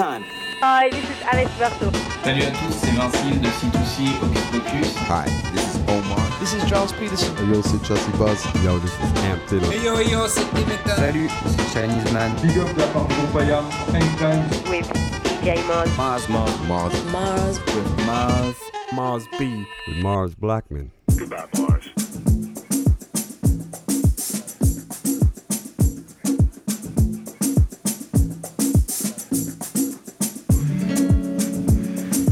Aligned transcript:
Time. 0.00 0.24
Hi, 0.62 0.88
this 0.88 1.04
is 1.04 1.20
Alex 1.30 1.50
Berto. 1.58 1.92
Salut 2.24 2.42
à 2.42 2.50
tous, 2.52 2.72
c'est 2.72 2.90
Vincile 2.92 3.38
de 3.38 3.48
C2C 3.48 4.08
Hocus 4.22 4.44
Pocus. 4.50 4.96
Hi, 5.10 5.26
this 5.52 5.74
is 5.74 5.80
Omar. 5.88 6.24
This 6.40 6.54
is 6.54 6.64
Charles 6.66 6.92
Peterson. 6.92 7.34
Yo, 7.52 7.60
c'est 7.60 7.84
Chelsea 7.84 8.10
Buzz. 8.16 8.42
Yo, 8.64 8.78
this 8.78 8.92
is 8.92 9.12
Cam 9.20 9.38
Taylor. 9.46 9.70
Hey 9.70 9.84
yo, 9.84 10.00
yo, 10.00 10.26
c'est 10.26 10.48
Dimitra. 10.54 10.96
Salut, 10.96 11.28
c'est 11.44 11.68
Chinese 11.74 12.10
Man. 12.12 12.32
Big 12.40 12.56
up 12.56 12.68
la 12.78 12.86
part 12.94 13.08
de 13.08 13.14
Compaya, 13.14 13.62
Anytime. 13.92 14.42
With 14.70 14.88
DJ 15.42 15.60
Mars. 15.68 15.90
Mars, 15.98 16.28
Mars, 16.30 16.54
Mars. 16.66 16.94
Mars. 17.12 17.60
With 17.66 18.06
Mars. 18.06 18.56
Mars 18.94 19.24
B. 19.38 19.66
With 19.86 20.02
Mars 20.02 20.34
Blackman. 20.34 20.90
Goodbye, 21.14 21.44
Mars. 21.58 22.09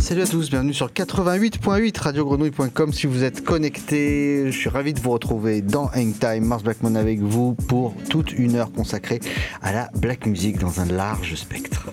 Salut 0.09 0.23
à 0.23 0.27
tous, 0.27 0.49
bienvenue 0.49 0.73
sur 0.73 0.89
88.8 0.89 2.01
radiogrenouille.com 2.01 2.95
si 2.95 3.07
vous 3.07 3.25
êtes 3.25 3.45
connectés. 3.45 4.51
Je 4.51 4.59
suis 4.59 4.71
ravi 4.71 4.95
de 4.95 5.01
vous 5.01 5.11
retrouver 5.11 5.61
dans 5.61 5.91
Hangtime, 5.95 6.47
Mars 6.47 6.63
Blackman 6.63 6.95
avec 6.95 7.21
vous 7.21 7.53
pour 7.53 7.95
toute 8.09 8.33
une 8.33 8.57
heure 8.57 8.73
consacrée 8.73 9.21
à 9.61 9.75
la 9.75 9.91
black 9.97 10.25
music 10.25 10.57
dans 10.61 10.81
un 10.81 10.87
large 10.87 11.35
spectre. 11.35 11.88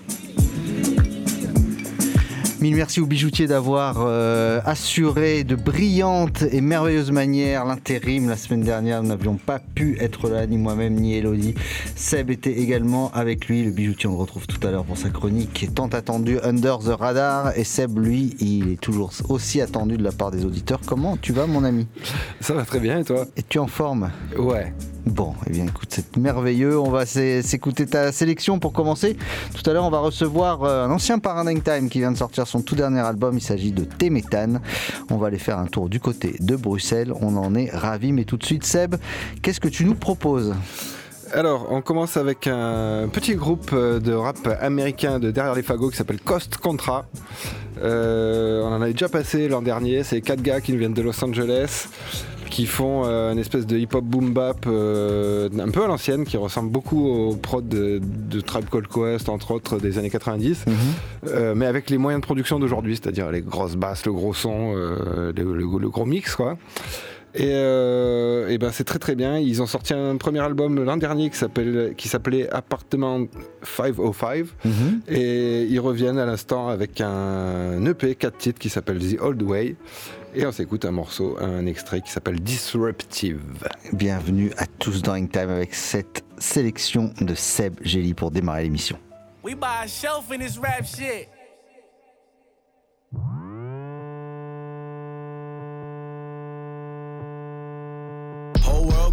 Mille 2.66 2.74
merci 2.74 3.00
aux 3.00 3.06
bijoutiers 3.06 3.46
d'avoir 3.46 3.98
euh, 4.00 4.60
assuré 4.64 5.44
de 5.44 5.54
brillantes 5.54 6.42
et 6.50 6.60
merveilleuses 6.60 7.12
manières 7.12 7.64
l'intérim. 7.64 8.28
La 8.28 8.36
semaine 8.36 8.62
dernière, 8.62 9.04
nous 9.04 9.10
n'avions 9.10 9.36
pas 9.36 9.60
pu 9.60 9.96
être 10.00 10.28
là, 10.28 10.48
ni 10.48 10.58
moi-même, 10.58 10.94
ni 10.94 11.14
Elodie. 11.14 11.54
Seb 11.94 12.28
était 12.28 12.58
également 12.58 13.12
avec 13.12 13.46
lui. 13.46 13.62
Le 13.62 13.70
bijoutier, 13.70 14.08
on 14.08 14.14
le 14.14 14.18
retrouve 14.18 14.48
tout 14.48 14.66
à 14.66 14.72
l'heure 14.72 14.84
pour 14.84 14.98
sa 14.98 15.10
chronique 15.10 15.52
qui 15.52 15.66
est 15.66 15.74
tant 15.76 15.86
attendue 15.86 16.40
Under 16.42 16.80
the 16.80 16.88
Radar. 16.88 17.56
Et 17.56 17.62
Seb, 17.62 18.00
lui, 18.00 18.34
il 18.40 18.72
est 18.72 18.80
toujours 18.80 19.12
aussi 19.28 19.60
attendu 19.60 19.96
de 19.96 20.02
la 20.02 20.10
part 20.10 20.32
des 20.32 20.44
auditeurs. 20.44 20.80
Comment 20.84 21.16
tu 21.16 21.32
vas, 21.32 21.46
mon 21.46 21.62
ami? 21.62 21.86
Ça 22.40 22.52
va 22.52 22.64
très 22.64 22.80
bien, 22.80 22.98
et 22.98 23.04
toi? 23.04 23.26
Es-tu 23.36 23.60
en 23.60 23.68
forme? 23.68 24.10
Ouais. 24.36 24.72
Bon, 25.06 25.34
eh 25.46 25.50
bien 25.50 25.64
écoute, 25.66 25.88
c'est 25.90 26.16
merveilleux. 26.16 26.78
On 26.78 26.90
va 26.90 27.06
s'é- 27.06 27.40
s'écouter 27.42 27.86
ta 27.86 28.10
sélection 28.10 28.58
pour 28.58 28.72
commencer. 28.72 29.16
Tout 29.54 29.70
à 29.70 29.72
l'heure, 29.72 29.84
on 29.84 29.90
va 29.90 30.00
recevoir 30.00 30.64
euh, 30.64 30.84
un 30.84 30.90
ancien 30.90 31.20
Paradise 31.20 31.62
Time 31.62 31.88
qui 31.88 32.00
vient 32.00 32.10
de 32.10 32.16
sortir 32.16 32.46
son 32.48 32.60
tout 32.60 32.74
dernier 32.74 33.00
album. 33.00 33.36
Il 33.38 33.40
s'agit 33.40 33.70
de 33.70 33.84
T-Méthane. 33.84 34.60
On 35.08 35.16
va 35.16 35.28
aller 35.28 35.38
faire 35.38 35.58
un 35.58 35.66
tour 35.66 35.88
du 35.88 36.00
côté 36.00 36.34
de 36.40 36.56
Bruxelles. 36.56 37.12
On 37.20 37.36
en 37.36 37.54
est 37.54 37.70
ravis. 37.72 38.12
Mais 38.12 38.24
tout 38.24 38.36
de 38.36 38.44
suite, 38.44 38.64
Seb, 38.64 38.96
qu'est-ce 39.42 39.60
que 39.60 39.68
tu 39.68 39.84
nous 39.84 39.94
proposes? 39.94 40.54
Alors, 41.32 41.68
on 41.70 41.82
commence 41.82 42.16
avec 42.16 42.48
un 42.48 43.08
petit 43.12 43.36
groupe 43.36 43.70
euh, 43.72 44.00
de 44.00 44.12
rap 44.12 44.36
américain 44.60 45.18
de 45.20 45.30
derrière 45.30 45.54
les 45.54 45.62
fagots 45.62 45.90
qui 45.90 45.96
s'appelle 45.96 46.20
Cost 46.20 46.56
Contra. 46.56 47.06
Euh, 47.80 48.62
on 48.64 48.68
en 48.72 48.82
avait 48.82 48.92
déjà 48.92 49.08
passé 49.08 49.48
l'an 49.48 49.62
dernier. 49.62 50.02
C'est 50.02 50.20
quatre 50.20 50.42
gars 50.42 50.60
qui 50.60 50.72
nous 50.72 50.78
viennent 50.78 50.94
de 50.94 51.02
Los 51.02 51.22
Angeles 51.24 51.88
qui 52.50 52.66
font 52.66 53.02
euh, 53.04 53.32
une 53.32 53.38
espèce 53.38 53.66
de 53.66 53.76
hip-hop 53.76 54.04
boom 54.04 54.32
bap 54.32 54.64
euh, 54.66 55.48
un 55.58 55.70
peu 55.70 55.82
à 55.84 55.86
l'ancienne 55.86 56.24
qui 56.24 56.36
ressemble 56.36 56.70
beaucoup 56.70 57.06
aux 57.08 57.36
prods 57.36 57.60
de, 57.62 58.00
de 58.02 58.40
Tribe 58.40 58.66
Called 58.70 58.88
Quest 58.88 59.28
entre 59.28 59.50
autres 59.52 59.78
des 59.78 59.98
années 59.98 60.10
90 60.10 60.64
euh, 61.28 61.54
mais 61.56 61.66
avec 61.66 61.90
les 61.90 61.98
moyens 61.98 62.20
de 62.20 62.26
production 62.26 62.58
d'aujourd'hui 62.58 62.96
c'est-à-dire 62.96 63.30
les 63.30 63.40
grosses 63.42 63.76
basses 63.76 64.06
le 64.06 64.12
gros 64.12 64.34
son 64.34 64.74
le, 64.74 65.32
le- 65.32 65.78
le 65.78 65.88
gros 65.90 66.04
mix 66.06 66.34
quoi. 66.36 66.56
Et, 67.38 67.50
et 67.50 68.56
ben 68.58 68.70
c'est 68.72 68.84
très 68.84 68.98
très 68.98 69.14
bien. 69.14 69.36
Ils 69.38 69.60
ont 69.60 69.66
sorti 69.66 69.92
un 69.92 70.16
premier 70.16 70.38
album 70.40 70.82
l'an 70.82 70.96
dernier 70.96 71.28
qui 71.30 72.08
s'appelait 72.08 72.48
Appartement 72.50 73.26
505 73.62 74.46
et 75.08 75.64
ils 75.64 75.78
reviennent 75.80 76.18
à 76.18 76.24
l'instant 76.24 76.68
avec 76.68 76.98
un 77.02 77.84
EP 77.84 78.14
4 78.14 78.38
titres 78.38 78.58
qui 78.58 78.70
s'appelle 78.70 78.98
The 79.00 79.20
Old 79.20 79.42
Way 79.42 79.76
et 80.36 80.46
on 80.46 80.52
s'écoute 80.52 80.84
un 80.84 80.90
morceau, 80.90 81.38
un 81.40 81.64
extrait 81.66 82.02
qui 82.02 82.10
s'appelle 82.10 82.40
Disruptive. 82.40 83.66
Bienvenue 83.94 84.52
à 84.58 84.66
tous 84.66 85.00
dans 85.00 85.14
Hangtime 85.14 85.48
avec 85.48 85.74
cette 85.74 86.24
sélection 86.38 87.10
de 87.22 87.34
Seb 87.34 87.78
Gély 87.80 88.12
pour 88.12 88.30
démarrer 88.30 88.64
l'émission. 88.64 88.98
We 89.42 89.54
buy 89.54 89.84
a 89.84 89.88
shelf 89.88 90.30
in 90.30 90.38
this 90.38 90.58
rap 90.58 90.84
shit. 90.84 91.28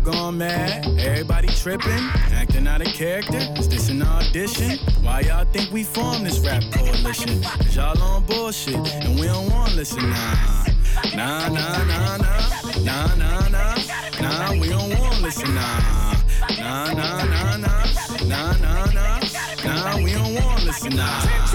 Gone 0.04 0.38
mad, 0.38 0.86
everybody 1.00 1.48
tripping, 1.48 2.10
acting 2.34 2.68
out 2.68 2.82
of 2.82 2.94
character. 2.94 3.40
Is 3.58 3.70
this 3.70 3.90
an 3.90 4.02
audition? 4.02 4.78
Why 5.02 5.22
y'all 5.22 5.46
think 5.46 5.72
we 5.72 5.84
formed 5.84 6.26
this 6.26 6.40
rap 6.40 6.64
coalition? 6.72 7.42
Cause 7.42 7.76
y'all 7.76 8.02
on 8.02 8.24
bullshit, 8.26 8.76
and 8.76 9.18
we 9.20 9.28
don't 9.28 9.50
wanna 9.50 9.76
listen 9.76 10.10
nah. 10.10 10.66
Nah, 11.16 11.48
nah, 11.48 11.84
nah, 11.84 12.18
nah, 12.18 12.48
nah, 12.84 13.16
nah, 13.16 13.48
nah, 13.48 13.76
nah, 14.22 14.52
we 14.52 14.70
don't 14.70 15.00
wanna 15.00 15.20
listen 15.22 15.56
nah. 15.56 16.14
Nah, 16.60 16.94
nah, 16.94 17.24
nah, 17.24 17.58
nah, 17.58 17.84
nah, 18.28 18.54
nah, 18.58 18.86
nah, 18.92 19.20
nah, 19.64 20.04
we 20.04 20.12
don't 20.12 20.36
wanna 20.36 20.66
listen 20.66 20.96
nah. 20.96 21.53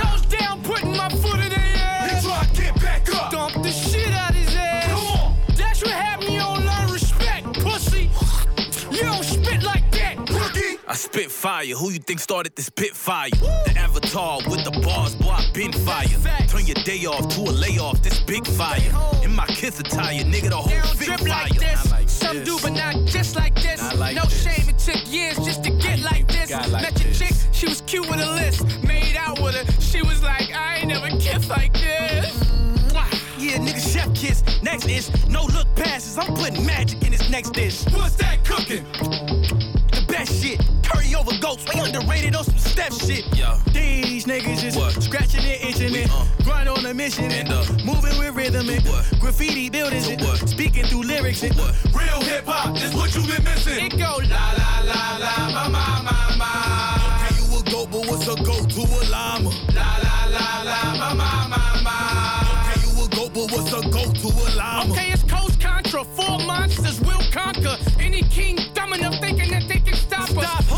Spit 11.12 11.30
fire. 11.30 11.74
Who 11.74 11.90
you 11.90 11.98
think 11.98 12.20
started 12.20 12.54
this 12.54 12.68
pit 12.68 12.94
fire? 12.94 13.30
The 13.30 13.74
avatar 13.76 14.40
with 14.48 14.62
the 14.64 14.70
bars, 14.84 15.14
boy, 15.14 15.30
I 15.30 15.44
been 15.54 15.72
fire. 15.72 16.06
Turn 16.48 16.66
your 16.66 16.80
day 16.84 17.04
off 17.06 17.28
to 17.34 17.40
a 17.40 17.52
layoff. 17.52 18.02
This 18.02 18.20
big 18.20 18.46
fire. 18.46 18.90
In 19.24 19.34
my 19.34 19.46
kids 19.46 19.80
attire, 19.80 20.22
nigga, 20.24 20.50
the 20.50 20.56
whole 20.56 20.94
fit 20.96 21.06
drip 21.06 21.20
fire. 21.20 21.28
like 21.28 21.58
this. 21.58 21.90
Like 21.90 22.08
Some 22.08 22.36
this. 22.38 22.48
do, 22.48 22.58
but 22.62 22.72
not 22.72 22.94
just 23.06 23.36
like 23.36 23.54
this. 23.54 23.80
Like 23.96 24.16
no 24.16 24.22
this. 24.24 24.42
shame, 24.44 24.68
it 24.68 24.78
took 24.78 25.00
years 25.12 25.36
just 25.36 25.64
to 25.64 25.70
get 25.70 26.00
like 26.00 26.28
this. 26.28 26.50
got 26.50 26.68
like 26.70 26.82
Met 26.82 27.00
your 27.00 27.08
this. 27.08 27.18
chick, 27.18 27.34
she 27.52 27.66
was 27.66 27.80
cute 27.82 28.08
with 28.10 28.20
a 28.20 28.30
list. 28.32 28.64
Made 28.82 29.16
out 29.16 29.40
with 29.40 29.54
her, 29.54 29.80
she 29.80 30.02
was 30.02 30.22
like, 30.22 30.52
I 30.54 30.78
ain't 30.78 30.88
never 30.88 31.08
kissed 31.18 31.48
like 31.48 31.72
this. 31.72 32.34
Yeah, 33.38 33.56
nigga, 33.58 33.80
chef 33.92 34.12
kiss. 34.14 34.42
Next 34.62 34.86
is 34.88 35.10
no 35.28 35.44
look 35.44 35.68
passes. 35.76 36.18
I'm 36.18 36.34
putting 36.34 36.66
magic 36.66 37.00
in 37.02 37.12
this 37.12 37.30
next 37.30 37.52
dish. 37.52 37.84
What's 37.94 38.16
that 38.16 38.44
cooking? 38.44 38.84
Over 41.18 41.36
goats. 41.40 41.64
We 41.74 41.80
underrated 41.80 42.34
on 42.36 42.44
some 42.44 42.58
step 42.58 42.92
shit. 42.92 43.24
Yeah. 43.36 43.58
These 43.72 44.24
niggas 44.26 44.60
just 44.60 44.76
What? 44.78 45.02
scratching 45.02 45.44
it, 45.44 45.62
itching 45.64 45.92
We, 45.92 46.00
it. 46.00 46.10
uh, 46.12 46.24
Grind 46.44 46.68
on 46.68 46.84
a 46.86 46.94
mission 46.94 47.24
and, 47.24 47.48
and 47.48 47.52
uh, 47.52 47.64
moving 47.84 48.16
with 48.18 48.34
rhythm 48.34 48.68
and 48.68 48.84
what? 48.86 49.04
graffiti 49.20 49.68
buildings 49.70 50.08
and 50.08 50.20
what? 50.22 50.48
speaking 50.48 50.84
through 50.84 51.02
lyrics 51.02 51.42
and 51.42 51.54
what? 51.56 51.74
real 51.94 52.20
hip 52.22 52.44
hop 52.46 52.76
is 52.76 52.94
what 52.94 53.14
you 53.14 53.22
been 53.26 53.44
missing. 53.44 53.86
It 53.86 53.92
go 53.98 54.18
la 54.30 54.52
la 54.60 54.70
la 54.84 55.16
la, 55.18 55.34
ma 55.54 55.68
ma 55.68 56.02
ma 56.02 56.36
ma. 56.36 56.50
Okay, 57.08 57.34
you 57.38 57.58
a 57.58 57.62
goat, 57.70 57.90
but 57.90 58.06
what's 58.08 58.26
a 58.28 58.36
goat 58.42 58.70
to 58.70 58.82
a 58.82 59.00
llama? 59.10 59.50
La 59.74 59.90
la 60.04 60.16
la 60.34 60.62
la, 60.62 60.80
ma 60.96 61.14
ma 61.14 61.48
ma 61.48 61.82
ma. 61.82 61.96
Okay, 62.54 62.80
you 62.84 63.04
a 63.04 63.08
goat, 63.08 63.32
but 63.34 63.46
what's 63.52 63.72
a 63.72 63.82
goat 63.90 64.14
to 64.22 64.28
a 64.28 64.46
llama? 64.56 64.92
Okay, 64.92 65.12
it's 65.12 65.22
Coast 65.24 65.60
Contra. 65.60 66.04
Four 66.04 66.38
monsters 66.46 67.00
will 67.00 67.22
conquer 67.32 67.76
any 67.98 68.22
king 68.22 68.58
dumb 68.74 68.92
enough 68.92 69.14
thinking 69.20 69.50
that 69.50 69.68
they 69.68 69.78
can 69.80 69.94
stop, 69.94 70.28
Stop 70.28 70.44
us. 70.44 70.68
who? 70.68 70.76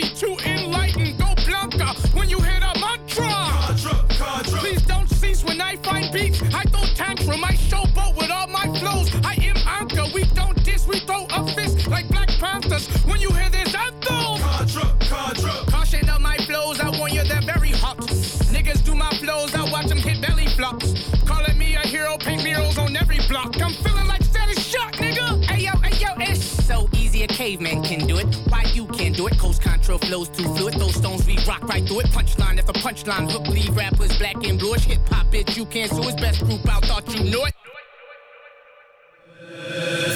Talk 0.00 0.10
heavy 0.10 0.14
to 0.14 0.48
enlighten. 0.48 1.16
Go 1.16 1.34
Blanca 1.46 1.94
when 2.14 2.28
you 2.28 2.40
hit 2.40 2.62
a 2.62 2.78
mantra. 2.80 3.28
Contra, 3.28 4.16
Contra. 4.16 4.58
Please 4.58 4.82
don't 4.82 5.08
cease 5.08 5.44
when 5.44 5.60
I 5.60 5.76
find 5.76 6.12
beats. 6.12 6.42
I 6.54 6.64
throw 6.64 6.84
tantrum, 6.94 7.44
I 7.44 7.52
showboat 7.52 8.16
with 8.16 8.30
all 8.30 8.46
my 8.46 8.66
flows. 8.78 9.14
I 9.24 9.34
am 9.34 9.56
anchor. 9.66 10.04
We 10.14 10.24
don't 10.34 10.62
diss, 10.64 10.86
we 10.86 11.00
throw 11.00 11.26
a 11.30 11.46
fist 11.52 11.86
like 11.88 12.08
Black 12.08 12.28
Panthers 12.38 12.88
when 13.04 13.20
you 13.20 13.30
hear 13.30 13.50
this 13.50 13.74
anthem. 13.74 14.40
Contra, 14.40 14.96
Contra. 15.08 15.50
Caution 15.70 16.08
of 16.08 16.20
my 16.20 16.36
flows, 16.38 16.80
I 16.80 16.96
warn 16.98 17.12
you 17.12 17.24
they're 17.24 17.42
very 17.42 17.70
hot. 17.70 17.98
Niggas 17.98 18.84
do 18.84 18.94
my 18.94 19.10
flows 19.18 19.54
I 19.54 19.70
watch 19.70 19.86
them 19.86 19.98
hit 19.98 20.20
belly 20.20 20.46
flops. 20.46 20.94
Calling 21.26 21.58
me 21.58 21.74
a 21.74 21.80
hero, 21.80 22.16
paint 22.18 22.42
murals 22.42 22.78
on 22.78 22.96
every 22.96 23.20
block. 23.28 23.60
I'm 23.60 23.72
feeling 23.72 24.06
like 24.06 24.22
status 24.22 24.64
shock, 24.64 24.92
nigga. 24.94 25.44
Hey 25.44 25.64
yo, 25.64 25.72
hey 25.78 25.96
yo, 25.98 26.08
it's 26.18 26.44
so 26.66 26.88
easy 26.94 27.22
a 27.22 27.26
caveman 27.26 27.82
can 27.82 28.06
do 28.06 28.18
it. 28.18 28.26
Do 29.20 29.26
it? 29.26 29.38
Coast 29.38 29.60
control 29.60 29.98
flows 29.98 30.30
too 30.30 30.44
fluid. 30.54 30.80
Those 30.80 30.94
stones 30.94 31.26
we 31.26 31.36
rock 31.46 31.62
right 31.68 31.86
through 31.86 32.00
it. 32.00 32.06
Punchline 32.06 32.58
after 32.58 32.72
punchline, 32.72 33.30
hook 33.30 33.46
leave 33.48 33.76
rappers 33.76 34.16
black 34.16 34.36
and 34.46 34.58
bluish. 34.58 34.84
Hip 34.84 35.06
hop 35.10 35.26
bitch, 35.26 35.58
you 35.58 35.66
can't 35.66 35.90
sue 35.90 36.00
his 36.00 36.14
best 36.14 36.40
group 36.46 36.66
out. 36.66 36.86
Thought 36.86 37.06
you 37.14 37.24
knew 37.24 37.44
it. 37.44 37.54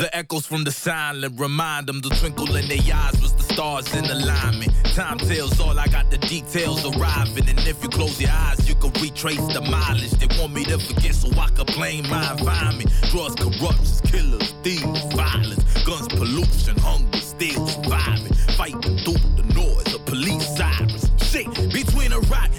The 0.01 0.09
echoes 0.11 0.47
from 0.47 0.65
the 0.65 0.73
silent 0.73 1.39
remind 1.39 1.87
them 1.87 2.01
the 2.01 2.09
twinkle 2.09 2.57
in 2.57 2.67
their 2.67 2.79
eyes 2.95 3.21
was 3.21 3.35
the 3.35 3.43
stars 3.43 3.95
in 3.95 4.07
alignment. 4.07 4.73
Time 4.95 5.19
tells 5.19 5.61
all 5.61 5.79
I 5.79 5.87
got 5.89 6.11
the 6.11 6.17
details 6.17 6.87
arriving. 6.87 7.47
And 7.47 7.59
if 7.69 7.83
you 7.83 7.91
close 7.91 8.19
your 8.19 8.31
eyes, 8.31 8.67
you 8.67 8.75
can 8.75 8.91
retrace 9.03 9.47
the 9.53 9.61
mileage. 9.61 10.13
They 10.13 10.29
want 10.41 10.55
me 10.55 10.65
to 10.65 10.79
forget 10.79 11.15
so 11.15 11.29
I 11.39 11.51
can 11.51 11.67
blame 11.77 12.09
my 12.09 12.33
environment. 12.33 12.91
Drugs, 13.11 13.35
corruptions, 13.35 14.01
killers, 14.01 14.55
thieves, 14.63 15.05
violence, 15.15 15.63
guns, 15.85 16.09
pollution, 16.09 16.79
hunger, 16.79 17.19
still 17.19 17.67
surviving. 17.67 18.33
Fighting 18.57 18.94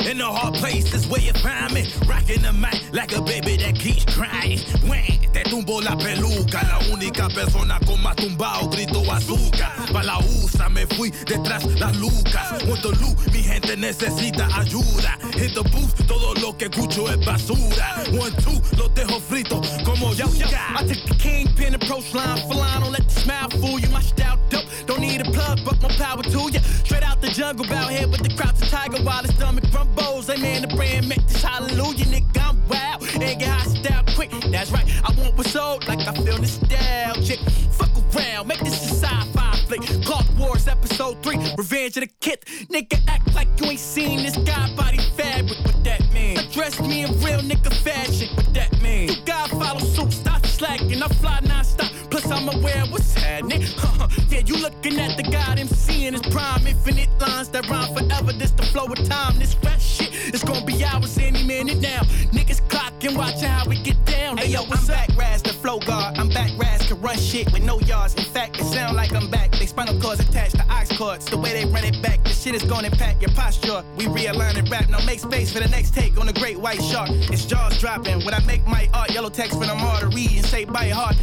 and 0.08 0.22
a 0.22 0.26
hard 0.26 0.54
place 0.56 0.94
is 0.94 1.08
where 1.08 1.22
you 1.22 1.34
find 1.34 1.74
me. 1.74 1.86
Rocking 2.08 2.42
the 2.42 2.54
mic 2.54 2.82
like 2.94 3.16
a 3.16 3.22
baby 3.22 3.58
that 3.58 3.76
keeps 3.76 4.06
crying. 4.06 4.60
When 4.88 5.04
te 5.34 5.44
tumbo 5.44 5.82
la 5.82 5.96
peluca, 5.96 6.62
la 6.64 6.80
única 6.94 7.28
persona 7.30 7.80
con 7.86 8.02
más 8.02 8.16
tumbao 8.16 8.70
grito 8.70 9.02
azúcar. 9.12 9.92
Pa' 9.92 10.04
la 10.04 10.18
USA 10.20 10.70
me 10.70 10.86
fui 10.86 11.12
detrás 11.12 11.66
las 11.80 11.96
lucas. 11.98 12.64
Want 12.68 12.82
the 12.82 12.92
loot, 13.02 13.18
mi 13.34 13.42
gente 13.44 13.76
necesita 13.76 14.48
ayuda. 14.56 15.18
Hit 15.34 15.54
the 15.54 15.64
booth, 15.64 16.08
todo 16.08 16.34
lo 16.36 16.56
que 16.58 16.66
escucho 16.66 17.10
es 17.10 17.18
basura. 17.26 18.04
One, 18.12 18.32
two, 18.44 18.62
los 18.78 18.94
dejo 18.94 19.20
frito 19.20 19.62
como 19.84 20.14
Yo. 20.14 20.26
I 20.26 20.84
took 20.88 21.04
the 21.08 21.16
kingpin 21.20 21.76
approach 21.76 22.14
line 22.14 22.38
for 22.48 22.56
line. 22.56 22.82
Don't 22.82 22.92
let 22.92 23.08
the 23.08 23.20
smile 23.22 23.50
fool 23.50 23.80
you. 23.80 23.90
My 23.90 24.02
style 24.02 24.40
dope. 24.50 24.65
Don't 24.86 25.02
need 25.02 25.22
a 25.22 25.32
plug, 25.32 25.60
but 25.66 25.82
more 25.82 25.92
power 25.92 26.22
to 26.22 26.52
ya. 26.52 26.60
Straight 26.84 27.04
out 27.04 27.22
the 27.22 27.28
jungle, 27.28 27.66
bout 27.68 27.92
here 27.92 28.08
with 28.08 28.22
the 28.22 28.34
crowds 28.36 28.62
of 28.62 28.70
tiger 28.70 29.02
while 29.04 29.22
the 29.22 29.30
stomach 29.30 29.64
rumbles. 29.74 30.28
Hey 30.28 30.42
man, 30.42 30.62
the 30.62 30.68
brand 30.76 31.10
make 31.10 31.26
this 31.28 31.42
hallelujah, 31.44 32.06
nigga. 32.06 32.42
I'm 32.42 32.68
wild. 32.68 33.04
And 33.16 33.40
get 33.40 33.48
hot 33.48 33.68
style 33.70 34.04
quick. 34.16 34.32
That's 34.52 34.72
right. 34.72 34.86
I 35.04 35.12
want 35.20 35.38
what's 35.38 35.56
old, 35.56 35.88
like 35.88 36.08
I 36.08 36.14
feel 36.14 36.38
nostalgic. 36.38 37.40
Fuck 37.72 37.90
around, 38.16 38.48
make 38.48 38.60
this 38.60 38.92
a 38.92 38.96
sci-fi 38.96 39.56
flick. 39.68 39.82
Clock 40.06 40.26
Wars 40.38 40.68
episode 40.68 41.22
3, 41.24 41.38
Revenge 41.58 41.98
of 41.98 42.04
the 42.04 42.10
Kith. 42.20 42.46
Nigga 42.70 43.00
act 43.08 43.34
like 43.34 43.48
you 43.60 43.72
ain't 43.72 43.80
seen 43.80 44.24
this 44.24 44.38
guy 44.38 44.74
body 44.76 45.00
fabric. 45.16 45.58
What 45.66 45.84
that 45.84 46.02
mean? 46.14 46.38
Address 46.38 46.80
me 46.82 47.04
in 47.04 47.12
real 47.22 47.40
nigga 47.40 47.74
fashion. 47.74 48.36
What 48.36 48.54
that 48.54 48.82
mean? 48.82 49.10
You 49.10 49.16
gotta 49.26 49.56
follow 49.56 49.80
suit, 49.80 50.14
stop 50.14 50.46
slacking. 50.46 51.02
I 51.02 51.08
fly 51.08 51.40
non-stop. 51.44 51.92
Plus 52.10 52.30
I'm 52.30 52.48
aware 52.50 52.86
what's 52.90 53.14
happening. 53.14 53.64
you 54.48 54.58
looking 54.58 55.00
at 55.00 55.18
the 55.18 55.24
God 55.24 55.60
MC 55.60 56.06
in 56.06 56.14
his 56.14 56.22
prime. 56.24 56.66
Infinite 56.68 57.10
lines 57.20 57.50
that 57.50 57.68
rhyme 57.70 57.94
forever. 57.94 58.32
This 58.34 58.52
the 58.52 58.64
flow 58.64 58.86
of 58.86 59.04
time. 59.08 59.40
This 59.40 59.56
rap 59.64 59.80
shit 59.80 60.14
is 60.34 60.44
gonna 60.44 60.66
be 60.66 60.84
ours 60.84 61.18
any 61.18 61.44
minute 61.44 61.80
now. 61.80 62.02
Niggas 62.32 62.62
clocking, 62.68 63.18
watching 63.18 63.50
how 63.50 63.68
we 63.68 63.82
get 63.82 64.04
down. 64.06 64.38
Hey 64.38 64.50
yo, 64.50 64.64
I'm 64.64 64.86
back, 64.86 65.10
Raz, 65.18 65.42
the 65.42 65.54
flow 65.54 65.80
guard. 65.80 66.18
I'm 66.18 66.30
back, 66.30 66.52
Raz, 66.58 66.88
can 66.88 67.02
run 67.02 67.18
shit 67.18 67.52
with 67.54 67.64
no 67.64 67.80
yards. 67.82 68.16
In 68.16 68.24
fact, 68.26 68.60
it 68.60 68.66
sound 68.66 68.96
like 68.96 69.14
I'm 69.14 69.30
back. 69.30 69.52
They 69.52 69.66
spinal 69.66 70.00
cords 70.00 70.20
attached 70.20 70.58
to 70.58 70.66
ox 70.70 70.96
cords. 70.98 71.26
The 71.26 71.38
way 71.38 71.54
they 71.54 71.66
run 71.72 71.84
it 71.84 72.02
back, 72.02 72.24
the 72.24 72.30
shit 72.30 72.56
is 72.56 72.64
gonna 72.64 72.88
impact 72.88 73.22
your 73.22 73.32
posture. 73.32 73.84
We 73.98 74.06
realign 74.06 74.58
and 74.58 74.70
rap. 74.70 74.90
Now 74.90 75.04
make 75.06 75.20
space 75.20 75.52
for 75.52 75.60
the 75.60 75.70
next 75.70 75.94
take 75.94 76.18
on 76.20 76.28
the 76.28 76.34
great 76.34 76.60
white 76.60 76.82
shark. 76.84 77.10
It's 77.12 77.46
jaws 77.46 77.80
dropping. 77.80 78.24
When 78.26 78.34
I 78.34 78.44
make 78.46 78.66
my 78.68 78.90
art, 78.94 79.12
yellow 79.12 79.30
text 79.30 79.58
for 79.58 79.66
them 79.66 79.82
all 79.82 80.00
to 80.00 80.08
read 80.08 80.32
and 80.32 80.46
say 80.46 80.66
by 80.66 80.90
heart. 80.90 81.16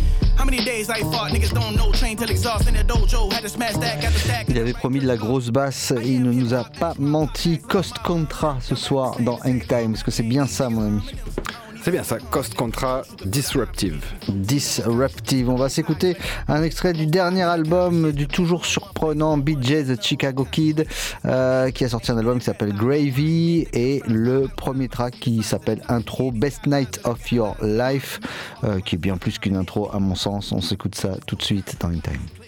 How 0.43 0.47
many 0.47 0.65
days 0.65 0.91
I 0.91 1.03
fought? 1.03 1.31
Niggas 1.31 1.55
don't 1.55 1.77
know. 1.77 1.93
Train 1.93 2.17
till 2.17 2.29
exhaust 2.29 2.67
in 2.67 2.75
the 2.75 2.83
dojo. 2.83 3.33
Had 3.33 3.43
to 3.43 3.49
smash 3.49 3.75
that, 3.75 4.03
got 4.03 4.13
the 4.13 4.19
stack. 4.19 4.49
Il 4.49 4.59
avait 4.59 4.73
promis 4.73 4.99
de 4.99 5.07
la 5.07 5.17
grosse 5.17 5.51
basse 5.51 5.93
et 5.93 6.15
il 6.15 6.25
ne 6.25 6.33
nous 6.33 6.53
a 6.53 6.65
pas 6.65 6.95
menti. 6.99 7.61
Cost 7.61 7.97
Contra 8.01 8.57
ce 8.61 8.75
soir 8.75 9.21
dans 9.21 9.39
Hang 9.45 9.65
Time. 9.65 9.95
Est-ce 9.95 10.03
que 10.03 10.11
c'est 10.11 10.25
bien 10.25 10.49
ça, 10.49 10.69
mon 10.69 10.83
ami 10.83 11.03
C'est 11.85 11.91
bien 11.91 12.05
ça, 12.05 12.19
Cost 12.31 12.55
Contra 12.55 13.03
Disruptive. 13.25 14.05
Disruptive. 14.29 15.51
On 15.51 15.57
va 15.57 15.69
s'écouter 15.69 16.17
un 16.47 16.63
extrait 16.63 16.93
du 16.93 17.07
dernier 17.07 17.43
album 17.43 18.13
du 18.13 18.29
toujours 18.29 18.67
surprenant 18.67 19.37
BJ 19.37 19.87
The 19.89 20.01
Chicago 20.01 20.47
Kid 20.49 20.87
euh, 21.25 21.71
qui 21.71 21.85
a 21.85 21.89
sorti 21.89 22.13
un 22.13 22.19
album 22.19 22.39
qui 22.39 22.45
s'appelle 22.45 22.73
Gravy 22.73 23.67
et 23.73 24.01
le 24.07 24.49
premier 24.57 24.89
track 24.89 25.19
qui 25.19 25.43
s'appelle 25.43 25.83
Intro 25.89 26.31
Best 26.31 26.67
Night 26.69 27.01
of 27.03 27.33
Your 27.33 27.57
Life 27.63 28.21
euh, 28.63 28.79
qui 28.79 28.95
est 28.95 28.99
bien 28.99 29.17
plus 29.17 29.41
qu'une 29.41 29.57
intro 29.57 29.91
à 29.93 29.99
mon 29.99 30.15
sens. 30.15 30.53
On 30.53 30.61
s'écoute 30.61 30.95
ça 30.95 31.17
tout 31.27 31.35
de 31.35 31.43
suite 31.43 31.77
dans 31.81 31.89
Hang 31.89 32.01
Time. 32.01 32.42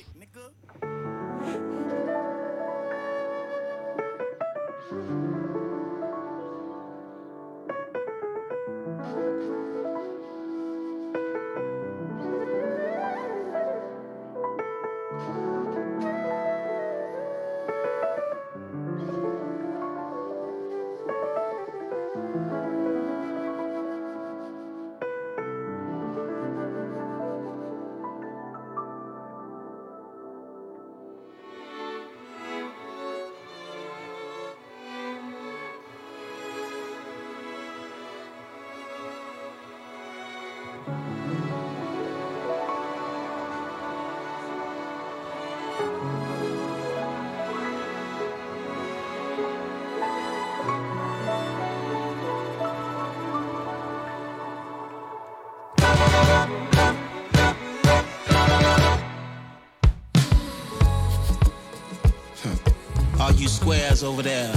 All 63.20 63.32
you 63.32 63.48
squares 63.48 64.02
over 64.02 64.22
there 64.22 64.52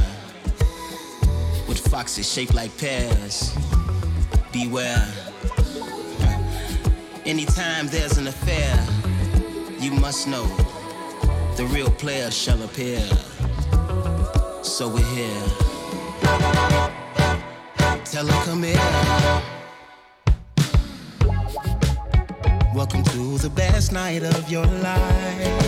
with 1.67 1.79
foxes 1.89 2.29
shaped 2.29 2.53
like 2.53 2.75
pears, 2.77 3.55
beware. 4.51 5.07
Anytime 7.25 7.87
there's 7.87 8.17
an 8.17 8.27
affair, 8.27 8.85
you 9.79 9.91
must 9.91 10.27
know 10.27 10.45
the 11.55 11.65
real 11.73 11.89
player 11.91 12.29
shall 12.29 12.61
appear. 12.63 13.01
So 14.63 14.87
we're 14.89 15.05
here. 15.15 15.43
Tell 18.05 18.27
her 18.27 18.45
come 18.45 18.63
here. 18.63 19.56
Welcome 22.87 23.03
to 23.03 23.37
the 23.39 23.49
best 23.49 23.91
night 23.91 24.23
of 24.23 24.49
your 24.49 24.65
life. 24.65 25.67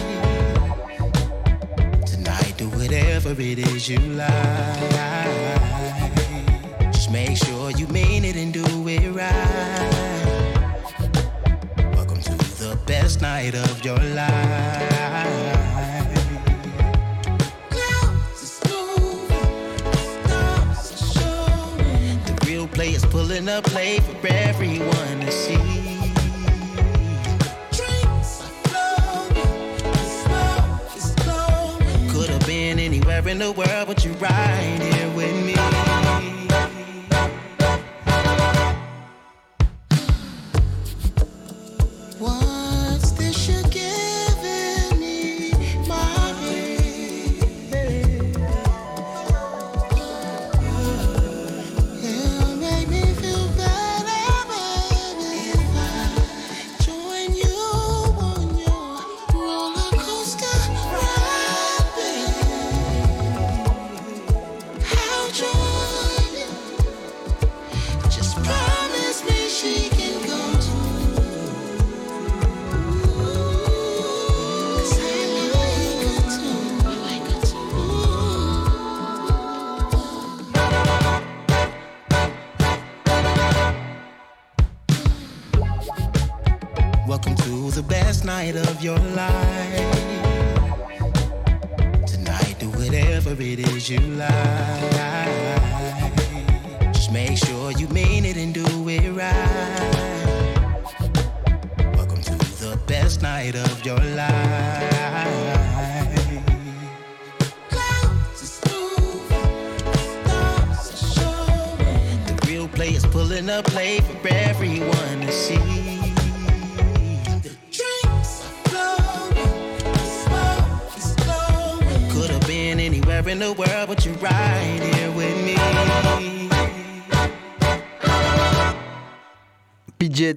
Tonight, 2.05 2.53
do 2.55 2.69
whatever 2.69 3.31
it 3.31 3.59
is 3.59 3.89
you 3.89 3.99
like. 3.99 4.79
Just 6.93 7.11
make 7.11 7.35
sure 7.35 7.71
you 7.71 7.87
mean 7.87 8.23
it 8.23 8.37
and 8.37 8.53
do 8.53 8.63
it 8.87 9.11
right. 9.11 10.71
Welcome 11.93 12.21
to 12.21 12.37
the 12.63 12.79
best 12.87 13.19
night 13.19 13.53
of 13.53 13.83
your 13.83 13.99
life. 13.99 14.29
The 22.27 22.45
real 22.47 22.65
players 22.69 23.03
pulling 23.03 23.49
up 23.49 23.73
late 23.75 24.03
for 24.03 24.27
everyone 24.27 25.19
to 25.19 25.31
see. 25.33 25.68
in 33.29 33.37
the 33.37 33.51
world, 33.51 33.87
would 33.87 34.03
you 34.03 34.11
ride? 34.13 34.78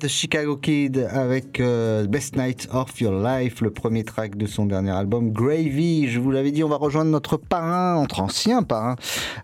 Chicago 0.09 0.57
Kid 0.57 1.09
avec 1.11 1.61
euh, 1.61 2.07
Best 2.07 2.37
Night 2.37 2.69
of 2.73 3.01
Your 3.01 3.23
Life, 3.23 3.61
le 3.61 3.71
premier 3.71 4.05
track 4.05 4.37
de 4.37 4.47
son 4.47 4.67
dernier 4.67 4.91
album 4.91 5.31
Gravy. 5.33 6.09
Je 6.09 6.19
vous 6.19 6.31
l'avais 6.31 6.51
dit, 6.51 6.65
on 6.65 6.69
va 6.69 6.77
rejoindre 6.77 7.11
notre 7.11 7.37
parrain, 7.37 8.01
notre 8.01 8.21
ancien 8.21 8.63
parrain, 8.63 8.97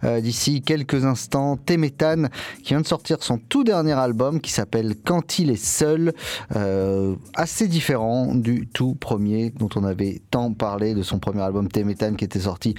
euh, 0.05 0.21
d'ici 0.21 0.63
quelques 0.63 1.05
instants, 1.05 1.57
Temetan, 1.57 2.25
qui 2.63 2.71
vient 2.71 2.81
de 2.81 2.87
sortir 2.87 3.23
son 3.23 3.39
tout 3.39 3.65
dernier 3.65 3.93
album 3.93 4.41
qui 4.41 4.53
s'appelle 4.53 4.95
Quand 5.05 5.39
il 5.39 5.51
est 5.51 5.63
seul, 5.63 6.13
euh, 6.57 7.15
assez 7.35 7.69
différent 7.69 8.35
du 8.35 8.67
tout 8.67 8.95
premier 8.95 9.51
dont 9.51 9.71
on 9.77 9.85
avait 9.85 10.21
tant 10.31 10.53
parlé 10.53 10.95
de 10.95 11.03
son 11.03 11.19
premier 11.19 11.43
album 11.43 11.69
Temetan 11.69 12.15
qui 12.15 12.25
était 12.25 12.41
sorti 12.41 12.75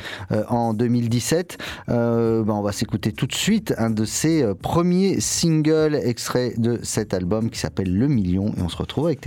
en 0.50 0.74
2017. 0.74 1.58
Euh, 1.90 2.44
ben, 2.44 2.54
on 2.54 2.62
va 2.62 2.72
s'écouter 2.72 3.14
tout 3.14 3.28
de 3.28 3.36
suite 3.36 3.74
un 3.78 3.90
de 3.90 4.06
ses 4.06 4.46
premiers 4.62 5.20
singles 5.20 5.96
extraits 5.96 6.60
de 6.60 6.80
cet 6.84 7.14
album 7.14 7.50
qui 7.50 7.60
s'appelle 7.60 7.69
Le 7.78 8.08
Million 8.08 8.54
et 8.58 8.62
on 8.62 8.70
se 8.70 8.78
retrouve 8.78 9.06
avec. 9.06 9.26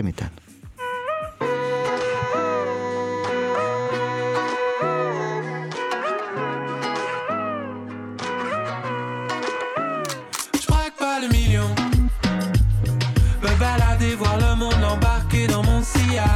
Me 13.42 13.58
balader, 13.58 14.14
voir 14.16 14.38
le 14.38 14.54
monde 14.56 14.84
embarqué 14.84 15.46
dans 15.46 15.62
mon 15.62 15.82
sillage. 15.82 16.26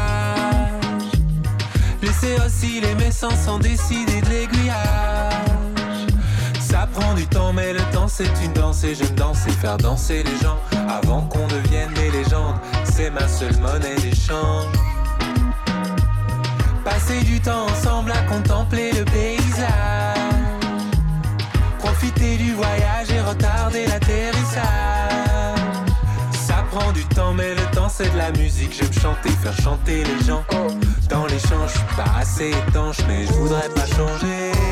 Laisser 2.02 2.36
osciller 2.44 2.94
mes 2.94 3.10
sens 3.10 3.34
sans 3.44 3.58
décider 3.58 4.20
de 4.20 4.28
l'aiguillage. 4.28 6.06
Ça 6.60 6.88
prend 6.92 7.14
du 7.14 7.26
temps, 7.26 7.52
mais 7.52 7.72
le 7.72 7.85
c'est 8.16 8.44
une 8.44 8.52
danse 8.54 8.82
et 8.82 8.94
j'aime 8.94 9.14
danser, 9.14 9.50
faire 9.50 9.76
danser 9.76 10.22
les 10.22 10.38
gens 10.38 10.56
avant 10.88 11.20
qu'on 11.22 11.46
devienne 11.48 11.92
des 11.92 12.10
légendes. 12.10 12.56
C'est 12.84 13.10
ma 13.10 13.28
seule 13.28 13.54
monnaie 13.58 13.96
d'échange. 13.96 14.64
Passer 16.82 17.20
du 17.24 17.38
temps 17.40 17.66
ensemble 17.66 18.12
à 18.12 18.22
contempler 18.22 18.92
le 18.92 19.04
paysage. 19.04 19.68
Profiter 21.78 22.38
du 22.38 22.54
voyage 22.54 23.10
et 23.14 23.20
retarder 23.20 23.86
l'atterrissage. 23.86 24.64
Ça 26.32 26.64
prend 26.70 26.92
du 26.92 27.04
temps, 27.04 27.34
mais 27.34 27.54
le 27.54 27.74
temps 27.74 27.90
c'est 27.90 28.10
de 28.10 28.16
la 28.16 28.30
musique. 28.30 28.74
J'aime 28.78 28.94
chanter, 28.94 29.28
faire 29.28 29.60
chanter 29.60 30.04
les 30.04 30.24
gens. 30.24 30.42
Dans 31.10 31.28
champs, 31.28 31.66
je 31.66 31.72
suis 31.72 31.96
pas 31.96 32.18
assez 32.18 32.50
étanche, 32.68 32.96
mais 33.08 33.26
je 33.26 33.32
voudrais 33.34 33.68
pas 33.68 33.86
changer. 33.86 34.65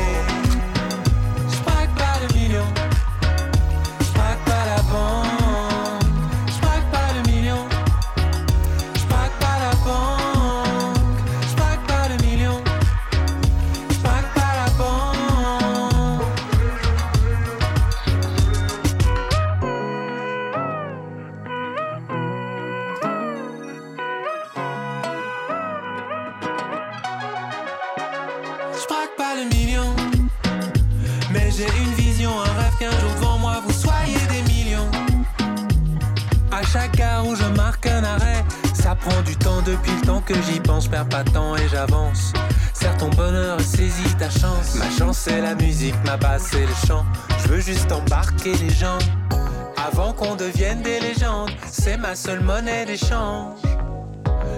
Ma 52.15 52.21
seule 52.21 52.39
monnaie 52.39 52.85
d'échange. 52.85 53.59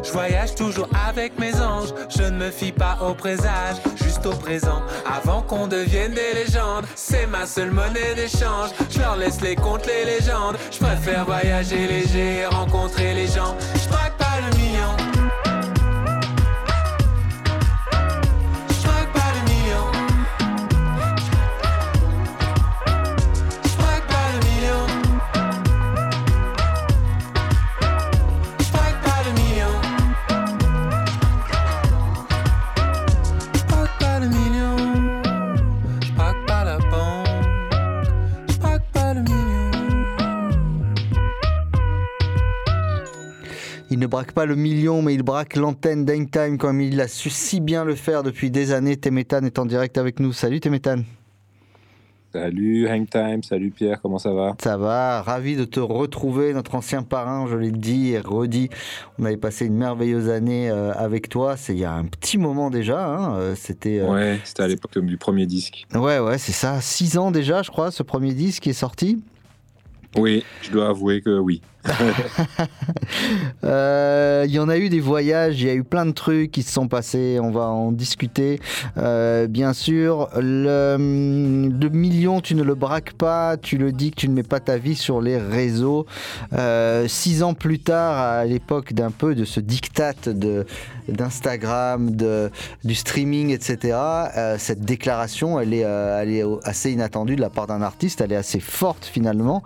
Je 0.03 0.11
voyage 0.11 0.53
toujours 0.53 0.87
avec 1.09 1.39
mes 1.39 1.55
anges, 1.55 1.89
je 2.07 2.21
ne 2.21 2.37
me 2.37 2.51
fie 2.51 2.71
pas 2.71 2.99
au 3.01 3.15
présage, 3.15 3.77
juste 3.95 4.23
au 4.27 4.35
présent. 4.35 4.83
Avant 5.07 5.41
qu'on 5.41 5.65
devienne 5.65 6.13
des 6.13 6.35
légendes, 6.35 6.85
c'est 6.93 7.25
ma 7.25 7.47
seule 7.47 7.71
monnaie 7.71 8.13
d'échange. 8.15 8.69
Je 8.91 8.99
leur 8.99 9.15
laisse 9.15 9.41
les 9.41 9.55
contes, 9.55 9.87
les 9.87 10.05
légendes. 10.05 10.55
Je 10.71 10.77
préfère 10.77 11.25
voyager 11.25 11.87
léger 11.87 12.45
rencontrer 12.45 13.15
les 13.15 13.25
gens. 13.25 13.57
Ne 44.07 44.11
braque 44.11 44.31
pas 44.31 44.45
le 44.45 44.55
million, 44.55 45.01
mais 45.01 45.13
il 45.13 45.21
braque 45.23 45.57
l'antenne 45.57 46.05
d'Hangtime 46.05 46.57
comme 46.57 46.79
il 46.79 46.99
a 47.01 47.07
su 47.09 47.29
si 47.29 47.59
bien 47.59 47.83
le 47.83 47.93
faire 47.93 48.23
depuis 48.23 48.49
des 48.49 48.71
années. 48.71 48.95
Temetan 48.95 49.43
est 49.43 49.59
en 49.59 49.65
direct 49.65 49.97
avec 49.97 50.19
nous. 50.21 50.31
Salut 50.31 50.61
Temetan. 50.61 51.01
Salut 52.33 52.87
Hangtime, 52.87 53.41
salut 53.43 53.71
Pierre, 53.71 53.99
comment 54.01 54.19
ça 54.19 54.31
va? 54.31 54.55
Ça 54.61 54.77
va, 54.77 55.21
ravi 55.21 55.55
de 55.55 55.63
te 55.65 55.79
retrouver, 55.79 56.53
notre 56.53 56.75
ancien 56.75 57.01
parrain, 57.01 57.47
je 57.49 57.55
l'ai 57.55 57.71
dit 57.71 58.11
et 58.11 58.19
redit. 58.19 58.69
On 59.17 59.25
avait 59.25 59.37
passé 59.37 59.65
une 59.65 59.75
merveilleuse 59.75 60.29
année 60.29 60.69
euh, 60.69 60.91
avec 60.93 61.29
toi, 61.29 61.57
c'est 61.57 61.73
il 61.73 61.79
y 61.79 61.85
a 61.85 61.93
un 61.93 62.03
petit 62.05 62.37
moment 62.37 62.69
déjà. 62.69 63.07
hein, 63.07 63.35
euh, 63.37 63.55
C'était. 63.55 63.99
euh, 63.99 64.11
Ouais, 64.11 64.39
c'était 64.43 64.63
à 64.63 64.67
l'époque 64.67 64.99
du 64.99 65.17
premier 65.17 65.45
disque. 65.47 65.85
Ouais, 65.95 66.19
ouais, 66.19 66.37
c'est 66.37 66.51
ça. 66.51 66.79
Six 66.81 67.17
ans 67.17 67.31
déjà, 67.31 67.63
je 67.63 67.71
crois, 67.71 67.91
ce 67.91 68.03
premier 68.03 68.33
disque 68.33 68.63
qui 68.63 68.69
est 68.69 68.73
sorti. 68.73 69.21
Oui, 70.17 70.43
je 70.61 70.71
dois 70.71 70.89
avouer 70.89 71.21
que 71.21 71.37
oui. 71.39 71.61
Euh, 73.63 74.45
Il 74.47 74.53
y 74.53 74.59
en 74.59 74.69
a 74.69 74.77
eu 74.77 74.89
des 74.89 74.99
voyages, 74.99 75.61
il 75.61 75.67
y 75.67 75.69
a 75.69 75.73
eu 75.73 75.83
plein 75.83 76.05
de 76.05 76.11
trucs 76.11 76.51
qui 76.51 76.63
se 76.63 76.71
sont 76.71 76.87
passés, 76.87 77.39
on 77.41 77.51
va 77.51 77.67
en 77.67 77.91
discuter. 77.91 78.59
Euh, 78.97 79.47
bien 79.47 79.73
sûr, 79.73 80.29
le, 80.35 80.97
million, 80.97 82.41
tu 82.41 82.55
ne 82.55 82.63
le 82.63 82.75
braques 82.75 83.13
pas, 83.13 83.57
tu 83.57 83.77
le 83.77 83.91
dis 83.91 84.11
que 84.11 84.15
tu 84.15 84.29
ne 84.29 84.33
mets 84.33 84.43
pas 84.43 84.59
ta 84.59 84.77
vie 84.77 84.95
sur 84.95 85.21
les 85.21 85.37
réseaux. 85.37 86.05
Euh, 86.53 87.07
six 87.07 87.43
ans 87.43 87.53
plus 87.53 87.79
tard, 87.79 88.17
à 88.17 88.45
l'époque 88.45 88.93
d'un 88.93 89.11
peu 89.11 89.35
de 89.35 89.45
ce 89.45 89.59
diktat 89.59 90.13
de 90.27 90.65
d'Instagram, 91.09 92.11
du 92.83 92.95
streaming, 92.95 93.51
etc. 93.51 93.97
euh, 94.37 94.55
cette 94.57 94.81
déclaration, 94.81 95.59
elle 95.59 95.73
est, 95.73 95.85
euh, 95.85 96.57
assez 96.63 96.91
inattendue 96.91 97.35
de 97.35 97.41
la 97.41 97.49
part 97.49 97.67
d'un 97.67 97.81
artiste, 97.81 98.21
elle 98.21 98.31
est 98.31 98.37
assez 98.37 98.59
forte 98.59 99.05
finalement. 99.05 99.63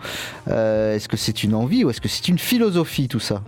Euh, 0.50 0.96
est-ce 0.96 1.08
que 1.08 1.18
c'est 1.18 1.44
une 1.44 1.56
envie 1.56 1.84
ou 1.84 1.90
est-ce 1.90 2.02
que 2.02 2.08
c'est 2.12 2.28
une 2.28 2.40
philosophie 2.40 3.08
tout 3.08 3.20
ça 3.20 3.42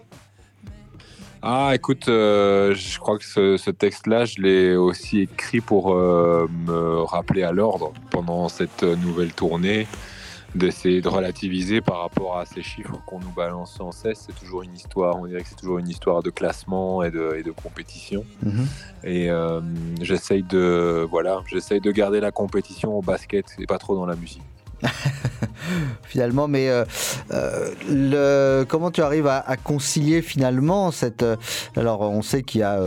Ah, 1.41 1.72
écoute, 1.75 2.08
euh, 2.08 2.74
je 2.74 2.98
crois 3.00 3.17
que 3.17 3.25
ce, 3.25 3.58
ce 3.58 3.70
texte-là, 3.72 4.24
je 4.25 4.39
l'ai 4.41 4.75
aussi 4.75 5.20
écrit 5.22 5.60
pour 5.60 5.93
euh, 5.93 6.48
me 6.67 7.01
rappeler 7.03 7.43
à 7.43 7.51
l'ordre 7.51 7.91
pendant 8.10 8.48
cette 8.50 8.84
nouvelle 8.84 9.34
tournée. 9.34 9.86
d'essayer 10.55 11.01
de 11.01 11.10
relativiser 11.10 11.82
par 11.82 12.01
rapport 12.01 12.38
à 12.38 12.46
ces 12.46 12.62
chiffres 12.62 12.98
qu'on 13.08 13.20
nous 13.20 13.32
balance 13.32 13.74
sans 13.75 13.91
cesse. 13.91 14.25
C'est 14.27 14.39
toujours 14.39 14.62
une 14.62 14.75
histoire, 14.75 15.17
on 15.20 15.25
dirait 15.25 15.41
que 15.41 15.50
c'est 15.50 15.55
toujours 15.55 15.79
une 15.79 15.89
histoire 15.89 16.22
de 16.22 16.29
classement 16.29 17.01
et 17.03 17.10
de, 17.10 17.36
et 17.39 17.41
de 17.43 17.51
compétition. 17.51 18.24
Mhm. 18.43 18.67
Et 19.03 19.32
euh, 19.32 19.62
j'essaye 20.00 20.43
de, 20.43 21.08
voilà, 21.10 21.41
j'essaye 21.48 21.82
de 21.82 21.91
garder 21.91 22.20
la 22.20 22.32
compétition 22.32 22.96
au 22.96 23.01
basket 23.01 23.46
et 23.58 23.65
pas 23.65 23.79
trop 23.79 23.96
dans 23.96 24.05
la 24.05 24.15
musique. 24.15 24.43
finalement, 26.04 26.48
mais 26.48 26.70
euh, 26.70 26.86
euh, 27.32 28.66
comment 28.68 28.92
tu 28.92 29.02
arrives 29.02 29.28
à, 29.28 29.44
concilier 29.63 30.22
finalement 30.22 30.92
cette. 30.92 31.24
euh, 31.24 31.36
alors, 31.75 32.02
on 32.02 32.22
sait 32.22 32.44
qu'il 32.44 32.62
y 32.62 32.63
a, 32.63 32.80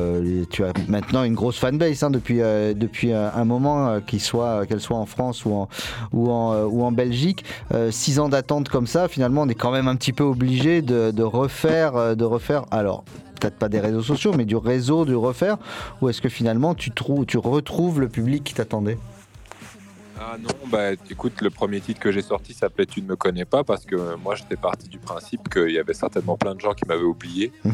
maintenant 0.88 1.24
une 1.24 1.34
grosse 1.34 1.58
fanbase 1.58 2.02
hein, 2.02 2.10
depuis 2.10 2.38
depuis 2.38 3.12
un, 3.12 3.44
moment, 3.44 4.00
qu'il 4.00 4.20
soit 4.20 4.66
qu'elle 4.66 4.80
soit 4.80 4.96
en 4.96 5.06
France 5.06 5.44
ou 5.44 5.52
en 5.52 5.68
ou 6.12 6.84
en 6.84 6.92
Belgique. 6.92 7.44
Six 7.90 8.18
ans 8.18 8.28
d'attente 8.28 8.68
comme 8.68 8.86
ça, 8.86 9.08
finalement, 9.08 9.42
on 9.42 9.48
est 9.48 9.54
quand 9.54 9.72
même 9.72 9.88
un 9.88 9.96
petit 9.96 10.12
peu 10.12 10.24
obligé 10.24 10.82
de, 10.82 11.22
refaire 11.22 12.16
de 12.16 12.24
refaire. 12.24 12.64
Alors. 12.70 13.04
Peut-être 13.38 13.58
pas 13.58 13.68
des 13.68 13.80
réseaux 13.80 14.00
sociaux, 14.00 14.32
mais 14.34 14.46
du 14.46 14.56
réseau, 14.56 15.04
du 15.04 15.14
refaire, 15.14 15.58
ou 16.00 16.08
est-ce 16.08 16.22
que 16.22 16.30
finalement 16.30 16.74
tu, 16.74 16.90
tu 16.90 17.36
retrouves 17.36 18.00
le 18.00 18.08
public 18.08 18.42
qui 18.42 18.54
t'attendait? 18.54 18.96
Ah 20.18 20.36
non, 20.40 20.48
bah 20.68 20.92
écoute, 21.10 21.42
le 21.42 21.50
premier 21.50 21.80
titre 21.80 22.00
que 22.00 22.10
j'ai 22.10 22.22
sorti 22.22 22.54
s'appelait 22.54 22.86
Tu 22.86 23.02
ne 23.02 23.06
me 23.06 23.16
connais 23.16 23.44
pas 23.44 23.64
parce 23.64 23.84
que 23.84 24.16
moi 24.16 24.34
j'étais 24.34 24.56
parti 24.56 24.88
du 24.88 24.98
principe 24.98 25.48
qu'il 25.48 25.70
y 25.70 25.78
avait 25.78 25.94
certainement 25.94 26.36
plein 26.36 26.54
de 26.54 26.60
gens 26.60 26.72
qui 26.72 26.86
m'avaient 26.86 27.02
oublié. 27.02 27.52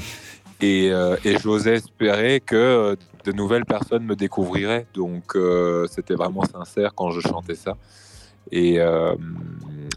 Et, 0.65 0.93
euh, 0.93 1.17
et 1.25 1.39
j'osais 1.39 1.75
espérer 1.75 2.39
que 2.39 2.55
euh, 2.55 2.97
de 3.25 3.33
nouvelles 3.33 3.65
personnes 3.65 4.05
me 4.05 4.15
découvriraient. 4.15 4.87
Donc 4.95 5.35
euh, 5.35 5.89
c'était 5.89 6.15
vraiment 6.15 6.45
sincère 6.45 6.95
quand 6.95 7.11
je 7.11 7.21
chantais 7.21 7.57
ça. 7.57 7.77
Et, 8.53 8.79
euh, 8.79 9.17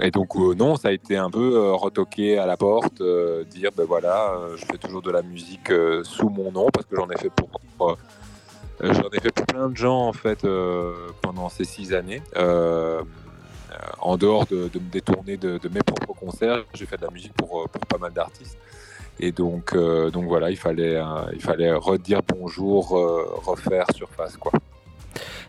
et 0.02 0.10
donc 0.10 0.36
euh, 0.36 0.56
non, 0.56 0.75
ça 0.75 0.88
a 0.88 0.92
été 0.92 1.18
un 1.18 1.30
peu 1.30 1.56
euh, 1.56 1.74
retoqué 1.74 2.40
à 2.40 2.48
la 2.48 2.58
porte, 2.58 3.02
euh, 3.02 3.44
dire 3.44 3.70
ben 3.78 3.86
voilà, 3.86 4.32
euh, 4.34 4.58
je 4.58 4.66
fais 4.66 4.78
toujours 4.78 5.04
de 5.04 5.12
la 5.12 5.22
musique 5.22 5.70
euh, 5.70 6.04
sous 6.04 6.30
mon 6.30 6.52
nom 6.52 6.70
parce 6.74 6.86
que 6.88 6.96
j'en 6.96 7.10
ai 7.10 7.18
fait 7.18 7.30
pour, 7.30 7.50
pour, 7.78 7.92
euh, 7.92 7.96
j'en 8.82 9.10
ai 9.10 9.20
fait 9.20 9.32
pour 9.32 9.46
plein 9.46 9.70
de 9.70 9.77
gens 9.77 10.08
en 10.08 10.13
fait 10.13 10.44
euh, 10.44 10.94
pendant 11.22 11.50
ces 11.50 11.63
six 11.63 11.94
années. 11.94 12.22
Euh, 12.36 13.01
euh, 13.72 13.75
en 14.00 14.17
dehors 14.17 14.46
de, 14.46 14.70
me 14.74 14.91
détourner 14.91 15.38
de, 15.38 15.60
mes 15.70 15.82
propres 15.82 16.13
concerts, 16.13 16.63
j'ai 16.74 16.86
fait 16.86 16.98
de 16.98 17.03
la 17.03 17.12
musique 17.12 17.34
pour, 17.34 17.62
euh, 17.62 17.65
pour 17.67 17.82
pas 17.86 17.98
mal 17.98 18.13
d'artistes. 18.13 18.58
Et 19.20 19.32
donc, 19.32 19.74
euh, 19.74 20.10
donc 20.12 20.25
voilà, 20.25 20.50
il 20.50 20.58
fallait, 20.58 20.98
euh, 20.98 21.24
il 21.34 21.41
fallait 21.41 21.72
redire 21.74 22.22
bonjour, 22.27 22.98
euh, 22.98 23.25
refaire 23.46 23.86
surface 23.94 24.36
quoi. 24.38 24.51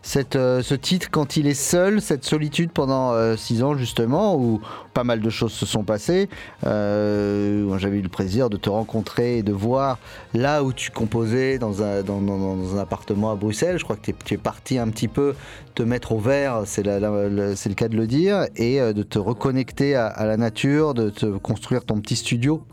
Cette, 0.01 0.35
euh, 0.35 0.61
ce 0.61 0.73
titre, 0.75 1.07
quand 1.11 1.37
il 1.37 1.47
est 1.47 1.53
seul, 1.53 2.01
cette 2.01 2.23
solitude 2.23 2.71
pendant 2.71 3.11
euh, 3.13 3.35
six 3.35 3.63
ans 3.63 3.75
justement, 3.75 4.35
où 4.37 4.61
pas 4.93 5.03
mal 5.03 5.19
de 5.21 5.29
choses 5.29 5.51
se 5.51 5.65
sont 5.65 5.83
passées, 5.83 6.29
euh, 6.65 7.77
j'avais 7.77 7.97
eu 7.97 8.01
le 8.01 8.09
plaisir 8.09 8.49
de 8.49 8.57
te 8.57 8.69
rencontrer 8.69 9.37
et 9.39 9.43
de 9.43 9.51
voir 9.51 9.99
là 10.33 10.63
où 10.63 10.73
tu 10.73 10.91
composais 10.91 11.57
dans 11.59 11.81
un, 11.83 12.01
dans, 12.03 12.21
dans- 12.21 12.55
dans 12.55 12.75
un 12.75 12.79
appartement 12.79 13.31
à 13.31 13.35
Bruxelles. 13.35 13.77
Je 13.77 13.83
crois 13.83 13.95
que 13.95 14.11
tu 14.11 14.33
es, 14.33 14.37
parti 14.37 14.77
un 14.77 14.87
petit 14.89 15.07
peu 15.07 15.35
te 15.75 15.83
mettre 15.83 16.11
au 16.13 16.19
vert, 16.19 16.61
c'est 16.65 16.83
le 16.83 17.73
cas 17.75 17.87
de 17.87 17.95
le 17.97 18.07
dire, 18.07 18.45
et 18.55 18.79
de 18.79 19.03
te 19.03 19.19
reconnecter 19.19 19.95
à, 19.95 20.07
à 20.07 20.25
la 20.25 20.37
nature, 20.37 20.93
de 20.93 21.09
te 21.09 21.25
construire 21.37 21.83
ton 21.85 21.99
petit 21.99 22.15
studio. 22.15 22.63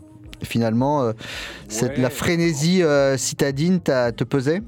Finalement, 0.42 1.02
euh, 1.02 1.12
cette, 1.68 1.96
la 1.98 2.10
frénésie 2.10 2.82
euh, 2.82 3.16
citadine 3.16 3.80
t'a- 3.80 4.12
te 4.12 4.24
pesait? 4.24 4.62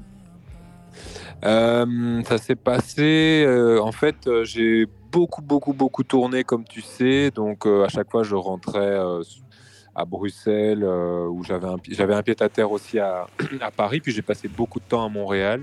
Euh, 1.45 2.23
ça 2.23 2.37
s'est 2.37 2.55
passé. 2.55 3.43
euh, 3.45 3.79
en 3.79 3.91
fait, 3.91 4.15
euh, 4.27 4.43
j'ai 4.43 4.85
beaucoup, 5.11 5.41
beaucoup, 5.41 5.73
beaucoup 5.73 6.03
tourné, 6.03 6.43
comme 6.43 6.63
tu 6.63 6.81
sais. 6.81 7.31
Donc, 7.31 7.65
à 7.65 7.87
chaque 7.89 8.09
fois, 8.09 8.23
je 8.23 8.35
rentrais 8.35 8.97
à 9.95 10.05
Bruxelles, 10.05 10.83
où 10.83 11.43
j'avais 11.43 11.67
un, 11.67 11.77
pied 12.21 12.35
à 12.39 12.49
terre 12.49 12.71
aussi 12.71 12.99
à, 12.99 13.27
Paris. 13.75 13.99
Puis, 14.01 14.11
j'ai 14.11 14.21
passé 14.21 14.47
beaucoup 14.47 14.79
de 14.79 14.85
temps 14.85 15.05
à 15.05 15.09
Montréal. 15.09 15.61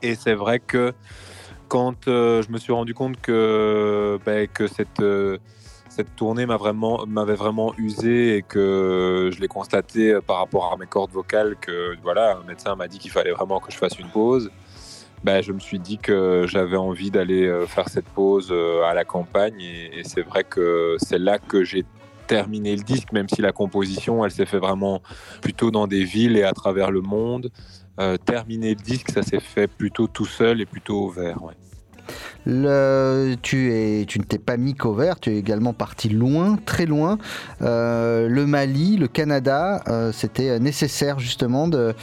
Et 0.00 0.14
c'est 0.14 0.34
vrai 0.34 0.58
que 0.60 0.92
quand 1.68 2.06
je 2.06 2.50
me 2.50 2.58
suis 2.58 2.72
rendu 2.72 2.94
compte 2.94 3.20
que, 3.20 4.18
ben, 4.24 4.48
que 4.48 4.66
cette. 4.66 5.02
Cette 5.94 6.16
tournée 6.16 6.46
m'a 6.46 6.56
vraiment, 6.56 7.04
m'avait 7.06 7.34
vraiment 7.34 7.74
usé 7.76 8.36
et 8.36 8.42
que 8.42 9.28
je 9.30 9.38
l'ai 9.42 9.48
constaté 9.48 10.18
par 10.26 10.38
rapport 10.38 10.72
à 10.72 10.78
mes 10.78 10.86
cordes 10.86 11.10
vocales 11.10 11.54
que 11.60 11.94
voilà, 12.02 12.38
un 12.38 12.46
médecin 12.46 12.74
m'a 12.76 12.88
dit 12.88 12.98
qu'il 12.98 13.10
fallait 13.10 13.32
vraiment 13.32 13.60
que 13.60 13.70
je 13.70 13.76
fasse 13.76 13.98
une 13.98 14.08
pause. 14.08 14.50
Ben, 15.22 15.42
je 15.42 15.52
me 15.52 15.60
suis 15.60 15.78
dit 15.78 15.98
que 15.98 16.46
j'avais 16.48 16.78
envie 16.78 17.10
d'aller 17.10 17.46
euh, 17.46 17.66
faire 17.66 17.90
cette 17.90 18.06
pause 18.06 18.48
euh, 18.50 18.82
à 18.84 18.94
la 18.94 19.04
campagne 19.04 19.60
et, 19.60 20.02
c'est 20.04 20.22
vrai 20.22 20.44
que 20.44 20.96
c'est 20.98 21.18
là 21.18 21.38
que 21.38 21.62
j'ai 21.62 21.84
terminé 22.26 22.74
le 22.74 22.82
disque, 22.82 23.12
même 23.12 23.28
si 23.28 23.42
la 23.42 23.52
composition, 23.52 24.24
elle 24.24 24.30
s'est 24.30 24.46
fait 24.46 24.58
vraiment 24.58 25.02
plutôt 25.42 25.70
dans 25.70 25.86
des 25.86 26.04
villes 26.04 26.38
et 26.38 26.42
à 26.42 26.52
travers 26.52 26.90
le 26.90 27.02
monde. 27.02 27.50
Euh, 28.00 28.16
terminer 28.16 28.70
le 28.70 28.82
disque, 28.82 29.10
ça 29.10 29.22
s'est 29.22 29.40
fait 29.40 29.66
plutôt 29.66 30.06
tout 30.06 30.24
seul 30.24 30.62
et 30.62 30.66
plutôt 30.66 31.02
au 31.02 31.10
vert. 31.10 31.42
ouais. 31.42 31.54
Tu, 32.44 34.08
ne 34.18 34.24
t'es 34.24 34.38
pas 34.38 34.56
mis 34.56 34.74
qu'au 34.74 34.94
vert, 34.94 35.20
tu 35.20 35.30
es 35.30 35.36
également 35.36 35.72
parti 35.72 36.08
loin, 36.08 36.56
très 36.64 36.86
loin. 36.86 37.18
Euh, 37.62 38.28
le 38.28 38.46
Mali, 38.46 38.96
le 38.96 39.08
Canada, 39.08 39.82
euh, 39.88 40.12
c'était 40.12 40.58
nécessaire 40.58 41.18
justement 41.18 41.68
de, 41.68 41.94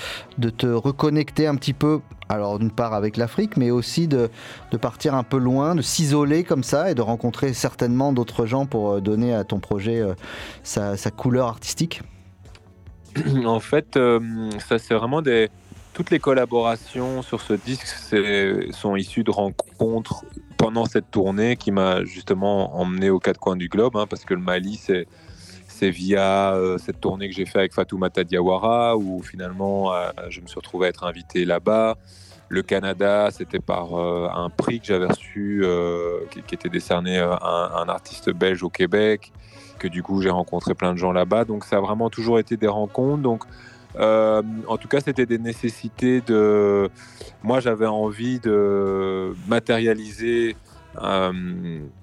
te 0.57 0.67
reconnecter 0.67 1.47
un 1.47 1.55
petit 1.55 1.73
peu, 1.73 1.99
alors 2.29 2.59
d'une 2.59 2.71
part 2.71 2.93
avec 2.93 3.17
l'Afrique, 3.17 3.57
mais 3.57 3.71
aussi 3.71 4.07
de, 4.07 4.29
partir 4.79 5.15
un 5.15 5.23
peu 5.23 5.37
loin, 5.37 5.75
de 5.75 5.81
s'isoler 5.81 6.43
comme 6.43 6.63
ça 6.63 6.91
et 6.91 6.95
de 6.95 7.01
rencontrer 7.01 7.53
certainement 7.53 8.13
d'autres 8.13 8.45
gens 8.45 8.65
pour 8.65 8.91
euh, 8.91 9.01
donner 9.01 9.33
à 9.33 9.43
ton 9.43 9.59
projet 9.59 9.99
euh, 9.99 10.13
sa, 10.63 11.11
couleur 11.11 11.47
artistique. 11.47 12.01
en 13.45 13.59
fait, 13.59 13.97
euh, 13.97 14.19
ça 14.59 14.77
c'est 14.77 14.93
vraiment 14.93 15.21
des 15.21 15.49
toutes 15.99 16.11
les 16.11 16.19
collaborations 16.19 17.21
sur 17.21 17.41
ce 17.41 17.51
disque 17.51 17.85
sont 18.71 18.95
issues 18.95 19.25
de 19.25 19.31
rencontres 19.31 20.23
pendant 20.55 20.85
cette 20.85 21.11
tournée 21.11 21.57
qui 21.57 21.73
m'a 21.73 22.05
justement 22.05 22.79
emmené 22.79 23.09
aux 23.09 23.19
quatre 23.19 23.37
coins 23.37 23.57
du 23.57 23.67
globe, 23.67 23.97
hein, 23.97 24.05
parce 24.09 24.23
que 24.23 24.33
le 24.33 24.39
Mali 24.39 24.79
c'est 25.67 25.89
via 25.89 26.53
euh, 26.53 26.77
cette 26.77 27.01
tournée 27.01 27.27
que 27.27 27.35
j'ai 27.35 27.45
fait 27.45 27.59
avec 27.59 27.73
Fatoumata 27.73 28.23
Diawara 28.23 28.95
où 28.95 29.21
finalement 29.21 29.93
euh, 29.93 30.09
je 30.29 30.39
me 30.39 30.47
suis 30.47 30.55
retrouvé 30.55 30.85
à 30.85 30.89
être 30.91 31.03
invité 31.03 31.43
là-bas. 31.43 31.97
Le 32.47 32.63
Canada, 32.63 33.27
c'était 33.29 33.59
par 33.59 33.99
euh, 33.99 34.29
un 34.33 34.49
prix 34.49 34.79
que 34.79 34.85
j'avais 34.85 35.07
reçu 35.07 35.65
qui, 36.31 36.39
était 36.55 36.69
décerné 36.69 37.17
à 37.17 37.73
un, 37.75 37.89
artiste 37.89 38.29
belge 38.29 38.63
au 38.63 38.69
Québec, 38.69 39.33
que 39.79 39.89
du 39.89 40.01
coup 40.01 40.21
j'ai 40.21 40.29
rencontré 40.29 40.75
plein 40.75 40.93
de 40.93 40.97
gens 40.97 41.11
là-bas. 41.11 41.43
Donc 41.43 41.65
ça 41.65 41.75
a 41.75 41.81
vraiment 41.81 42.09
toujours 42.09 42.39
été 42.39 42.55
des 42.55 42.67
rencontres. 42.67 43.45
Euh, 43.99 44.41
en 44.67 44.77
tout 44.77 44.87
cas, 44.87 44.99
c'était 45.01 45.25
des 45.25 45.37
nécessités 45.37 46.21
de. 46.21 46.89
Moi, 47.43 47.59
j'avais 47.59 47.85
envie 47.85 48.39
de 48.39 49.33
matérialiser, 49.47 50.55
euh, 51.01 51.31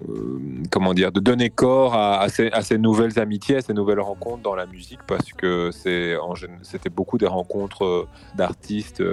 euh, 0.07 0.39
comment 0.71 0.93
dire, 0.93 1.11
de 1.11 1.19
donner 1.19 1.49
corps 1.49 1.95
à, 1.95 2.27
ces, 2.29 2.77
nouvelles 2.77 3.19
amitiés, 3.19 3.57
à 3.57 3.61
ces 3.61 3.73
nouvelles 3.73 3.99
rencontres 3.99 4.43
dans 4.43 4.55
la 4.55 4.67
musique, 4.67 4.99
parce 5.07 5.33
que 5.33 5.71
c'était 5.71 6.89
beaucoup 6.89 7.17
des 7.17 7.27
rencontres 7.27 8.07
d'artistes, 8.35 9.03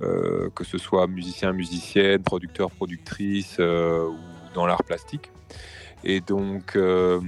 que 0.00 0.64
ce 0.64 0.78
soit 0.78 1.06
musiciens, 1.08 1.52
musiciennes, 1.52 2.22
producteurs, 2.22 2.70
productrices 2.70 3.58
ou 3.58 4.14
dans 4.54 4.66
l'art 4.66 4.84
plastique. 4.84 5.30
Et 6.08 6.20
donc, 6.20 6.76
euh, 6.76 7.20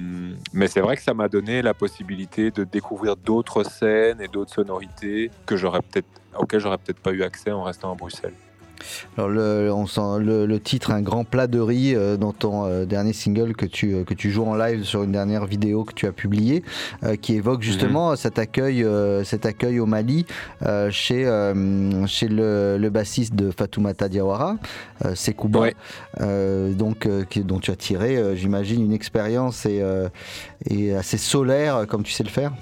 mais 0.52 0.68
c'est 0.68 0.80
vrai 0.80 0.96
que 0.96 1.02
ça 1.02 1.12
m'a 1.12 1.28
donné 1.28 1.62
la 1.62 1.74
possibilité 1.74 2.52
de 2.52 2.62
découvrir 2.62 3.16
d'autres 3.16 3.64
scènes 3.64 4.20
et 4.20 4.28
d'autres 4.28 4.54
sonorités 4.54 5.32
que 5.46 5.56
j'aurais 5.56 5.80
peut-être, 5.82 6.06
auxquelles 6.38 6.60
j'aurais 6.60 6.78
peut-être 6.78 7.00
pas 7.00 7.10
eu 7.10 7.24
accès 7.24 7.50
en 7.50 7.64
restant 7.64 7.90
à 7.90 7.96
Bruxelles. 7.96 8.34
Alors 9.16 9.28
le, 9.30 9.70
on 9.72 9.86
sent 9.86 10.20
le, 10.20 10.46
le 10.46 10.60
titre 10.60 10.90
Un 10.92 11.02
grand 11.02 11.24
plat 11.24 11.46
de 11.46 11.58
riz 11.60 11.94
euh, 11.94 12.16
dans 12.16 12.32
ton 12.32 12.64
euh, 12.66 12.84
dernier 12.84 13.12
single 13.12 13.54
que 13.54 13.66
tu, 13.66 13.94
euh, 13.94 14.04
que 14.04 14.14
tu 14.14 14.30
joues 14.30 14.44
en 14.44 14.54
live 14.56 14.84
sur 14.84 15.02
une 15.02 15.12
dernière 15.12 15.46
vidéo 15.46 15.84
que 15.84 15.92
tu 15.94 16.06
as 16.06 16.12
publiée 16.12 16.62
qui 17.22 17.34
évoque 17.34 17.62
justement 17.62 18.14
cet, 18.16 18.38
accueil, 18.38 18.84
cet 19.24 19.46
accueil 19.46 19.80
au 19.80 19.86
Mali 19.86 20.26
chez, 20.90 21.24
chez 22.06 22.28
le, 22.28 22.76
le 22.78 22.90
bassiste 22.90 23.34
de 23.34 23.50
Fatoumata 23.50 24.08
Diawara, 24.08 24.56
Sekouba, 25.14 25.60
euh, 26.20 26.72
donc, 26.72 27.08
qui- 27.28 27.42
dont 27.44 27.58
tu 27.60 27.70
as 27.70 27.76
tiré 27.76 28.36
j'imagine 28.36 28.82
une 28.84 28.92
expérience 28.92 29.66
et, 29.66 29.82
et 30.68 30.94
assez 30.94 31.18
solaire 31.18 31.86
comme 31.88 32.02
tu 32.02 32.12
sais 32.12 32.24
le 32.24 32.30
faire. 32.30 32.52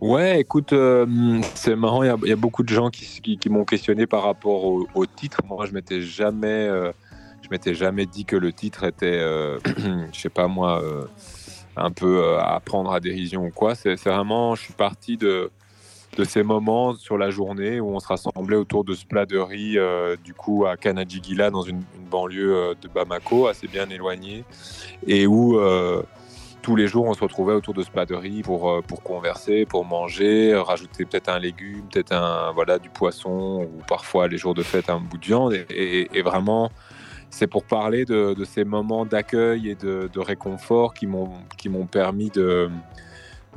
Ouais, 0.00 0.40
écoute, 0.40 0.72
euh, 0.72 1.06
c'est 1.54 1.76
marrant, 1.76 2.02
il 2.02 2.28
y 2.28 2.32
a- 2.32 2.36
beaucoup 2.36 2.62
de 2.62 2.70
gens 2.70 2.88
qui, 2.88 3.38
m'ont 3.50 3.66
questionné 3.66 4.06
par 4.06 4.22
rapport 4.22 4.64
au, 4.64 5.06
titre. 5.06 5.42
Moi, 5.44 5.66
je 5.66 5.72
m'étais 5.72 6.00
jamais, 6.00 6.46
euh, 6.68 6.90
m'étais 7.50 7.74
jamais 7.74 8.06
dit 8.06 8.24
que 8.24 8.36
le 8.36 8.50
titre 8.50 8.84
était, 8.84 9.18
euh, 9.20 9.58
je 10.12 10.18
sais 10.18 10.30
pas 10.30 10.46
moi, 10.46 10.82
euh, 10.82 11.04
un 11.76 11.90
peu 11.90 12.38
à 12.38 12.58
prendre 12.60 12.92
à 12.92 13.00
dérision 13.00 13.44
ou 13.44 13.50
quoi. 13.50 13.74
C'est 13.74 13.94
vraiment, 13.96 14.54
je 14.54 14.62
suis 14.62 14.72
parti 14.72 15.18
de, 15.18 15.50
de 16.16 16.24
ces 16.24 16.42
moments 16.42 16.94
sur 16.94 17.18
la 17.18 17.28
journée 17.28 17.78
où 17.78 17.90
on 17.90 18.00
se 18.00 18.06
rassemblait 18.06 18.56
autour 18.56 18.84
de 18.84 18.94
ce 18.94 19.04
plat 19.04 19.26
de 19.26 19.36
riz, 19.36 19.76
du 20.24 20.32
coup, 20.32 20.64
à 20.64 20.78
Kanadjigila, 20.78 21.50
dans 21.50 21.62
une, 21.62 21.82
banlieue 22.10 22.74
de 22.80 22.88
Bamako, 22.88 23.48
assez 23.48 23.68
bien 23.68 23.88
éloignée, 23.90 24.44
et 25.06 25.26
où 25.26 25.60
tous 26.62 26.76
les 26.76 26.86
jours 26.86 27.06
on 27.06 27.14
se 27.14 27.20
retrouvait 27.20 27.52
autour 27.52 27.74
de 27.74 27.82
ce 27.82 27.90
plat 27.90 28.06
de 28.06 28.14
riz 28.14 28.42
pour, 28.42 28.70
euh, 28.70 28.82
pour 28.82 29.02
converser, 29.02 29.66
pour 29.66 29.84
manger, 29.84 30.52
euh, 30.52 30.62
rajouter 30.62 31.04
peut-être 31.04 31.28
un 31.28 31.38
légume, 31.38 31.82
peut-être 31.90 32.12
un 32.12 32.52
voilà 32.52 32.78
du 32.78 32.90
poisson 32.90 33.62
ou 33.62 33.82
parfois 33.88 34.28
les 34.28 34.36
jours 34.36 34.54
de 34.54 34.62
fête 34.62 34.90
un 34.90 35.00
bout 35.00 35.18
de 35.18 35.26
viande 35.26 35.54
et, 35.70 36.22
vraiment 36.22 36.70
c'est 37.30 37.46
pour 37.46 37.64
parler 37.64 38.04
de, 38.04 38.36
ces 38.44 38.64
moments 38.64 39.06
d'accueil 39.06 39.70
et 39.70 39.74
de, 39.74 40.18
réconfort 40.18 40.94
qui 40.94 41.06
m'ont 41.06 41.32
qui 41.56 41.68
m'ont 41.68 41.86
permis 41.86 42.30
de, 42.30 42.68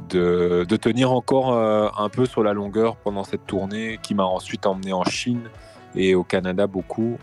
de 0.10 0.76
tenir 0.78 1.12
encore 1.12 1.54
euh, 1.54 1.89
un 1.98 2.10
peu 2.10 2.26
sur 2.26 2.44
la 2.44 2.54
longueur 2.54 2.96
pendant 2.98 3.24
cette 3.24 3.46
tournée 3.46 4.00
qui 4.02 4.13
m'a 4.16 4.26
ensuite 4.26 4.66
emmené 4.66 4.94
en 4.94 5.04
Chine 5.04 5.50
et 5.96 6.16
au 6.16 6.24
Canada 6.24 6.66
beaucoup. 6.66 7.18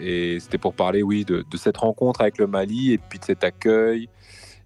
Et 0.00 0.38
c'était 0.38 0.58
pour 0.58 0.74
parler, 0.74 1.02
oui, 1.02 1.24
de, 1.24 1.44
de 1.48 1.56
cette 1.56 1.78
rencontre 1.78 2.20
avec 2.20 2.38
le 2.38 2.46
Mali 2.46 2.92
et 2.92 2.98
puis 2.98 3.18
de 3.18 3.24
cet 3.24 3.42
accueil 3.42 4.08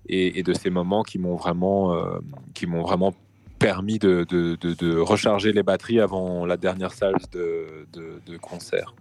et, 0.08 0.42
de 0.42 0.52
ces 0.52 0.70
moments 0.70 1.02
qui 1.02 1.18
m'ont 1.18 1.36
vraiment, 1.36 1.94
euh, 1.94 2.18
qui 2.54 2.66
m'ont 2.66 2.82
vraiment 2.82 3.14
permis 3.58 3.98
de, 3.98 4.98
recharger 4.98 5.52
les 5.52 5.62
batteries 5.62 6.00
avant 6.00 6.44
la 6.46 6.56
dernière 6.56 6.92
salle 6.92 7.14
de 7.32 8.36
concert. 8.38 8.94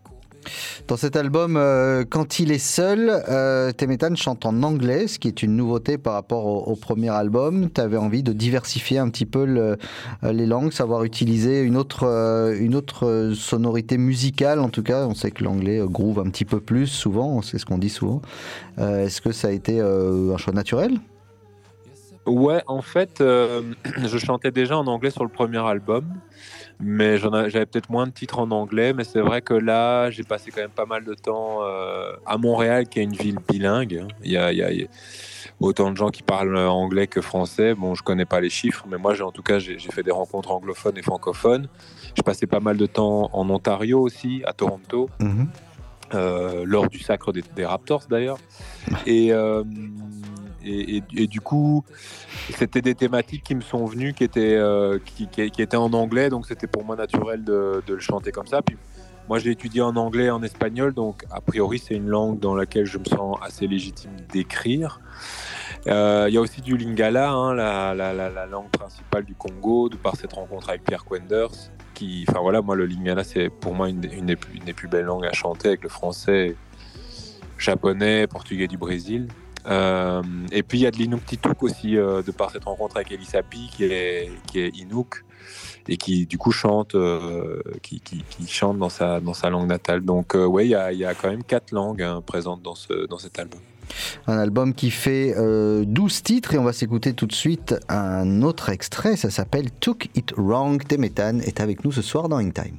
Dans 0.87 0.97
cet 0.97 1.15
album, 1.15 1.55
euh, 1.57 2.03
quand 2.09 2.39
il 2.39 2.51
est 2.51 2.57
seul, 2.57 3.09
euh, 3.29 3.71
Temetan 3.71 4.15
chante 4.15 4.45
en 4.45 4.63
anglais, 4.63 5.07
ce 5.07 5.19
qui 5.19 5.27
est 5.27 5.43
une 5.43 5.55
nouveauté 5.55 5.97
par 5.97 6.13
rapport 6.13 6.67
au, 6.67 6.75
premier 6.75 7.09
album. 7.09 7.69
Tu 7.73 7.79
avais 7.79 7.97
envie 7.97 8.23
de 8.23 8.33
diversifier 8.33 8.97
un 8.97 9.09
petit 9.09 9.25
peu 9.25 9.45
euh, 9.47 9.75
les 10.23 10.45
langues, 10.45 10.71
savoir 10.71 11.03
utiliser 11.03 11.61
une 11.61 11.77
autre, 11.77 12.05
euh, 12.05 12.57
une 12.59 12.75
autre 12.75 13.31
sonorité 13.35 13.97
musicale. 13.97 14.59
En 14.59 14.69
tout 14.69 14.83
cas, 14.83 15.05
on 15.05 15.13
sait 15.13 15.31
que 15.31 15.43
l'anglais 15.43 15.81
groove 15.83 16.19
un 16.19 16.29
petit 16.29 16.45
peu 16.45 16.59
plus 16.59 16.87
souvent, 16.87 17.41
c'est 17.41 17.57
ce 17.57 17.65
qu'on 17.65 17.77
dit 17.77 17.89
souvent. 17.89 18.21
Est-ce 18.77 19.21
que 19.21 19.31
ça 19.31 19.49
a 19.49 19.51
été 19.51 19.79
un 19.79 20.37
choix 20.37 20.53
naturel? 20.53 20.97
Ouais, 22.25 22.61
en 22.67 22.81
fait, 22.81 23.17
je 23.19 24.17
chantais 24.17 24.51
déjà 24.51 24.77
en 24.77 24.87
anglais 24.87 25.11
sur 25.11 25.23
le 25.23 25.29
premier 25.29 25.59
album, 25.59 26.05
mais 26.81 27.17
j'avais 27.17 27.65
peut-être 27.65 27.89
moins 27.89 28.07
de 28.07 28.11
titres 28.11 28.39
en 28.39 28.49
anglais. 28.51 28.93
Mais 28.93 29.03
c'est 29.03 29.21
vrai 29.21 29.41
que 29.41 29.53
là, 29.53 30.09
j'ai 30.09 30.23
passé 30.23 30.51
quand 30.51 30.61
même 30.61 30.69
pas 30.71 30.85
mal 30.85 31.03
de 31.05 31.13
temps 31.13 31.59
euh, 31.63 32.13
à 32.25 32.37
Montréal, 32.37 32.87
qui 32.87 32.99
est 32.99 33.03
une 33.03 33.13
ville 33.15 33.37
bilingue. 33.47 34.05
Il 34.23 34.31
y 34.31 34.37
a, 34.37 34.51
il 34.51 34.57
y 34.57 34.63
a- 34.63 34.71
il 34.71 34.81
y 34.81 34.83
a 34.83 34.87
autant 35.59 35.91
de 35.91 35.97
gens 35.97 36.09
qui 36.09 36.23
parlent 36.23 36.57
anglais 36.57 37.07
que 37.07 37.21
français. 37.21 37.75
Bon, 37.75 37.93
je 37.95 38.01
connais 38.03 38.25
pas 38.25 38.39
les 38.41 38.49
chiffres, 38.49 38.85
mais 38.89 38.97
moi, 38.97 39.13
en 39.21 39.31
tout 39.31 39.43
cas, 39.43 39.59
j'ai 39.59 39.77
fait 39.77 40.03
des 40.03 40.11
rencontres 40.11 40.51
anglophones 40.51 40.97
et 40.97 41.01
francophones. 41.03 41.67
J'ai 42.15 42.23
passé 42.23 42.47
pas 42.47 42.59
mal 42.59 42.77
de 42.77 42.85
temps 42.87 43.29
en 43.33 43.49
Ontario 43.49 43.99
aussi, 44.01 44.41
à 44.45 44.53
Toronto. 44.53 45.09
euh, 46.13 46.63
lors 46.65 46.89
du 46.89 46.99
sacre 46.99 47.31
des, 47.31 47.41
des 47.55 47.65
Raptors 47.65 48.03
d'ailleurs. 48.09 48.37
Et, 49.05 49.31
euh, 49.31 49.63
et, 50.65 51.27
du 51.27 51.41
coup, 51.41 51.83
c'était 52.57 52.81
des 52.81 52.95
thématiques 52.95 53.43
qui 53.43 53.55
me 53.55 53.61
sont 53.61 53.85
venues, 53.85 54.13
qui 54.13 54.23
étaient, 54.23 54.55
euh, 54.55 54.99
qui, 55.03 55.27
étaient 55.41 55.77
en 55.77 55.91
anglais, 55.93 56.29
donc 56.29 56.45
c'était 56.47 56.67
pour 56.67 56.83
moi 56.85 56.95
naturel 56.95 57.43
de, 57.43 57.83
de 57.85 57.93
le 57.93 57.99
chanter 57.99 58.31
comme 58.31 58.47
ça. 58.47 58.61
Puis 58.61 58.77
moi, 59.29 59.39
je 59.39 59.45
l'ai 59.45 59.51
étudié 59.51 59.81
en 59.81 59.95
anglais 59.95 60.29
en 60.29 60.41
espagnol, 60.43 60.93
donc 60.93 61.23
a 61.31 61.41
priori, 61.41 61.79
c'est 61.79 61.95
une 61.95 62.07
langue 62.07 62.39
dans 62.39 62.55
laquelle 62.55 62.85
je 62.85 62.97
me 62.97 63.05
sens 63.05 63.37
assez 63.41 63.67
légitime 63.67 64.11
d'écrire. 64.31 64.99
Euh, 65.87 66.25
Il 66.27 66.33
y 66.33 66.37
a 66.37 66.41
aussi 66.41 66.61
du 66.61 66.75
lingala, 66.77 67.31
hein, 67.31 67.53
la, 67.53 67.93
la- 67.93 68.13
la- 68.13 68.29
la 68.29 68.45
langue 68.45 68.69
principale 68.69 69.23
du 69.25 69.35
Congo, 69.35 69.89
de 69.89 69.95
par 69.97 70.15
cette 70.15 70.33
rencontre 70.33 70.69
avec 70.69 70.83
Pierre 70.83 71.05
Quenders. 71.05 71.49
Qui, 71.93 72.25
enfin 72.27 72.39
voilà, 72.39 72.61
moi 72.61 72.75
le 72.75 72.85
lingala 72.87 73.23
c'est 73.23 73.49
pour 73.49 73.75
moi 73.75 73.87
une, 73.89 74.03
une 74.11 74.25
des 74.25 74.35
plus, 74.35 74.55
une 74.57 74.63
des 74.63 74.73
plus 74.73 74.87
belles 74.87 75.05
langues 75.05 75.25
à 75.25 75.33
chanter 75.33 75.67
avec 75.67 75.83
le 75.83 75.89
français, 75.89 76.55
japonais, 77.57 78.25
portugais 78.27 78.67
du 78.67 78.77
Brésil. 78.77 79.27
Euh, 79.67 80.21
et 80.51 80.63
puis 80.63 80.79
il 80.79 80.81
y 80.81 80.87
a 80.87 80.91
de 80.91 80.97
l'inuktitut 80.97 81.49
aussi 81.61 81.97
euh, 81.97 82.21
de 82.21 82.31
par 82.31 82.51
cette 82.51 82.63
rencontre 82.65 82.97
avec 82.97 83.11
Elisapi 83.11 83.69
qui 83.75 83.83
est 83.85 84.31
qui 84.47 84.59
est 84.59 84.69
Inuk 84.69 85.23
et 85.87 85.97
qui 85.97 86.25
du 86.25 86.37
coup 86.37 86.51
chante 86.51 86.95
euh, 86.95 87.61
qui, 87.81 88.01
chante 88.47 88.79
dans 88.79 88.89
sa 88.89 89.19
dans 89.19 89.33
sa 89.33 89.49
langue 89.49 89.67
natale. 89.67 90.01
Donc 90.01 90.33
ouais, 90.35 90.67
il 90.67 90.71
y 90.71 90.75
a, 90.75 91.13
quand 91.13 91.29
même 91.29 91.43
quatre 91.43 91.71
langues 91.71 92.01
hein, 92.01 92.21
présentes 92.25 92.61
dans 92.61 92.75
ce 92.75 93.07
dans 93.07 93.17
cet 93.17 93.39
album. 93.39 93.59
Un 94.27 94.37
album 94.37 94.73
qui 94.73 94.91
fait 94.91 95.33
euh, 95.37 95.83
12 95.85 96.23
titres 96.23 96.53
et 96.53 96.57
on 96.57 96.63
va 96.63 96.73
s'écouter 96.73 97.13
tout 97.13 97.25
de 97.25 97.33
suite 97.33 97.75
un 97.89 98.41
autre 98.41 98.69
extrait. 98.69 99.15
Ça 99.15 99.29
s'appelle 99.29 99.71
Took 99.71 100.09
It 100.15 100.33
Wrong. 100.37 100.81
Temetan 100.85 101.39
est 101.39 101.59
avec 101.59 101.83
nous 101.83 101.91
ce 101.91 102.01
soir 102.01 102.29
dans 102.29 102.37
In 102.37 102.51
Time. 102.51 102.77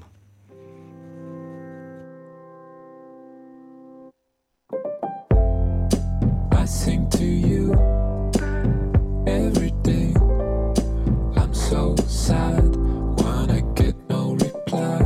I 6.62 6.64
sing 6.64 7.10
to 7.10 7.24
you 7.24 7.72
every 9.26 9.72
day. 9.82 10.14
I'm 11.34 11.52
so 11.52 11.96
sad 12.06 12.76
when 12.76 13.50
I 13.50 13.62
get 13.74 13.96
no 14.08 14.34
reply. 14.34 15.02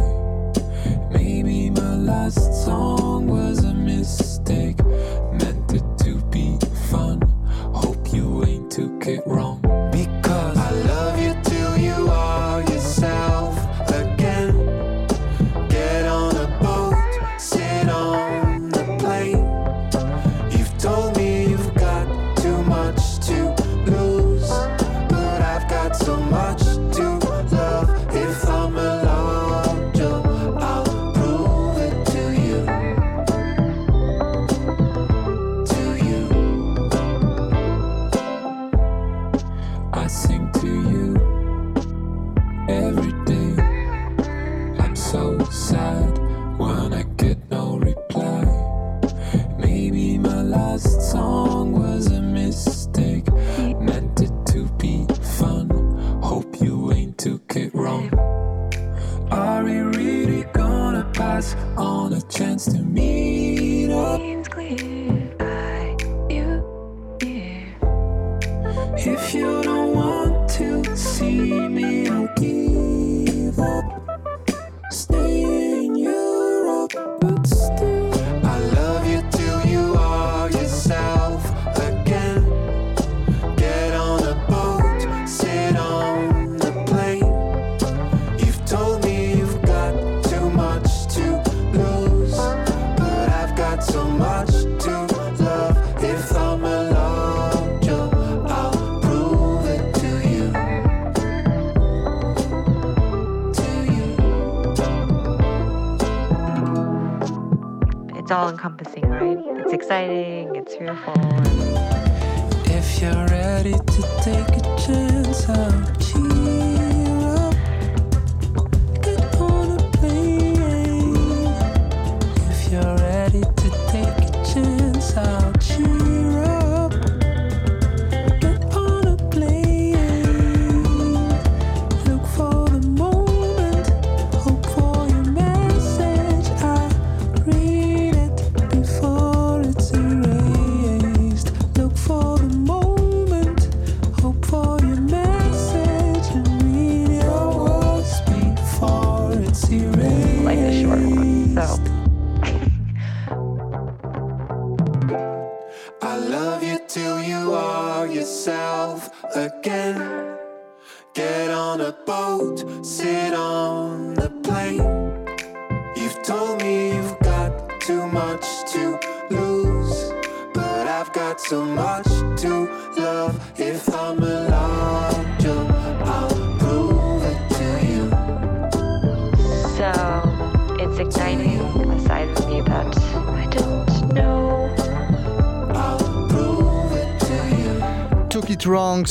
Maybe 1.10 1.70
my 1.70 1.94
last 1.96 2.62
song 2.62 3.28
was 3.28 3.64
a 3.64 3.72
mistake, 3.72 4.84
meant 5.32 5.72
it 5.72 5.84
to 6.04 6.20
be 6.26 6.58
fun. 6.90 7.22
Hope 7.72 8.12
you 8.12 8.44
ain't 8.44 8.70
took 8.70 9.06
it 9.06 9.22
wrong. 9.26 9.65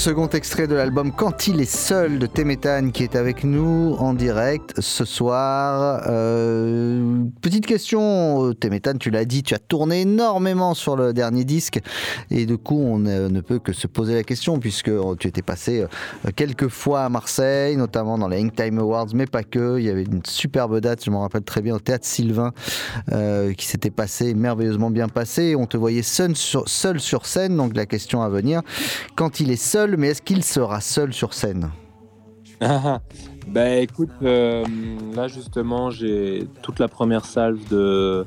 Second 0.06 0.30
extrait 0.30 0.68
de 0.68 0.76
l'album 0.76 1.12
Quand 1.12 1.48
il 1.48 1.60
est 1.60 1.66
seul 1.66 2.20
de 2.20 2.28
Temetan 2.28 2.92
qui 2.92 3.02
est 3.02 3.16
avec 3.16 3.44
nous 3.44 3.96
en 3.98 4.14
direct 4.14 4.80
ce 4.80 5.04
soir. 5.04 6.04
Euh, 6.06 7.24
petite 7.42 7.66
question, 7.66 8.54
Temetan, 8.54 9.00
tu 9.00 9.10
l'as 9.10 9.26
dit, 9.26 9.42
tu 9.42 9.56
as 9.56 9.60
tourné 9.60 10.02
énormément 10.02 10.76
sur 10.76 10.96
le 10.96 11.12
dernier 11.12 11.44
disque 11.44 11.80
et 12.30 12.46
du 12.46 12.60
coup 12.60 12.80
on 12.80 13.00
ne, 13.00 13.42
peut 13.42 13.58
que 13.58 13.74
se 13.74 13.88
poser 13.88 14.14
la 14.14 14.22
question 14.22 14.60
puisque 14.60 14.92
tu 15.18 15.28
étais 15.28 15.42
passé 15.42 15.82
euh, 15.82 16.30
quelques 16.36 16.68
fois 16.68 17.06
à 17.06 17.10
Marseille, 17.10 17.76
notamment 17.76 18.20
dans 18.20 18.28
les 18.28 18.38
Hang 18.38 18.54
Time 18.54 18.78
Awards, 18.78 19.08
mais 19.16 19.26
pas 19.26 19.42
que. 19.42 19.80
Il 19.80 19.86
y 19.86 19.90
avait 19.90 20.04
une 20.04 20.22
superbe 20.24 20.82
date, 20.82 21.04
je 21.04 21.10
me 21.10 21.18
rappelle 21.18 21.42
très 21.42 21.64
bien, 21.64 21.74
au 21.74 21.80
Théâtre 21.80 22.06
Sylvain 22.06 22.52
euh, 23.12 23.54
qui 23.54 23.66
s'était 23.66 23.90
passé, 23.90 24.36
merveilleusement 24.36 24.92
bien 24.92 25.08
passé. 25.08 25.56
On 25.56 25.66
te 25.66 25.78
voyait 25.78 26.04
seul 26.04 26.36
sur 26.36 27.26
scène, 27.26 27.58
donc 27.58 27.76
la 27.76 27.88
question 27.88 28.22
à 28.22 28.30
venir 28.30 28.62
quand 29.16 29.40
il 29.40 29.50
est 29.50 29.56
seul, 29.56 29.95
mais 29.98 30.10
est-ce 30.10 30.22
qu'il 30.22 30.44
sera 30.44 30.82
seul 30.82 31.14
sur 31.14 31.34
scène? 31.34 31.72
Bah 33.48 33.76
écoute, 33.76 34.10
euh, 34.24 34.66
là 35.16 35.28
justement, 35.28 35.92
j'ai 35.92 36.48
toute 36.64 36.80
la 36.80 36.88
première 36.88 37.26
salve 37.26 37.60
de, 37.70 38.26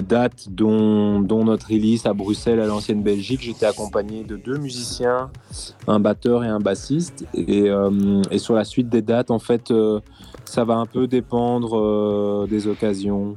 dates, 0.00 0.48
dont, 0.48 1.20
notre 1.44 1.66
release 1.66 2.06
à 2.06 2.12
Bruxelles, 2.12 2.60
à 2.60 2.66
l'ancienne 2.66 3.02
Belgique. 3.02 3.40
J'étais 3.42 3.66
accompagné 3.66 4.22
de 4.22 4.36
deux 4.36 4.58
musiciens, 4.58 5.30
un 5.88 5.98
batteur 5.98 6.44
et 6.44 6.48
un 6.48 6.60
bassiste. 6.60 7.26
Et, 7.34 7.68
euh, 7.68 8.22
sur 8.38 8.54
la 8.54 8.62
suite 8.62 8.88
des 8.88 9.02
dates, 9.02 9.32
en 9.32 9.40
fait, 9.40 9.72
euh, 9.72 9.98
ça 10.44 10.64
va 10.64 10.74
un 10.74 10.86
peu 10.86 11.08
dépendre 11.08 12.46
des 12.46 12.68
occasions. 12.68 13.34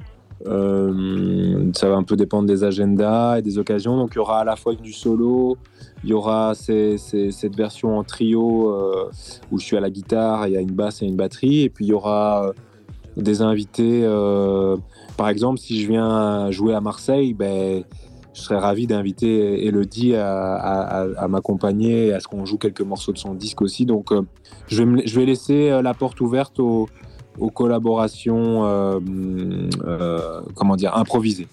Euh, 0.47 1.71
ça 1.75 1.89
va 1.89 1.95
un 1.95 2.03
peu 2.03 2.15
dépendre 2.15 2.47
des 2.47 2.63
agendas 2.63 3.39
et 3.39 3.41
des 3.41 3.57
occasions. 3.57 3.97
Donc 3.97 4.11
il 4.13 4.17
y 4.17 4.19
aura 4.19 4.41
à 4.41 4.43
la 4.43 4.55
fois 4.55 4.75
du 4.75 4.93
solo, 4.93 5.57
il 6.03 6.09
y 6.09 6.13
aura 6.13 6.53
cette 6.55 7.55
version 7.55 7.97
en 7.97 8.03
trio 8.03 8.73
euh, 8.73 9.09
où 9.51 9.59
je 9.59 9.65
suis 9.65 9.77
à 9.77 9.81
la 9.81 9.89
guitare, 9.89 10.47
il 10.47 10.53
y 10.53 10.57
a 10.57 10.61
une 10.61 10.71
basse 10.71 11.01
et 11.01 11.05
une 11.05 11.17
batterie, 11.17 11.61
et 11.63 11.69
puis 11.69 11.85
il 11.85 11.89
y 11.89 11.93
aura 11.93 12.47
euh, 12.47 12.53
des 13.17 13.41
invités. 13.41 14.03
par 15.17 15.29
exemple, 15.29 15.59
si 15.59 15.81
je 15.81 15.87
viens 15.89 16.51
jouer 16.51 16.73
à 16.73 16.79
Marseille, 16.79 17.33
ben, 17.33 17.83
je 18.33 18.41
serais 18.41 18.59
ravi 18.59 18.87
d'inviter 18.87 19.65
Elodie 19.65 20.15
à, 20.15 21.27
m'accompagner 21.27 22.07
et 22.07 22.13
à 22.13 22.21
ce 22.21 22.29
qu'on 22.29 22.45
joue 22.45 22.57
quelques 22.57 22.81
morceaux 22.81 23.11
de 23.11 23.17
son 23.17 23.33
disque 23.33 23.61
aussi. 23.61 23.85
Donc 23.85 24.13
je, 24.67 24.83
vais 24.83 25.05
je 25.05 25.19
vais 25.19 25.25
laisser 25.25 25.81
la 25.81 25.93
porte 25.93 26.21
ouverte 26.21 26.61
aux, 26.61 26.87
aux 27.39 27.49
collaborations, 27.49 28.65
euh, 28.65 28.99
euh, 29.85 30.41
comment 30.55 30.75
dire, 30.75 30.95
improvisées. 30.95 31.47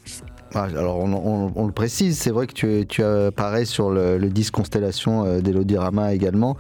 Ah, 0.55 0.65
Alors 0.77 0.99
on, 1.01 1.13
on- 1.13 1.53
on 1.55 1.67
le 1.67 1.73
précise, 1.73 2.19
c'est 2.19 2.31
vrai 2.31 2.47
que 2.47 2.53
tu, 2.53 2.87
tu 2.89 3.03
apparais 3.03 3.65
sur 3.65 3.91
le, 3.91 4.17
le 4.17 4.29
disque 4.29 4.55
Constellation 4.55 5.25
euh, 5.25 5.41
d'Elodie 5.41 5.77
Rama 5.77 6.15
également. 6.15 6.57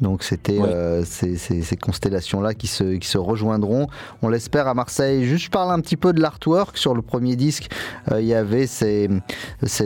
Donc 0.00 0.22
c'était 0.22 0.58
euh, 0.60 1.04
ces, 1.04 1.36
ces- 1.36 1.62
ces 1.62 1.76
constellations-là 1.76 2.54
qui 2.54 2.66
se, 2.66 2.96
qui 2.96 3.06
se 3.08 3.18
rejoindront. 3.18 3.86
On 4.22 4.28
l'espère 4.28 4.66
à 4.68 4.74
Marseille. 4.74 5.24
Juste 5.24 5.44
je 5.46 5.50
parle 5.50 5.70
un 5.72 5.80
petit 5.80 5.96
peu 5.96 6.12
de 6.12 6.20
l'artwork. 6.20 6.76
Sur 6.78 6.94
le 6.94 7.02
premier 7.02 7.36
disque, 7.36 7.68
euh, 8.10 8.20
il 8.20 8.26
y 8.26 8.34
avait 8.34 8.66
ces- 8.66 9.08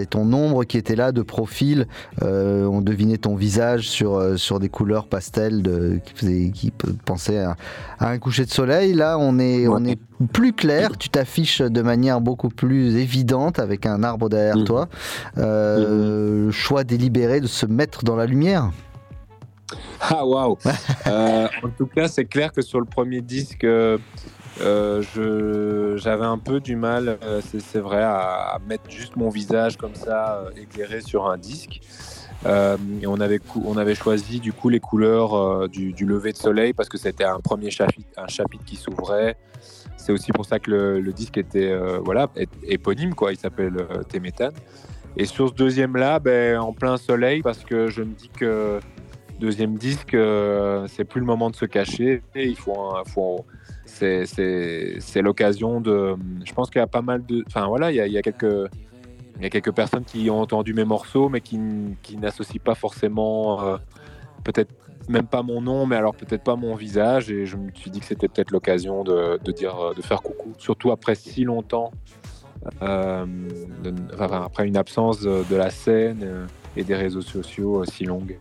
ton 0.09 0.33
ombre 0.33 0.65
qui 0.65 0.79
était 0.79 0.97
là 0.97 1.13
de 1.13 1.23
profil. 1.23 1.87
Euh, 2.23 2.65
on 2.67 2.81
devinait 2.81 3.19
ton 3.19 3.35
visage 3.35 3.89
sur, 3.89 4.39
sur 4.39 4.61
des 4.61 4.69
couleurs 4.69 5.07
pastel 5.07 5.63
de, 5.63 5.99
qui, 6.05 6.15
faisait- 6.15 6.51
qui 6.55 6.73
à, 7.39 7.57
à 7.99 8.11
un 8.11 8.19
coucher 8.19 8.45
de 8.45 8.51
soleil. 8.51 8.95
Là, 8.95 9.17
on 9.19 9.39
est, 9.39 9.67
on 9.69 9.85
est 9.85 9.99
plus 10.33 10.53
clair. 10.53 10.97
Tu 10.99 11.09
t'affiches 11.09 11.63
de 11.63 11.83
manière 11.83 12.21
beaucoup 12.21 12.49
plus 12.51 12.97
évidente 12.97 13.40
avec 13.49 13.87
un 13.87 14.03
arbre 14.03 14.29
derrière 14.29 14.63
toi. 14.65 14.89
Euh, 15.39 16.47
le 16.47 16.51
Choix 16.51 16.85
délibéré 16.85 17.41
de 17.41 17.47
se 17.47 17.67
mettre 17.67 18.05
dans 18.05 18.17
la 18.17 18.27
lumière. 18.27 18.71
Ah 20.01 20.27
waouh 20.27 20.59
Euh, 21.07 21.49
En 21.63 21.69
tout 21.71 21.87
cas, 21.87 22.09
c'est 22.09 22.25
clair 22.25 22.53
que 22.53 22.63
sur 22.63 22.81
le 22.81 22.87
premier 22.87 23.21
disque, 23.21 23.65
euh, 23.65 23.99
j'avais 25.97 26.25
un 26.25 26.39
peu 26.39 26.61
du 26.61 26.77
mal, 26.77 27.19
c'est 27.63 27.81
vrai, 27.81 28.03
à, 28.03 28.55
à 28.55 28.59
mettre 28.69 28.91
juste 28.91 29.17
mon 29.17 29.29
visage 29.29 29.77
comme 29.77 29.95
ça, 29.95 30.45
éclairé 30.57 31.01
sur 31.01 31.31
un 31.31 31.39
disque. 31.39 31.81
Euh, 32.47 32.77
et 33.03 33.07
on 33.07 33.21
avait, 33.21 33.41
on 33.67 33.77
avait 33.77 33.95
choisi 33.95 34.41
du 34.41 34.53
coup 34.53 34.71
les 34.71 34.81
couleurs 34.81 35.35
euh, 35.35 35.69
du, 35.69 35.93
du 35.93 36.07
lever 36.07 36.33
de 36.33 36.39
soleil 36.39 36.73
parce 36.73 36.89
que 36.89 36.97
c'était 36.97 37.25
un 37.25 37.39
premier 37.39 37.71
chapitre, 37.71 38.09
un 38.17 38.29
chapitre 38.29 38.65
qui 38.65 38.77
s'ouvrait. 38.77 39.37
C'est 40.11 40.15
aussi 40.15 40.33
pour 40.33 40.45
ça 40.45 40.59
que 40.59 40.73
le, 40.73 41.13
disque 41.13 41.39
était 41.39 41.71
euh, 41.71 42.01
voilà, 42.05 42.29
éponyme, 42.65 43.15
quoi. 43.15 43.31
il 43.31 43.39
s'appelle 43.39 43.77
euh, 43.77 44.03
Téméthane. 44.03 44.55
Et 45.17 45.25
sur 45.25 45.51
ce 45.51 45.55
deuxième-là, 45.55 46.19
ben, 46.19 46.59
en 46.59 46.73
plein 46.73 46.97
soleil, 46.97 47.43
parce 47.43 47.65
que 47.65 47.87
je 47.87 48.03
me 48.03 48.13
dis 48.13 48.29
que 48.29 48.81
deuxième 49.39 49.77
disque, 49.77 50.15
euh, 50.15 50.89
c'est 50.89 51.05
plus 51.05 51.21
le 51.21 51.27
moment 51.27 51.49
de 51.49 51.55
se 51.55 51.65
cacher. 51.65 52.25
Et 52.35 52.49
il 52.49 52.57
faut, 52.57 52.77
un- 52.77 53.05
faut 53.05 53.45
c'est, 53.85 54.27
l'occasion 55.23 55.81
de. 55.81 56.17
Je 56.45 56.53
pense 56.55 56.71
qu'il 56.71 56.81
y 56.81 56.83
a 56.83 56.89
pas 56.89 57.03
mal 57.03 57.25
de. 57.25 57.45
Enfin 57.47 57.69
voilà, 57.69 57.93
il 57.93 58.13
y 58.13 58.19
a, 58.19 58.23
quelques. 58.23 58.69
Il 59.37 59.45
y 59.45 59.47
a 59.47 59.51
quelques 59.51 59.73
personnes 59.73 60.05
qui 60.05 60.29
ont 60.29 60.41
entendu 60.41 60.75
mes 60.75 60.85
morceaux, 60.85 61.29
mais 61.29 61.41
qui, 61.41 61.61
qui 62.03 62.17
n'associent 62.17 62.63
pas 62.65 62.75
forcément, 62.75 63.79
peut-être 64.43 64.75
même 65.09 65.27
pas 65.27 65.43
mon 65.43 65.61
nom, 65.61 65.87
mais 65.87 65.97
alors 65.97 66.15
peut-être 66.15 66.43
pas 66.43 66.57
mon 66.57 66.75
visage. 66.75 67.31
Et 67.31 67.47
je 67.47 67.57
me 67.57 67.71
suis 67.75 67.91
dit 67.91 68.01
que 68.01 68.07
c'était 68.07 68.29
peut-être 68.29 68.51
l'occasion 68.51 69.05
de, 69.05 69.39
dire, 69.53 69.79
euh, 69.79 69.95
de 69.95 70.03
faire 70.03 70.23
coucou, 70.23 70.53
surtout 70.59 70.91
après 70.91 71.15
si 71.15 71.45
longtemps, 71.45 71.93
euh, 72.83 73.27
après 74.21 74.67
une 74.67 74.77
absence 74.77 75.21
de, 75.21 75.57
la 75.57 75.71
scène 75.71 76.21
euh, 76.23 76.47
et 76.77 76.85
des 76.85 76.95
réseaux 76.95 77.23
sociaux 77.23 77.85
si 77.85 78.05
longue. 78.05 78.39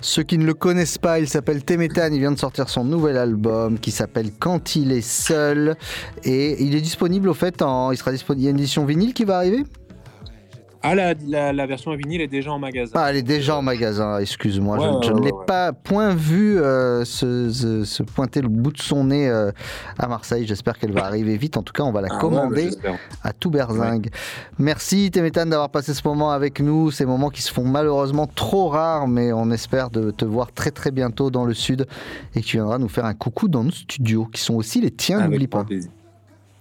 Ceux 0.00 0.22
qui 0.22 0.38
ne 0.38 0.44
le 0.44 0.54
connaissent 0.54 0.98
pas, 0.98 1.20
il 1.20 1.28
s'appelle 1.28 1.64
Temetan, 1.64 2.10
il 2.12 2.20
vient 2.20 2.32
de 2.32 2.38
sortir 2.38 2.68
son 2.68 2.84
nouvel 2.84 3.16
album 3.16 3.78
qui 3.78 3.90
s'appelle 3.90 4.30
Quand 4.38 4.76
il 4.76 4.92
est 4.92 5.06
seul 5.06 5.76
et 6.24 6.62
il 6.62 6.74
est 6.74 6.80
disponible 6.80 7.28
au 7.28 7.34
fait 7.34 7.62
il 7.92 7.96
sera 7.96 8.12
disponible 8.12 8.42
il 8.42 8.44
y 8.44 8.48
a 8.48 8.50
une 8.50 8.58
édition 8.58 8.84
vinyle 8.84 9.12
qui 9.12 9.24
va 9.24 9.36
arriver? 9.36 9.64
Ah, 10.82 10.94
la, 10.94 11.14
la, 11.26 11.52
la 11.52 11.66
version 11.66 11.90
à 11.90 11.96
vinyle 11.96 12.20
est 12.20 12.28
déjà 12.28 12.52
en 12.52 12.58
magasin. 12.60 12.92
Ah, 12.94 13.10
elle 13.10 13.16
est 13.16 13.22
déjà 13.22 13.56
en 13.56 13.62
magasin, 13.62 14.18
excuse-moi, 14.20 14.78
Ouais, 14.78 15.06
je, 15.06 15.12
ouais, 15.12 15.18
ne 15.20 15.24
l'ai 15.24 15.32
ouais. 15.32 15.44
pas 15.46 15.72
point 15.72 16.14
vu 16.14 16.58
euh, 16.60 17.04
se, 17.04 17.50
se- 17.50 17.84
se 17.84 18.02
pointer 18.04 18.40
le 18.40 18.48
bout 18.48 18.70
de 18.72 18.78
son 18.80 19.04
nez 19.04 19.28
euh, 19.28 19.50
à 19.98 20.06
Marseille. 20.06 20.46
J'espère 20.46 20.78
qu'elle 20.78 20.92
va 20.92 21.04
arriver 21.04 21.36
vite. 21.36 21.56
En 21.56 21.62
tout 21.62 21.72
cas, 21.72 21.82
on 21.82 21.90
va 21.90 22.00
la 22.00 22.08
Ah 22.12 22.18
commander 22.18 22.64
j'espère. 22.66 22.96
à 23.24 23.32
tout 23.32 23.50
berzingue. 23.50 24.08
Merci 24.58 25.10
Temetan 25.10 25.46
d'avoir 25.46 25.70
passé 25.70 25.94
ce 25.94 26.06
moment 26.06 26.30
avec 26.30 26.60
nous. 26.60 26.90
Ces 26.90 27.06
moments 27.06 27.30
qui 27.30 27.42
se 27.42 27.52
font 27.52 27.64
malheureusement 27.64 28.26
trop 28.26 28.68
rares, 28.68 29.08
mais 29.08 29.32
on 29.32 29.50
espère 29.50 29.90
de 29.90 30.10
te 30.12 30.24
voir 30.24 30.52
très 30.52 30.70
très 30.70 30.90
bientôt 30.92 31.30
dans 31.30 31.44
le 31.44 31.54
sud 31.54 31.86
et 32.36 32.40
que 32.40 32.46
tu 32.46 32.56
viendras 32.56 32.78
nous 32.78 32.88
faire 32.88 33.04
un 33.04 33.14
coucou 33.14 33.48
dans 33.48 33.64
nos 33.64 33.70
studios 33.72 34.26
qui 34.26 34.40
sont 34.40 34.54
aussi 34.54 34.80
les 34.80 34.90
tiens, 34.92 35.26
n'oublie 35.26 35.48
pas. 35.48 35.64
plaisir. 35.64 35.90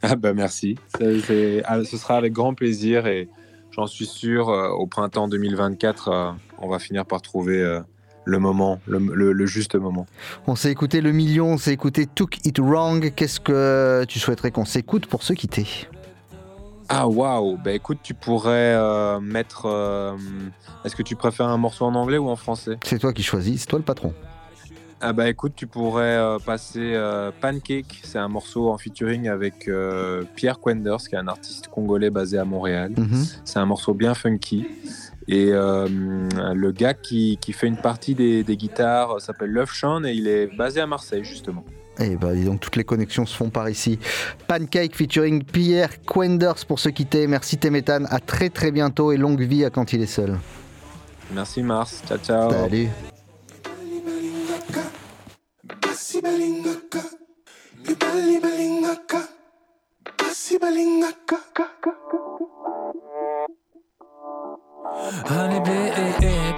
Ah 0.02 0.16
bah 0.16 0.34
merci. 0.34 0.76
Ah, 1.00 1.84
ce 1.84 1.98
sera 1.98 2.18
avec 2.18 2.34
grand 2.34 2.54
plaisir 2.54 3.08
et 3.08 3.30
j'en 3.78 3.88
suis 3.88 4.06
sûr, 4.08 4.50
euh, 4.50 4.70
au 4.70 4.88
printemps 4.88 5.28
2024, 5.28 6.08
euh, 6.08 6.32
on 6.60 6.68
va 6.68 6.80
finir 6.80 7.06
par 7.06 7.22
trouver 7.22 7.62
euh, 7.62 7.80
le 8.26 8.40
moment, 8.40 8.80
le, 8.88 8.98
le- 8.98 9.32
le 9.32 9.46
juste 9.46 9.76
moment. 9.76 10.08
On 10.48 10.56
s'est 10.56 10.72
écouté 10.72 11.00
le 11.02 11.12
million, 11.12 11.50
on 11.54 11.58
s'est 11.58 11.74
écouté 11.74 12.08
Took 12.08 12.46
It 12.46 12.60
Wrong. 12.60 13.14
Qu'est-ce 13.16 13.40
que 13.40 14.04
tu 14.08 14.20
souhaiterais 14.20 14.52
qu'on 14.52 14.66
s'écoute 14.66 15.06
pour 15.06 15.22
se 15.24 15.34
quitter? 15.34 15.68
Ah 16.90 17.08
waouh 17.08 17.58
Bah 17.58 17.74
écoute, 17.74 18.00
tu 18.02 18.14
pourrais 18.14 18.74
euh, 18.74 19.20
mettre... 19.20 19.66
euh, 19.66 20.14
Est-ce 20.84 20.96
que 20.96 21.04
tu 21.04 21.16
préfères 21.16 21.48
un 21.48 21.58
morceau 21.58 21.86
en 21.86 21.94
anglais 21.96 22.18
ou 22.18 22.30
en 22.30 22.36
français? 22.36 22.78
C'est 22.84 22.98
toi 23.00 23.14
qui 23.14 23.24
choisis, 23.24 23.62
c'est 23.62 23.68
toi 23.68 23.78
le 23.80 23.86
patron. 23.86 24.14
Ah 25.00 25.14
bah 25.14 25.30
écoute, 25.30 25.54
tu 25.56 25.68
pourrais 25.68 26.18
euh, 26.18 26.40
passer 26.40 26.94
euh, 26.96 27.32
Pancake, 27.40 28.02
c'est 28.04 28.18
un 28.18 28.28
morceau 28.28 28.70
en 28.70 28.80
featuring 28.80 29.28
avec 29.28 29.68
euh, 29.68 30.24
Pierre 30.36 30.60
Quenders, 30.60 31.08
qui 31.08 31.14
est 31.14 31.20
un 31.20 31.28
artiste 31.28 31.68
congolais 31.68 32.10
basé 32.10 32.40
à 32.40 32.46
Montréal. 32.46 32.94
Mhm. 32.98 33.26
C'est 33.46 33.60
un 33.60 33.66
morceau 33.66 33.94
bien 33.94 34.16
funky. 34.16 34.66
Et 35.30 35.52
le 35.52 36.72
gars 36.72 36.94
qui, 36.94 37.38
qui 37.42 37.52
fait 37.52 37.68
une 37.68 37.76
partie 37.76 38.16
des, 38.16 38.46
des 38.46 38.56
guitares 38.56 39.20
s'appelle 39.20 39.50
Love 39.50 39.74
Sean 39.74 40.06
et 40.06 40.14
il 40.14 40.26
est 40.26 40.48
basé 40.56 40.80
à 40.80 40.88
Marseille 40.88 41.26
justement. 41.26 41.66
Et 42.00 42.16
bah 42.16 42.34
dis 42.34 42.46
donc 42.46 42.62
toutes 42.62 42.78
les 42.78 42.86
connexions 42.86 43.26
se 43.26 43.36
font 43.36 43.50
par 43.50 43.70
ici. 43.70 44.00
Pancake 44.48 44.96
featuring 44.96 45.44
Pierre 45.44 46.02
Quenders 46.06 46.66
pour 46.66 46.80
se 46.80 46.88
quitter. 46.88 47.28
Merci 47.28 47.58
Temetan, 47.58 48.06
à 48.06 48.20
très 48.22 48.50
très 48.50 48.72
bientôt 48.72 49.12
et 49.12 49.18
longue 49.18 49.42
vie 49.42 49.66
à 49.66 49.70
quand 49.70 49.92
il 49.92 50.02
est 50.02 50.06
seul. 50.06 50.38
Merci 51.34 51.62
Mars. 51.62 52.02
Ciao, 52.08 52.18
ciao. 52.20 52.50
Salut. 52.50 52.88
Honey 65.26 65.60
babe, 65.62 66.56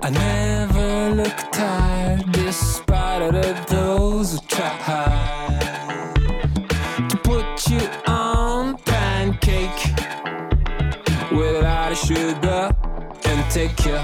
I 0.00 0.10
never 0.10 1.16
look 1.16 1.36
tired 1.50 2.30
despite 2.30 3.22
all 3.22 3.34
of 3.34 3.66
those 3.66 4.32
who 4.34 4.38
try 4.46 5.58
to 7.08 7.16
put 7.16 7.68
you 7.68 7.80
on 8.06 8.78
pancake 8.78 9.82
without 11.32 11.90
a 11.90 11.96
sugar 11.96 12.70
and 13.24 13.50
take 13.50 13.84
you 13.86 13.96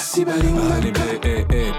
basi 0.00 0.24
balingaka. 0.24 1.04
Hey, 1.22 1.44
hey, 1.50 1.72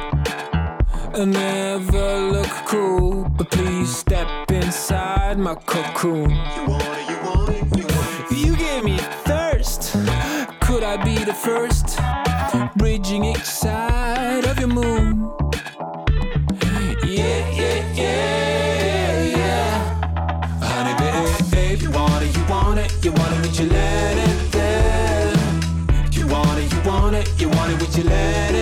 I 1.14 1.26
never 1.26 2.32
look 2.32 2.54
cool, 2.68 3.28
but 3.38 3.50
please 3.50 3.96
step 3.96 4.52
inside 4.52 5.40
my 5.40 5.56
cocoon. 5.56 6.30
You 6.30 6.66
want 6.68 6.84
it, 7.00 7.10
you 7.10 7.18
want 7.26 7.50
it, 7.50 7.78
you 7.78 7.86
want 7.96 8.32
it. 8.32 8.38
You 8.38 8.56
gave 8.56 8.84
me 8.84 8.98
thirst. 9.26 9.98
Could 10.62 10.84
I 10.84 10.98
be 11.04 11.16
the 11.24 11.34
first? 11.34 12.00
Bridging 12.78 13.26
each 13.26 13.44
side 13.44 14.21
You 27.42 27.50
want 27.50 27.74
it 27.74 27.82
with 27.82 27.98
your 27.98 28.06
letter. 28.06 28.61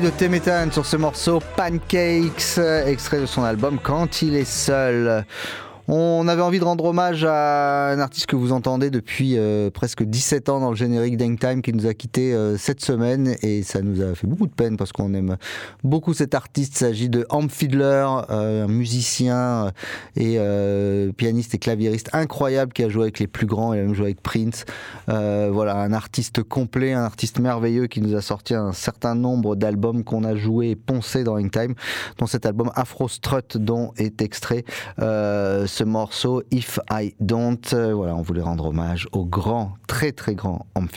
De 0.00 0.10
Temetan 0.10 0.70
sur 0.70 0.86
ce 0.86 0.96
morceau 0.96 1.40
Pancakes, 1.56 2.58
extrait 2.86 3.20
de 3.20 3.26
son 3.26 3.42
album 3.42 3.78
Quand 3.82 4.22
il 4.22 4.34
est 4.34 4.50
seul. 4.50 5.24
On 5.94 6.26
avait 6.26 6.40
envie 6.40 6.58
de 6.58 6.64
rendre 6.64 6.86
hommage 6.86 7.22
à 7.22 7.88
un 7.90 7.98
artiste 7.98 8.24
que 8.24 8.34
vous 8.34 8.52
entendez 8.52 8.88
depuis 8.88 9.36
euh, 9.36 9.68
presque 9.68 10.02
17 10.02 10.48
ans 10.48 10.58
dans 10.58 10.70
le 10.70 10.74
générique 10.74 11.18
Time 11.18 11.60
qui 11.60 11.74
nous 11.74 11.84
a 11.84 11.92
quitté 11.92 12.32
euh, 12.32 12.56
cette 12.56 12.82
semaine 12.82 13.36
et 13.42 13.62
ça 13.62 13.82
nous 13.82 14.00
a 14.00 14.14
fait 14.14 14.26
beaucoup 14.26 14.46
de 14.46 14.54
peine 14.54 14.78
parce 14.78 14.90
qu'on 14.90 15.12
aime 15.12 15.36
beaucoup 15.84 16.14
cet 16.14 16.34
artiste. 16.34 16.76
Il 16.76 16.78
s'agit 16.78 17.08
de 17.10 17.26
Amp 17.28 17.50
Fiedler, 17.50 18.08
euh, 18.30 18.64
un 18.64 18.68
musicien 18.68 19.70
et 20.16 20.36
euh, 20.38 21.12
pianiste 21.12 21.56
et 21.56 21.58
claviériste 21.58 22.08
incroyable 22.14 22.72
qui 22.72 22.84
a 22.84 22.88
joué 22.88 23.02
avec 23.02 23.18
les 23.18 23.26
plus 23.26 23.44
grands 23.44 23.74
et 23.74 23.80
a 23.80 23.82
même 23.82 23.92
joué 23.92 24.06
avec 24.06 24.22
Prince. 24.22 24.64
Voilà, 25.08 25.76
un 25.76 25.92
artiste 25.92 26.42
complet, 26.42 26.94
un 26.94 27.04
artiste 27.04 27.38
merveilleux 27.38 27.86
qui 27.86 28.00
nous 28.00 28.16
a 28.16 28.22
sorti 28.22 28.54
un 28.54 28.72
certain 28.72 29.14
nombre 29.14 29.56
d'albums 29.56 30.04
qu'on 30.04 30.24
a 30.24 30.36
joué 30.36 30.70
et 30.70 30.76
poncé 30.76 31.22
dans 31.22 31.36
Time, 31.50 31.74
dont 32.16 32.26
cet 32.26 32.46
album 32.46 32.70
Afro 32.76 33.08
Strut 33.08 33.58
dont 33.58 33.92
est 33.98 34.22
extrait 34.22 34.64
euh, 34.98 35.66
ce 35.82 35.84
morceau 35.84 36.44
If 36.52 36.78
I 36.92 37.12
Don't. 37.18 37.74
Euh, 37.74 37.92
voilà, 37.92 38.14
on 38.14 38.22
voulait 38.22 38.40
rendre 38.40 38.66
hommage 38.66 39.08
au 39.10 39.24
grand, 39.24 39.74
très 39.88 40.12
très 40.12 40.36
grand 40.36 40.66
Amp 40.76 40.92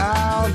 out 0.00 0.49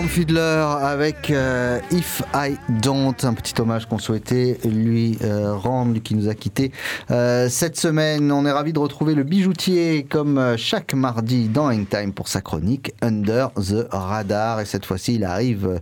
Fiddler 0.00 0.64
avec 0.80 1.30
euh, 1.30 1.78
If 1.90 2.22
I 2.34 2.56
Don't, 2.80 3.14
un 3.24 3.34
petit 3.34 3.54
hommage 3.60 3.86
qu'on 3.86 3.98
souhaitait 3.98 4.58
lui 4.64 5.18
euh, 5.22 5.54
rendre, 5.54 5.92
lui 5.92 6.00
qui 6.00 6.14
nous 6.14 6.28
a 6.28 6.34
quittés 6.34 6.72
euh, 7.10 7.48
cette 7.50 7.78
semaine. 7.78 8.32
On 8.32 8.46
est 8.46 8.50
ravi 8.50 8.72
de 8.72 8.78
retrouver 8.78 9.14
le 9.14 9.22
bijoutier 9.22 10.04
comme 10.04 10.38
euh, 10.38 10.56
chaque 10.56 10.94
mardi 10.94 11.48
dans 11.48 11.70
Hangtime 11.70 12.12
pour 12.12 12.28
sa 12.28 12.40
chronique 12.40 12.92
Under 13.02 13.50
the 13.54 13.86
Radar. 13.90 14.60
Et 14.60 14.64
cette 14.64 14.86
fois-ci, 14.86 15.16
il 15.16 15.24
arrive 15.24 15.80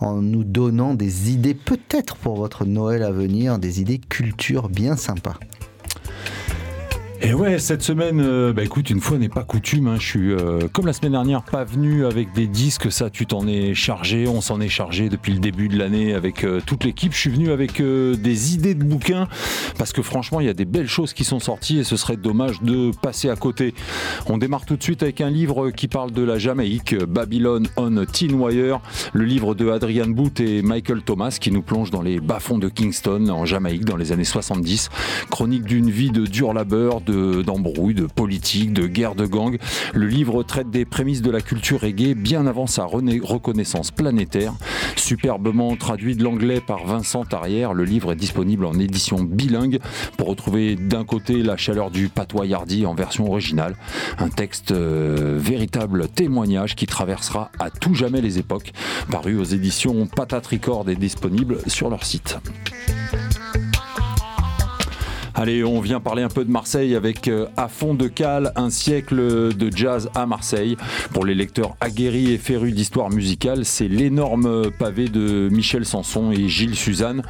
en 0.00 0.16
nous 0.16 0.42
donnant 0.44 0.94
des 0.94 1.30
idées, 1.30 1.54
peut-être 1.54 2.16
pour 2.16 2.36
votre 2.36 2.64
Noël 2.64 3.04
à 3.04 3.12
venir, 3.12 3.58
des 3.58 3.80
idées 3.80 3.98
culture 3.98 4.68
bien 4.68 4.96
sympas. 4.96 5.36
Et 7.24 7.34
ouais, 7.34 7.60
cette 7.60 7.82
semaine, 7.82 8.20
euh, 8.20 8.52
bah 8.52 8.64
écoute, 8.64 8.90
une 8.90 9.00
fois 9.00 9.16
n'est 9.16 9.28
pas 9.28 9.44
coutume, 9.44 9.86
hein, 9.86 9.94
je 9.96 10.04
suis 10.04 10.32
euh, 10.32 10.66
comme 10.72 10.86
la 10.86 10.92
semaine 10.92 11.12
dernière 11.12 11.44
pas 11.44 11.62
venu 11.62 12.04
avec 12.04 12.32
des 12.32 12.48
disques, 12.48 12.90
ça 12.90 13.10
tu 13.10 13.26
t'en 13.26 13.46
es 13.46 13.74
chargé, 13.74 14.26
on 14.26 14.40
s'en 14.40 14.60
est 14.60 14.68
chargé 14.68 15.08
depuis 15.08 15.32
le 15.32 15.38
début 15.38 15.68
de 15.68 15.78
l'année 15.78 16.14
avec 16.14 16.42
euh, 16.42 16.60
toute 16.66 16.82
l'équipe. 16.82 17.12
Je 17.12 17.18
suis 17.18 17.30
venu 17.30 17.52
avec 17.52 17.80
des 17.80 18.54
idées 18.54 18.74
de 18.74 18.82
bouquins 18.82 19.28
parce 19.78 19.92
que 19.92 20.02
franchement, 20.02 20.40
il 20.40 20.46
y 20.46 20.50
a 20.50 20.54
des 20.54 20.64
belles 20.64 20.88
choses 20.88 21.12
qui 21.12 21.22
sont 21.22 21.38
sorties 21.38 21.78
et 21.78 21.84
ce 21.84 21.96
serait 21.96 22.16
dommage 22.16 22.60
de 22.60 22.90
passer 23.02 23.30
à 23.30 23.36
côté. 23.36 23.72
On 24.26 24.36
démarre 24.36 24.66
tout 24.66 24.76
de 24.76 24.82
suite 24.82 25.04
avec 25.04 25.20
un 25.20 25.30
livre 25.30 25.70
qui 25.70 25.86
parle 25.86 26.10
de 26.10 26.22
la 26.22 26.38
Jamaïque, 26.38 26.96
Babylon 27.04 27.62
on 27.76 28.04
Teen 28.04 28.34
Wire, 28.34 28.80
le 29.12 29.24
livre 29.24 29.54
de 29.54 29.70
Adrian 29.70 30.08
Booth 30.08 30.40
et 30.40 30.60
Michael 30.62 31.02
Thomas 31.02 31.38
qui 31.40 31.52
nous 31.52 31.62
plonge 31.62 31.92
dans 31.92 32.02
les 32.02 32.18
bas-fonds 32.18 32.58
de 32.58 32.68
Kingston 32.68 33.28
en 33.28 33.44
Jamaïque 33.44 33.84
dans 33.84 33.96
les 33.96 34.10
années 34.10 34.24
70. 34.24 34.88
Chronique 35.30 35.64
d'une 35.64 35.88
vie 35.88 36.10
de 36.10 36.26
dur 36.26 36.52
labeur, 36.52 37.00
de 37.00 37.11
d'embrouilles, 37.12 37.94
de 37.94 38.06
politique, 38.06 38.72
de 38.72 38.86
guerre 38.86 39.14
de 39.14 39.26
gang. 39.26 39.58
Le 39.94 40.06
livre 40.06 40.42
traite 40.42 40.70
des 40.70 40.84
prémices 40.84 41.22
de 41.22 41.30
la 41.30 41.40
culture 41.40 41.80
reggae 41.80 42.14
bien 42.14 42.46
avant 42.46 42.66
sa 42.66 42.84
reconnaissance 42.84 43.90
planétaire. 43.90 44.54
Superbement 44.96 45.76
traduit 45.76 46.16
de 46.16 46.24
l'anglais 46.24 46.60
par 46.60 46.86
Vincent 46.86 47.24
Arrière, 47.32 47.74
le 47.74 47.84
livre 47.84 48.12
est 48.12 48.16
disponible 48.16 48.64
en 48.64 48.74
édition 48.78 49.22
bilingue 49.22 49.78
pour 50.16 50.28
retrouver 50.28 50.76
d'un 50.76 51.04
côté 51.04 51.42
la 51.42 51.56
chaleur 51.56 51.90
du 51.90 52.08
patois 52.08 52.46
hardy 52.52 52.86
en 52.86 52.94
version 52.94 53.26
originale, 53.26 53.76
un 54.18 54.28
texte 54.28 54.72
euh, 54.72 55.38
véritable 55.38 56.08
témoignage 56.08 56.74
qui 56.74 56.86
traversera 56.86 57.50
à 57.58 57.70
tout 57.70 57.94
jamais 57.94 58.20
les 58.20 58.38
époques, 58.38 58.72
paru 59.10 59.38
aux 59.38 59.44
éditions 59.44 60.06
Patate 60.06 60.46
Record 60.46 60.88
et 60.88 60.96
disponible 60.96 61.58
sur 61.66 61.90
leur 61.90 62.04
site. 62.04 62.38
Allez, 65.34 65.64
on 65.64 65.80
vient 65.80 65.98
parler 65.98 66.22
un 66.22 66.28
peu 66.28 66.44
de 66.44 66.50
Marseille 66.50 66.94
avec 66.94 67.26
euh, 67.26 67.46
À 67.56 67.68
fond 67.68 67.94
de 67.94 68.06
cale, 68.06 68.52
un 68.54 68.68
siècle 68.68 69.16
de 69.16 69.74
jazz 69.74 70.10
à 70.14 70.26
Marseille. 70.26 70.76
Pour 71.14 71.24
les 71.24 71.34
lecteurs 71.34 71.74
aguerris 71.80 72.32
et 72.32 72.38
férus 72.38 72.74
d'histoire 72.74 73.08
musicale, 73.08 73.64
c'est 73.64 73.88
l'énorme 73.88 74.70
pavé 74.78 75.08
de 75.08 75.48
Michel 75.50 75.86
Sanson 75.86 76.32
et 76.32 76.48
Gilles 76.48 76.74
Suzanne 76.74 77.22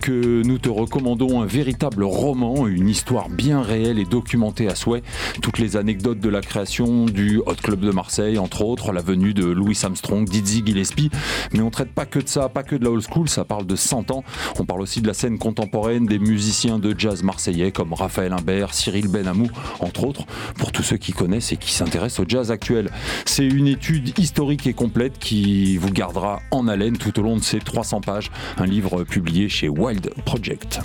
que 0.00 0.42
nous 0.42 0.58
te 0.58 0.68
recommandons 0.68 1.40
un 1.40 1.46
véritable 1.46 2.02
roman, 2.02 2.66
une 2.66 2.88
histoire 2.88 3.28
bien 3.28 3.62
réelle 3.62 4.00
et 4.00 4.04
documentée 4.04 4.66
à 4.66 4.74
souhait. 4.74 5.04
Toutes 5.40 5.58
les 5.58 5.76
anecdotes 5.76 6.18
de 6.18 6.28
la 6.28 6.40
création 6.40 7.06
du 7.06 7.38
Hot 7.46 7.54
Club 7.62 7.78
de 7.78 7.92
Marseille, 7.92 8.38
entre 8.38 8.62
autres, 8.62 8.90
la 8.90 9.02
venue 9.02 9.34
de 9.34 9.46
Louis 9.46 9.78
Armstrong, 9.84 10.28
Dizzy 10.28 10.64
Gillespie. 10.66 11.10
Mais 11.52 11.60
on 11.60 11.70
traite 11.70 11.92
pas 11.92 12.06
que 12.06 12.18
de 12.18 12.28
ça, 12.28 12.48
pas 12.48 12.64
que 12.64 12.74
de 12.74 12.84
la 12.84 12.90
old 12.90 13.04
school, 13.08 13.28
ça 13.28 13.44
parle 13.44 13.66
de 13.66 13.76
100 13.76 14.10
ans. 14.10 14.24
On 14.58 14.64
parle 14.64 14.80
aussi 14.80 15.00
de 15.00 15.06
la 15.06 15.14
scène 15.14 15.38
contemporaine, 15.38 16.06
des 16.06 16.18
musiciens 16.18 16.80
de 16.80 16.92
jazz 16.98 17.22
marseillais 17.22 17.35
comme 17.72 17.92
Raphaël 17.92 18.32
Imbert, 18.32 18.74
Cyril 18.74 19.08
Benamou, 19.08 19.48
entre 19.80 20.04
autres, 20.04 20.24
pour 20.56 20.72
tous 20.72 20.82
ceux 20.82 20.96
qui 20.96 21.12
connaissent 21.12 21.52
et 21.52 21.56
qui 21.56 21.72
s'intéressent 21.72 22.20
au 22.20 22.28
jazz 22.28 22.50
actuel. 22.50 22.90
C'est 23.24 23.46
une 23.46 23.68
étude 23.68 24.18
historique 24.18 24.66
et 24.66 24.72
complète 24.72 25.18
qui 25.18 25.76
vous 25.76 25.90
gardera 25.90 26.40
en 26.50 26.66
haleine 26.68 26.96
tout 26.96 27.18
au 27.18 27.22
long 27.22 27.36
de 27.36 27.42
ces 27.42 27.58
300 27.58 28.00
pages, 28.00 28.30
un 28.56 28.66
livre 28.66 29.04
publié 29.04 29.48
chez 29.48 29.68
Wild 29.68 30.10
Project. 30.24 30.80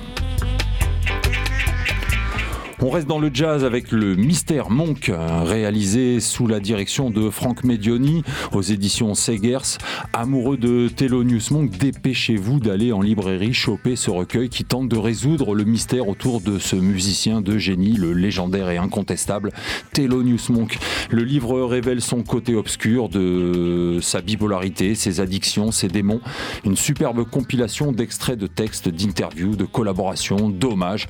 On 2.84 2.90
reste 2.90 3.06
dans 3.06 3.20
le 3.20 3.30
jazz 3.32 3.64
avec 3.64 3.92
le 3.92 4.16
Mystère 4.16 4.72
Monk, 4.72 5.10
euh, 5.10 5.44
réalisé 5.44 6.20
sous 6.20 6.48
la 6.48 6.60
direction 6.60 7.12
de 7.12 7.30
Franck 7.30 7.64
Medioni 7.64 8.24
aux 8.54 8.64
éditions 8.64 9.14
Segers. 9.14 9.78
Amoureux 10.14 10.58
de 10.58 10.88
Thelonious 10.88 11.52
Monk, 11.52 11.78
dépêchez-vous 11.78 12.60
d'aller 12.60 12.92
en 12.92 13.04
librairie 13.04 13.54
choper 13.54 13.96
ce 13.96 14.10
recueil 14.10 14.50
qui 14.50 14.66
tente 14.66 14.90
de 14.90 14.98
résoudre 14.98 15.54
le 15.54 15.64
mystère 15.64 16.08
autour 16.08 16.42
de 16.42 16.58
ce 16.58 16.76
musicien 16.76 17.42
de 17.42 17.60
génie, 17.60 17.94
le 17.94 18.14
légendaire 18.14 18.72
et 18.72 18.78
incontestable 18.78 19.52
Thelonious 19.94 20.50
Monk. 20.50 20.80
Le 21.12 21.24
livre 21.24 21.62
révèle 21.62 22.02
son 22.02 22.24
côté 22.24 22.56
obscur 22.56 23.10
de 23.10 24.00
sa 24.02 24.22
bipolarité, 24.22 24.96
ses 24.96 25.20
addictions, 25.20 25.70
ses 25.72 25.88
démons. 25.88 26.22
Une 26.66 26.76
superbe 26.76 27.30
compilation 27.30 27.92
d'extraits 27.92 28.40
de 28.40 28.48
textes, 28.48 28.90
d'interviews, 28.90 29.56
de 29.56 29.66
collaborations, 29.66 30.50
d'hommages. 30.50 31.08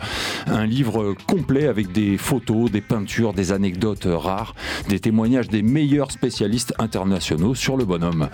Un 0.47 0.65
livre 0.65 1.15
complet 1.28 1.61
avec 1.68 1.91
des 1.91 2.18
photos, 2.18 2.72
des 2.72 2.82
peintures, 2.82 3.34
des 3.34 3.51
anecdotes 3.51 4.07
rares, 4.09 4.55
des 4.89 4.99
témoignages 4.99 5.47
des 5.47 5.62
meilleurs 5.62 6.12
spécialistes 6.12 6.74
internationaux 6.80 7.55
sur 7.55 7.78
le 7.78 7.86
bonhomme. 7.86 8.30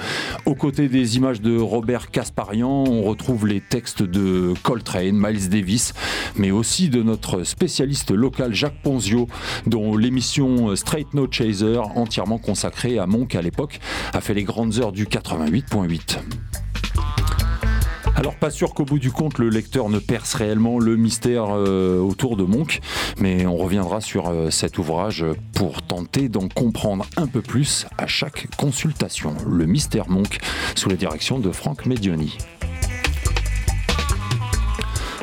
Aux 0.45 0.55
côtés 0.55 0.89
des 0.89 1.17
images 1.17 1.41
de 1.41 1.57
Robert 1.57 2.11
Kasparian, 2.11 2.86
on 2.88 3.03
retrouve 3.03 3.47
les 3.47 3.61
textes 3.61 4.03
de 4.03 4.53
Coltrane, 4.63 5.17
Miles 5.17 5.49
Davis, 5.49 5.93
mais 6.36 6.51
aussi 6.51 6.89
de 6.89 7.01
notre 7.03 7.43
spécialiste 7.43 8.11
local 8.11 8.53
Jacques 8.53 8.82
Ponzio, 8.84 9.28
dont 9.65 9.95
l'émission 9.97 10.75
Straight 10.75 11.13
No 11.13 11.28
Chaser, 11.30 11.80
entièrement 11.95 12.38
consacrée 12.38 12.99
à 12.99 13.07
Monk 13.07 13.36
à 13.36 13.41
l'époque, 13.41 13.80
a 14.13 14.21
fait 14.21 14.34
les 14.34 14.43
grandes 14.43 14.80
heures 14.80 14.91
du 14.91 15.05
88.8. 15.05 16.17
Alors 18.18 18.36
pas 18.36 18.49
sûr 18.49 18.74
qu'au 18.74 18.84
bout 18.84 18.97
du 18.97 19.11
compte 19.11 19.38
le 19.38 19.47
lecteur 19.47 19.89
ne 19.89 19.99
perce 19.99 20.34
réellement 20.34 20.80
le 20.80 20.95
mystère 20.95 21.49
euh, 21.51 21.99
autour 21.99 22.36
de 22.36 22.43
Monk, 22.43 22.80
mais 23.20 23.45
on 23.45 23.55
reviendra 23.55 24.01
sur 24.01 24.30
euh, 24.30 24.49
cet 24.49 24.80
ouvrage 24.80 25.24
pour 25.53 25.84
tenter 25.84 26.28
d'en 26.28 26.47
comprendre 26.49 27.05
un 27.15 27.28
peu 27.28 27.43
plus 27.43 27.86
à 27.99 28.07
chaque 28.07 28.47
consultation. 28.57 29.36
Le 29.47 29.68
mystère 29.68 30.09
Monk 30.09 30.39
sous 30.74 30.89
la 30.89 30.95
direction 30.95 31.38
de 31.38 31.51
Franck 31.51 31.86
Medioni. 31.86 32.36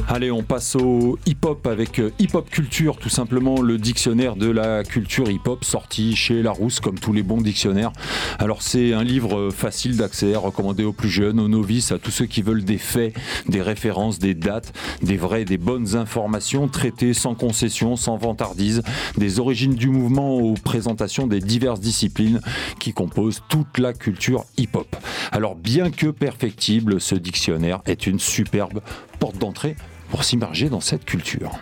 Allez, 0.06 0.30
on 0.30 0.42
passe 0.42 0.76
au 0.76 1.18
hip-hop 1.24 1.66
avec 1.66 1.98
euh, 1.98 2.12
hip-hop 2.18 2.50
culture, 2.50 2.98
tout 2.98 3.08
simplement 3.08 3.62
le 3.62 3.78
dictionnaire 3.78 4.36
de 4.36 4.50
la 4.50 4.84
culture 4.84 5.30
hip-hop 5.30 5.64
sorti 5.64 6.14
chez 6.14 6.42
Larousse, 6.42 6.78
comme 6.78 6.98
tous 6.98 7.14
les 7.14 7.22
bons 7.22 7.40
dictionnaires. 7.40 7.90
Alors 8.38 8.60
c'est 8.60 8.92
un 8.92 9.02
livre 9.02 9.38
euh, 9.38 9.50
facile 9.50 9.96
d'accès, 9.96 10.36
recommandé 10.36 10.84
aux 10.84 10.92
plus 10.92 11.08
jeunes, 11.08 11.40
aux 11.40 11.48
novices, 11.48 11.90
à 11.90 11.98
tous 11.98 12.10
ceux 12.10 12.26
qui 12.26 12.42
veulent 12.42 12.64
des 12.64 12.76
faits, 12.76 13.14
des 13.48 13.62
références, 13.62 14.18
des 14.18 14.34
dates, 14.34 14.74
des 15.02 15.16
vraies, 15.16 15.46
des 15.46 15.56
bonnes 15.56 15.96
informations 15.96 16.68
traitées 16.68 17.14
sans 17.14 17.34
concession, 17.34 17.96
sans 17.96 18.18
vantardise, 18.18 18.82
des 19.16 19.40
origines 19.40 19.74
du 19.74 19.88
mouvement 19.88 20.34
aux 20.36 20.54
présentations 20.54 21.26
des 21.26 21.40
diverses 21.40 21.80
disciplines 21.80 22.40
qui 22.78 22.92
composent 22.92 23.42
toute 23.48 23.78
la 23.78 23.94
culture 23.94 24.44
hip-hop. 24.58 24.96
Alors 25.32 25.56
bien 25.56 25.90
que 25.90 26.08
perfectible, 26.08 27.00
ce 27.00 27.14
dictionnaire 27.14 27.80
est 27.86 28.06
une 28.06 28.20
superbe 28.20 28.80
porte 29.18 29.38
d'entrée 29.38 29.76
pour 30.10 30.24
s'immerger 30.24 30.68
dans 30.68 30.80
cette 30.80 31.04
culture. 31.04 31.58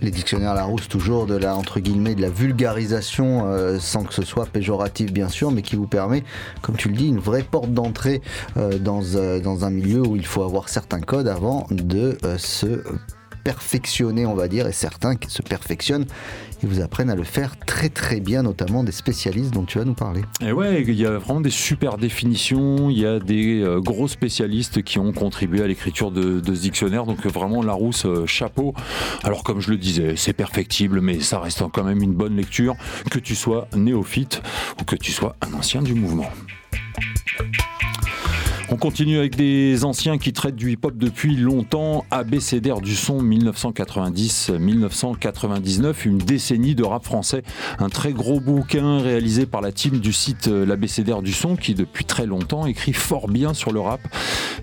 Les 0.00 0.10
dictionnaires 0.12 0.54
Larousse, 0.54 0.86
toujours 0.86 1.26
de 1.26 1.34
la, 1.34 1.56
entre 1.56 1.80
guillemets, 1.80 2.14
de 2.14 2.22
la 2.22 2.30
vulgarisation, 2.30 3.46
euh, 3.46 3.80
sans 3.80 4.04
que 4.04 4.14
ce 4.14 4.22
soit 4.22 4.46
péjoratif 4.46 5.12
bien 5.12 5.28
sûr, 5.28 5.50
mais 5.50 5.62
qui 5.62 5.74
vous 5.74 5.88
permet, 5.88 6.22
comme 6.62 6.76
tu 6.76 6.88
le 6.88 6.94
dis, 6.94 7.08
une 7.08 7.18
vraie 7.18 7.42
porte 7.42 7.72
d'entrée 7.72 8.22
euh, 8.56 8.78
dans, 8.78 9.02
euh, 9.16 9.40
dans 9.40 9.64
un 9.64 9.70
milieu 9.70 10.06
où 10.06 10.14
il 10.14 10.24
faut 10.24 10.44
avoir 10.44 10.68
certains 10.68 11.00
codes 11.00 11.26
avant 11.26 11.66
de 11.70 12.16
se 12.36 12.84
perfectionner, 13.42 14.24
on 14.26 14.34
va 14.34 14.46
dire, 14.46 14.68
et 14.68 14.72
certains 14.72 15.16
qui 15.16 15.30
se 15.30 15.42
perfectionnent, 15.42 16.06
ils 16.62 16.68
vous 16.68 16.80
apprennent 16.80 17.10
à 17.10 17.14
le 17.14 17.24
faire 17.24 17.56
très 17.58 17.88
très 17.88 18.20
bien, 18.20 18.42
notamment 18.42 18.84
des 18.84 18.92
spécialistes 18.92 19.52
dont 19.52 19.64
tu 19.64 19.78
vas 19.78 19.84
nous 19.84 19.94
parler. 19.94 20.22
Et 20.40 20.52
ouais, 20.52 20.82
il 20.86 20.94
y 20.94 21.06
a 21.06 21.18
vraiment 21.18 21.40
des 21.40 21.50
super 21.50 21.98
définitions, 21.98 22.90
il 22.90 22.98
y 22.98 23.06
a 23.06 23.18
des 23.18 23.60
euh, 23.60 23.80
gros 23.80 24.08
spécialistes 24.08 24.82
qui 24.82 24.98
ont 24.98 25.12
contribué 25.12 25.62
à 25.62 25.66
l'écriture 25.66 26.10
de, 26.10 26.40
de 26.40 26.54
ce 26.54 26.60
dictionnaire, 26.60 27.04
donc 27.04 27.24
euh, 27.26 27.28
vraiment 27.28 27.62
Larousse, 27.62 28.06
euh, 28.06 28.26
chapeau. 28.26 28.74
Alors 29.24 29.44
comme 29.44 29.60
je 29.60 29.70
le 29.70 29.76
disais, 29.76 30.14
c'est 30.16 30.32
perfectible, 30.32 31.00
mais 31.00 31.20
ça 31.20 31.40
reste 31.40 31.62
quand 31.72 31.84
même 31.84 32.02
une 32.02 32.14
bonne 32.14 32.36
lecture, 32.36 32.74
que 33.10 33.18
tu 33.18 33.34
sois 33.34 33.68
néophyte 33.74 34.42
ou 34.80 34.84
que 34.84 34.96
tu 34.96 35.12
sois 35.12 35.36
un 35.40 35.54
ancien 35.54 35.82
du 35.82 35.94
mouvement. 35.94 36.30
On 38.70 38.76
continue 38.76 39.16
avec 39.16 39.34
des 39.34 39.86
anciens 39.86 40.18
qui 40.18 40.34
traitent 40.34 40.54
du 40.54 40.72
hip-hop 40.72 40.94
depuis 40.94 41.36
longtemps. 41.36 42.04
ABCDR 42.10 42.82
du 42.82 42.94
son 42.94 43.22
1990-1999, 43.22 46.04
une 46.04 46.18
décennie 46.18 46.74
de 46.74 46.84
rap 46.84 47.02
français. 47.02 47.42
Un 47.78 47.88
très 47.88 48.12
gros 48.12 48.40
bouquin 48.40 48.98
réalisé 48.98 49.46
par 49.46 49.62
la 49.62 49.72
team 49.72 50.00
du 50.00 50.12
site 50.12 50.48
euh, 50.48 50.66
l'ABCDR 50.66 51.22
du 51.22 51.32
son 51.32 51.56
qui 51.56 51.74
depuis 51.74 52.04
très 52.04 52.26
longtemps 52.26 52.66
écrit 52.66 52.92
fort 52.92 53.28
bien 53.28 53.54
sur 53.54 53.72
le 53.72 53.80
rap. 53.80 54.02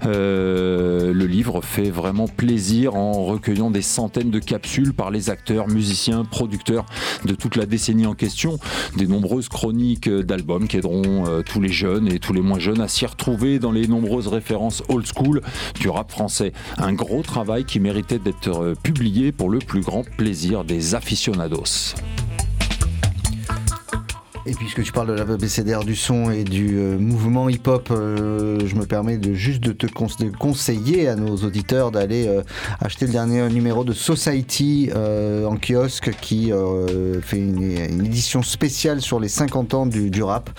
Euh, 0.06 1.12
le 1.12 1.26
livre 1.26 1.64
fait 1.64 1.89
vraiment 1.89 2.28
plaisir 2.28 2.93
en 2.93 3.26
recueillant 3.26 3.72
des 3.72 3.82
centaines 3.82 4.30
de 4.30 4.38
capsules 4.38 4.93
par 4.93 5.10
les 5.10 5.32
acteurs, 5.32 5.68
musiciens, 5.68 6.26
producteurs 6.26 6.86
de 7.26 7.34
toute 7.34 7.56
la 7.56 7.66
décennie 7.66 8.06
en 8.06 8.14
question. 8.14 8.60
Des 8.97 9.08
nombreuses 9.08 9.49
chroniques 9.49 10.08
d'albums 10.08 10.68
qui 10.68 10.78
aideront 10.78 11.26
euh, 11.26 11.41
tous 11.41 11.60
les 11.60 11.70
jeunes 11.70 12.08
et 12.08 12.20
tous 12.20 12.34
les 12.34 12.41
moins 12.41 12.60
jeunes 12.60 12.82
à 12.82 12.88
s'y 12.88 13.08
retrouver 13.08 13.58
dans 13.58 13.72
les 13.72 13.95
références 14.28 14.84
old 14.89 15.06
school 15.06 15.41
du 15.80 15.89
rap 15.89 16.12
français. 16.12 16.52
Un 16.78 16.93
gros 16.93 17.22
travail 17.22 17.66
qui 17.66 17.80
méritait 17.80 18.20
d'être 18.20 18.62
euh, 18.62 18.76
publié 18.82 19.32
pour 19.32 19.50
le 19.50 19.60
plus 19.60 19.82
grand 19.82 20.04
plaisir 20.18 20.64
des 20.64 20.96
aficionados. 20.96 21.96
Et 24.48 24.54
puisque 24.54 24.84
tu 24.84 24.91
parles 24.91 25.08
de 25.08 25.14
la 25.14 25.26
BCDR 25.26 25.84
du 25.84 25.96
son 25.96 26.30
et 26.30 26.43
du 26.43 26.78
euh, 26.78 27.00
mouvement 27.00 27.50
hip-hop, 27.50 27.89
euh, 27.89 28.60
je 28.64 28.76
me 28.76 28.86
permets 28.86 29.18
de 29.18 29.34
juste 29.34 29.60
de 29.60 29.72
te 29.72 29.88
conseiller 29.88 31.08
à 31.08 31.16
nos 31.16 31.38
auditeurs 31.38 31.89
d'aller 31.89 32.28
euh, 32.28 32.43
acheter 32.80 33.08
le 33.08 33.12
dernier 33.12 33.50
numéro 33.50 33.84
de 33.84 33.93
Society 33.93 34.91
en 34.93 35.58
kiosque 35.58 36.12
qui 36.22 36.52
fait 37.22 37.38
une, 37.38 37.62
édition 38.06 38.43
spéciale 38.43 39.02
sur 39.02 39.20
les 39.20 39.28
50 39.28 39.74
ans 39.74 39.86
du, 39.86 40.10
du 40.12 40.22
rap. 40.22 40.50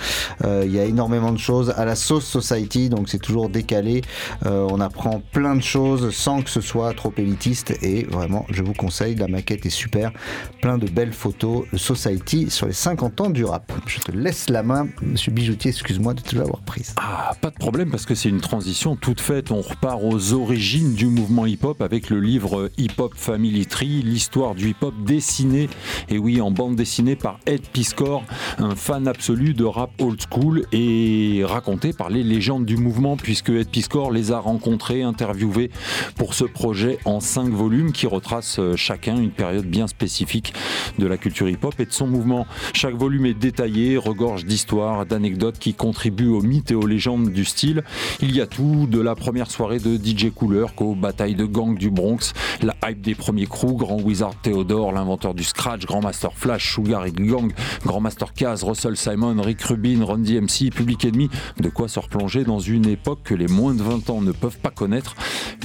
Il 0.44 0.72
y 0.72 0.78
a 0.78 0.84
énormément 0.84 1.32
de 1.32 1.38
choses 1.38 1.72
à 1.76 1.84
la 1.84 1.94
sauce 1.94 2.24
Society, 2.24 2.88
donc 2.88 3.08
c'est 3.08 3.20
toujours 3.20 3.48
décalé. 3.48 4.02
On 4.44 4.80
apprend 4.80 5.22
plein 5.32 5.54
de 5.54 5.62
choses 5.62 6.14
sans 6.14 6.42
que 6.42 6.50
ce 6.50 6.60
soit 6.60 6.92
trop 6.94 7.12
élitiste 7.16 7.72
et 7.82 8.04
vraiment, 8.04 8.46
je 8.50 8.62
vous 8.62 8.74
conseille, 8.74 9.14
la 9.14 9.28
maquette 9.28 9.66
est 9.66 9.70
super. 9.70 10.12
Plein 10.60 10.78
de 10.78 10.88
belles 10.88 11.12
photos 11.12 11.64
Society 11.74 12.50
sur 12.50 12.66
les 12.66 12.72
50 12.72 13.20
ans 13.20 13.30
du 13.30 13.44
rap. 13.44 13.72
Je 13.86 13.98
te 13.98 14.12
laisse 14.12 14.48
la 14.48 14.62
main, 14.62 14.88
monsieur 15.02 15.32
Bijoutier, 15.32 15.70
excuse-moi 15.70 16.14
de 16.14 16.20
te 16.20 16.36
l'avoir 16.36 16.62
prise. 16.62 16.94
Ah, 16.96 17.32
pas 17.40 17.50
de 17.50 17.56
problème 17.56 17.90
parce 17.90 18.06
que 18.06 18.14
c'est 18.14 18.28
une 18.28 18.40
transition 18.40 18.96
toute 18.96 19.20
faite. 19.20 19.50
On 19.50 19.60
repart 19.60 20.00
aux 20.02 20.32
origines 20.32 20.94
du 20.94 21.06
mouvement 21.06 21.46
hip-hop 21.46 21.80
avec 21.82 22.10
le 22.10 22.20
livre 22.20 22.70
Hip 22.78 22.92
Hop 22.98 23.14
Family 23.16 23.66
Tree, 23.66 24.02
l'histoire 24.02 24.54
du 24.54 24.70
hip-hop 24.70 24.94
dessinée, 25.04 25.68
et 26.08 26.18
oui, 26.18 26.40
en 26.40 26.50
bande 26.50 26.76
dessinée 26.76 27.16
par 27.16 27.38
Ed 27.46 27.62
Piscor, 27.72 28.24
un 28.58 28.74
fan 28.74 29.08
absolu 29.08 29.54
de 29.54 29.64
rap 29.64 29.90
old 30.00 30.20
school 30.30 30.64
et 30.72 31.42
raconté 31.44 31.92
par 31.92 32.10
les 32.10 32.22
légendes 32.22 32.64
du 32.64 32.76
mouvement 32.76 33.16
puisque 33.16 33.50
Ed 33.50 33.68
Piscor 33.68 34.10
les 34.10 34.32
a 34.32 34.38
rencontrés, 34.38 35.02
interviewés 35.02 35.70
pour 36.16 36.34
ce 36.34 36.44
projet 36.44 36.98
en 37.04 37.20
cinq 37.20 37.50
volumes 37.50 37.92
qui 37.92 38.06
retrace 38.06 38.58
euh, 38.58 38.76
chacun 38.76 39.16
une 39.16 39.30
période 39.30 39.66
bien 39.66 39.86
spécifique 39.86 40.54
de 40.98 41.06
la 41.06 41.16
culture 41.16 41.48
hip-hop 41.48 41.74
et 41.78 41.86
de 41.86 41.92
son 41.92 42.06
mouvement. 42.06 42.46
Chaque 42.72 42.94
volume 42.94 43.26
est 43.26 43.34
détaillé, 43.34 43.65
regorge 43.66 44.44
d'histoires, 44.44 45.06
d'anecdotes 45.06 45.58
qui 45.58 45.74
contribuent 45.74 46.28
aux 46.28 46.40
mythes 46.40 46.70
et 46.70 46.74
aux 46.74 46.86
légendes 46.86 47.30
du 47.30 47.44
style. 47.44 47.82
Il 48.20 48.34
y 48.34 48.40
a 48.40 48.46
tout, 48.46 48.86
de 48.88 49.00
la 49.00 49.14
première 49.14 49.50
soirée 49.50 49.78
de 49.78 49.96
DJ 49.96 50.30
Cooler 50.34 50.66
qu'aux 50.74 50.94
batailles 50.94 51.34
de 51.34 51.44
gang 51.44 51.76
du 51.76 51.90
Bronx, 51.90 52.32
la 52.62 52.74
hype 52.84 53.00
des 53.00 53.14
premiers 53.14 53.46
crews, 53.46 53.76
Grand 53.76 54.00
Wizard 54.00 54.34
Theodore, 54.42 54.92
l'inventeur 54.92 55.34
du 55.34 55.44
scratch, 55.44 55.84
Grand 55.84 56.00
Master 56.00 56.32
Flash, 56.34 56.74
Sugar 56.74 57.06
Hill 57.06 57.14
Gang, 57.14 57.52
Grand 57.84 58.00
Master 58.00 58.32
Kaz, 58.32 58.62
Russell 58.62 58.96
Simon, 58.96 59.40
Rick 59.40 59.62
Rubin, 59.62 60.04
Run 60.04 60.18
DMC, 60.18 60.70
Public 60.74 61.04
Enemy, 61.04 61.28
de 61.60 61.68
quoi 61.68 61.88
se 61.88 61.98
replonger 61.98 62.44
dans 62.44 62.60
une 62.60 62.86
époque 62.86 63.20
que 63.24 63.34
les 63.34 63.48
moins 63.48 63.74
de 63.74 63.82
20 63.82 64.10
ans 64.10 64.20
ne 64.20 64.32
peuvent 64.32 64.58
pas 64.58 64.70
connaître, 64.70 65.14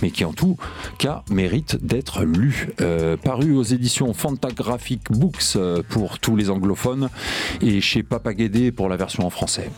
mais 0.01 0.11
qui 0.11 0.25
en 0.25 0.33
tout 0.33 0.57
cas 0.97 1.23
mérite 1.29 1.83
d'être 1.85 2.23
lu. 2.23 2.69
Euh, 2.81 3.17
paru 3.17 3.53
aux 3.53 3.63
éditions 3.63 4.13
Fantagraphic 4.13 5.11
Books 5.11 5.55
euh, 5.55 5.81
pour 5.87 6.19
tous 6.19 6.35
les 6.35 6.49
anglophones 6.49 7.09
et 7.61 7.81
chez 7.91 8.03
Papaguédé 8.03 8.71
pour 8.71 8.87
la 8.87 8.95
version 8.95 9.25
en 9.25 9.29
français. 9.29 9.69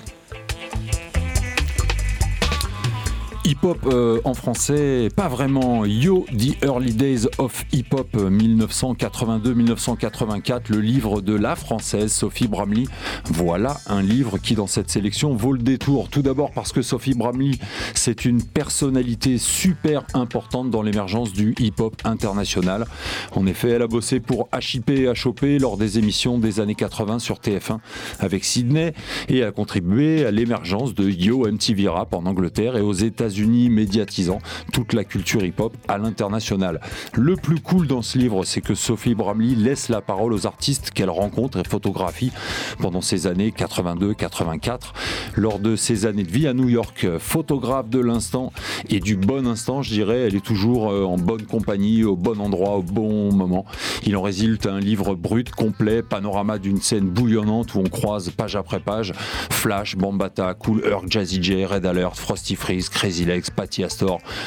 Hip-hop 3.53 3.85
euh, 3.85 4.19
en 4.23 4.33
français, 4.33 5.09
pas 5.15 5.27
vraiment. 5.27 5.85
Yo, 5.85 6.25
The 6.31 6.63
Early 6.63 6.91
Days 6.91 7.27
of 7.37 7.65
Hip-Hop 7.71 8.07
euh, 8.15 8.31
1982-1984, 8.31 10.71
le 10.71 10.79
livre 10.79 11.21
de 11.21 11.35
la 11.35 11.55
française 11.55 12.11
Sophie 12.11 12.47
Bramley. 12.47 12.85
Voilà 13.25 13.77
un 13.85 14.01
livre 14.01 14.39
qui, 14.39 14.55
dans 14.55 14.65
cette 14.65 14.89
sélection, 14.89 15.35
vaut 15.35 15.53
le 15.53 15.59
détour. 15.59 16.09
Tout 16.09 16.23
d'abord 16.23 16.49
parce 16.49 16.71
que 16.71 16.81
Sophie 16.81 17.13
Bramley, 17.13 17.51
c'est 17.93 18.25
une 18.25 18.41
personnalité 18.41 19.37
super 19.37 20.01
importante 20.15 20.71
dans 20.71 20.81
l'émergence 20.81 21.31
du 21.31 21.53
hip-hop 21.59 21.95
international. 22.05 22.87
En 23.35 23.45
effet, 23.45 23.69
elle 23.69 23.83
a 23.83 23.87
bossé 23.87 24.19
pour 24.19 24.49
HIP 24.51 24.89
et 24.89 25.09
HOP 25.09 25.41
lors 25.59 25.77
des 25.77 25.99
émissions 25.99 26.39
des 26.39 26.59
années 26.59 26.73
80 26.73 27.19
sur 27.19 27.35
TF1 27.35 27.77
avec 28.19 28.45
Sydney 28.45 28.95
et 29.29 29.43
a 29.43 29.51
contribué 29.51 30.25
à 30.25 30.31
l'émergence 30.31 30.95
de 30.95 31.07
Yo 31.07 31.45
MTV 31.45 31.87
Rap 31.87 32.15
en 32.15 32.25
Angleterre 32.25 32.77
et 32.77 32.81
aux 32.81 32.93
États-Unis, 32.93 33.42
médiatisant 33.43 34.39
toute 34.71 34.93
la 34.93 35.03
culture 35.03 35.43
hip-hop 35.43 35.75
à 35.87 35.97
l'international. 35.97 36.79
Le 37.13 37.35
plus 37.35 37.59
cool 37.59 37.87
dans 37.87 38.01
ce 38.01 38.17
livre, 38.17 38.43
c'est 38.45 38.61
que 38.61 38.75
Sophie 38.75 39.15
Bramley 39.15 39.55
laisse 39.55 39.89
la 39.89 40.01
parole 40.01 40.33
aux 40.33 40.47
artistes 40.47 40.91
qu'elle 40.91 41.09
rencontre 41.09 41.59
et 41.59 41.63
photographie 41.67 42.31
pendant 42.79 43.01
ces 43.01 43.27
années 43.27 43.53
82-84. 43.55 44.93
Lors 45.35 45.59
de 45.59 45.75
ses 45.75 46.05
années 46.05 46.23
de 46.23 46.31
vie 46.31 46.47
à 46.47 46.53
New 46.53 46.69
York, 46.69 47.07
photographe 47.19 47.89
de 47.89 47.99
l'instant 47.99 48.51
et 48.89 48.99
du 48.99 49.15
bon 49.15 49.47
instant, 49.47 49.81
je 49.81 49.91
dirais, 49.91 50.19
elle 50.27 50.35
est 50.35 50.45
toujours 50.45 50.91
euh, 50.91 51.03
en 51.03 51.17
bonne 51.17 51.43
compagnie, 51.43 52.03
au 52.03 52.15
bon 52.15 52.39
endroit, 52.39 52.77
au 52.77 52.83
bon 52.83 53.31
moment. 53.33 53.65
Il 54.05 54.15
en 54.17 54.21
résulte 54.21 54.65
un 54.65 54.79
livre 54.79 55.15
brut, 55.15 55.49
complet, 55.51 56.01
panorama 56.03 56.57
d'une 56.59 56.81
scène 56.81 57.09
bouillonnante 57.09 57.75
où 57.75 57.79
on 57.79 57.89
croise 57.89 58.29
page 58.29 58.55
après 58.55 58.79
page 58.79 59.13
Flash, 59.49 59.95
Bambata, 59.95 60.53
Cool 60.53 60.83
Herc, 60.85 61.09
Jazzy 61.09 61.41
J, 61.41 61.65
Red 61.65 61.85
Alert, 61.85 62.17
Frosty 62.17 62.55
Freeze, 62.55 62.89
Crazy 62.89 63.22
Legs, 63.25 63.49
Patty 63.55 63.83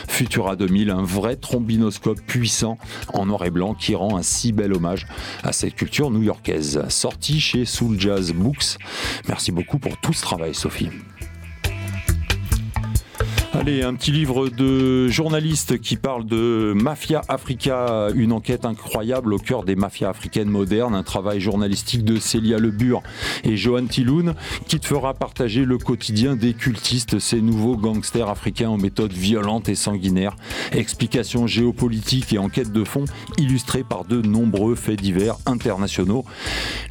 Futura 0.09 0.57
2000, 0.57 0.91
un 0.91 1.03
vrai 1.03 1.37
trombinoscope 1.37 2.20
puissant 2.20 2.79
en 3.12 3.27
noir 3.27 3.45
et 3.45 3.51
blanc 3.51 3.74
qui 3.74 3.95
rend 3.95 4.16
un 4.16 4.22
si 4.22 4.53
bel 4.53 4.72
hommage 4.72 5.07
à 5.43 5.53
cette 5.53 5.74
culture 5.74 6.11
new-yorkaise. 6.11 6.83
Sorti 6.89 7.41
chez 7.41 7.64
Soul 7.64 7.99
Jazz 7.99 8.33
Books. 8.33 8.79
Merci 9.29 9.53
beaucoup 9.53 9.79
pour 9.79 9.97
tout 9.99 10.12
ce 10.12 10.22
travail, 10.22 10.55
Sophie. 10.55 10.91
Allez, 13.59 13.83
un 13.83 13.95
petit 13.95 14.13
livre 14.13 14.51
de 14.51 15.09
journaliste 15.09 15.81
qui 15.81 15.97
parle 15.97 16.27
de 16.27 16.75
Mafia 16.77 17.23
Africa, 17.27 18.09
une 18.15 18.33
enquête 18.33 18.67
incroyable 18.67 19.33
au 19.33 19.39
cœur 19.39 19.65
des 19.65 19.77
mafias 19.77 20.11
africaines 20.11 20.51
modernes, 20.51 20.95
un 20.95 21.03
travail 21.03 21.41
journalistique 21.41 22.05
de 22.05 22.19
Célia 22.19 22.59
Lebur 22.59 23.03
et 23.45 23.57
Johan 23.57 23.87
Tiloun 23.87 24.35
qui 24.69 24.79
te 24.79 24.87
fera 24.87 25.15
partager 25.15 25.65
le 25.65 25.79
quotidien 25.79 26.37
des 26.37 26.53
cultistes, 26.53 27.19
ces 27.19 27.41
nouveaux 27.41 27.79
gangsters 27.79 28.29
africains 28.29 28.69
aux 28.69 28.77
méthodes 28.77 29.15
violentes 29.15 29.71
et 29.71 29.75
sanguinaires. 29.75 30.37
Explications 30.73 31.47
géopolitiques 31.47 32.35
et 32.35 32.39
enquêtes 32.39 32.73
de 32.73 32.85
fond 32.85 33.07
illustrées 33.39 33.85
par 33.85 34.05
de 34.05 34.21
nombreux 34.21 34.75
faits 34.75 35.01
divers 35.01 35.37
internationaux. 35.47 36.27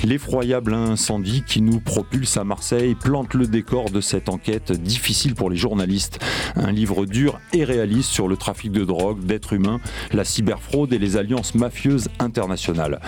L'effroyable 0.04 0.74
incendie 0.74 1.44
qui 1.44 1.62
nous 1.62 1.80
propulse 1.80 2.38
à 2.38 2.44
Marseille 2.44 2.96
plante 2.96 3.36
le 3.36 3.46
décor 3.46 3.92
de 3.92 4.02
cette 4.02 4.30
enquête 4.30 4.72
difficile 4.72 5.36
pour 5.36 5.52
les 5.52 5.58
journalistes. 5.58 6.20
Un 6.56 6.72
livre 6.72 7.06
dur 7.06 7.40
et 7.54 7.64
réaliste 7.64 8.10
sur 8.10 8.28
le 8.28 8.38
trafic 8.38 8.72
de 8.72 8.84
drogue, 8.84 9.26
d'êtres 9.26 9.54
humains, 9.54 9.80
la 10.12 10.24
cyberfraude 10.24 10.94
et 10.94 11.00
les 11.00 11.18
alliances 11.18 11.56
mafieuses 11.56 12.10
internationales. 12.20 13.00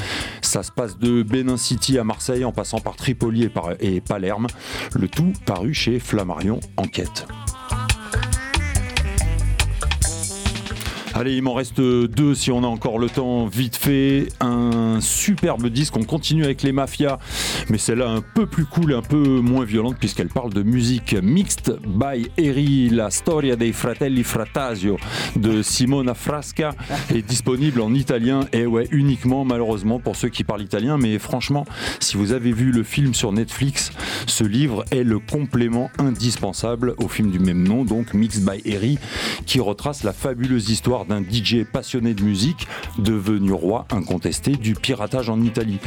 Ça 0.42 0.64
se 0.64 0.72
passe 0.72 0.98
de 0.98 1.24
Benin 1.24 1.58
City 1.58 1.98
à 1.98 2.04
Marseille 2.04 2.46
en 2.46 2.52
passant 2.52 2.80
par 2.80 2.96
Tripoli 2.96 3.50
et, 3.80 4.02
Palerme. 4.02 4.48
Le 4.96 5.08
tout 5.08 5.34
paru 5.46 5.74
chez 5.74 6.00
Flammarion 6.00 6.60
Enquête. 6.78 7.28
Allez, 11.20 11.36
il 11.36 11.42
m'en 11.42 11.56
reste 11.56 11.82
deux 11.82 12.36
si 12.36 12.52
on 12.52 12.64
a 12.64 12.68
encore 12.68 13.00
le 13.00 13.10
temps. 13.10 13.48
Vite 13.48 13.76
fait, 13.76 14.28
un 14.40 15.00
superbe 15.02 15.66
disque. 15.66 15.98
On 15.98 16.04
continue 16.04 16.44
avec 16.44 16.62
les 16.62 16.72
mafias, 16.72 17.18
mais 17.70 17.80
celle-là 17.80 18.08
un 18.08 18.22
peu 18.22 18.46
plus 18.46 18.66
cool, 18.66 18.94
un 18.94 19.02
peu 19.02 19.40
moins 19.40 19.66
violente 19.66 19.96
puisqu'elle 20.00 20.28
parle 20.28 20.54
de 20.54 20.62
musique 20.62 21.16
mixte 21.16 21.72
by 21.88 22.30
Eri, 22.38 22.90
la 22.90 23.10
storia 23.10 23.56
dei 23.56 23.74
fratelli 23.74 24.24
Fratasio 24.24 24.98
de 25.36 25.64
Simona 25.64 26.14
Frasca 26.14 26.76
est 27.12 27.28
disponible 27.28 27.82
en 27.82 27.96
italien 27.96 28.42
et 28.54 28.68
ouais, 28.68 28.88
uniquement 28.92 29.44
malheureusement 29.44 30.00
pour 30.00 30.16
ceux 30.16 30.30
qui 30.30 30.44
parlent 30.44 30.62
italien. 30.62 31.00
Mais 31.00 31.18
franchement, 31.18 31.66
si 32.00 32.16
vous 32.16 32.32
avez 32.32 32.52
vu 32.52 32.72
le 32.72 32.84
film 32.84 33.16
sur 33.16 33.32
Netflix, 33.32 33.92
ce 34.28 34.44
livre 34.44 34.86
est 34.92 35.04
le 35.04 35.18
complément 35.18 35.90
indispensable 35.98 36.94
au 37.00 37.08
film 37.08 37.32
du 37.32 37.40
même 37.40 37.68
nom, 37.68 37.86
donc 37.86 38.14
Mixed 38.14 38.46
by 38.46 38.62
Eri, 38.72 39.00
qui 39.48 39.60
retrace 39.60 40.04
la 40.04 40.14
fabuleuse 40.14 40.70
histoire 40.70 41.07
d'un 41.08 41.22
DJ 41.22 41.64
passionné 41.64 42.14
de 42.14 42.24
musique, 42.24 42.68
devenu 42.98 43.52
roi 43.52 43.86
incontesté 43.92 44.52
du 44.52 44.74
piratage 44.74 45.30
en 45.30 45.42
Italie. 45.42 45.80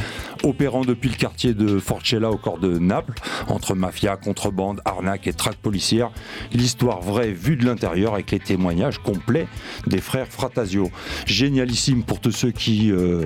Opérant 0.43 0.81
depuis 0.81 1.09
le 1.09 1.15
quartier 1.15 1.53
de 1.53 1.79
Forcella 1.79 2.29
au 2.29 2.37
corps 2.37 2.59
de 2.59 2.77
Naples, 2.77 3.13
entre 3.47 3.75
mafia, 3.75 4.17
contrebande, 4.17 4.81
arnaque 4.85 5.27
et 5.27 5.33
traque 5.33 5.55
policière, 5.55 6.11
l'histoire 6.53 7.01
vraie 7.01 7.31
vue 7.31 7.55
de 7.55 7.65
l'intérieur 7.65 8.13
avec 8.13 8.31
les 8.31 8.39
témoignages 8.39 8.99
complets 8.99 9.47
des 9.87 10.01
frères 10.01 10.27
Fratasio. 10.27 10.91
Génialissime 11.25 12.03
pour 12.03 12.19
tous 12.19 12.31
ceux 12.31 12.51
qui, 12.51 12.91
euh, 12.91 13.25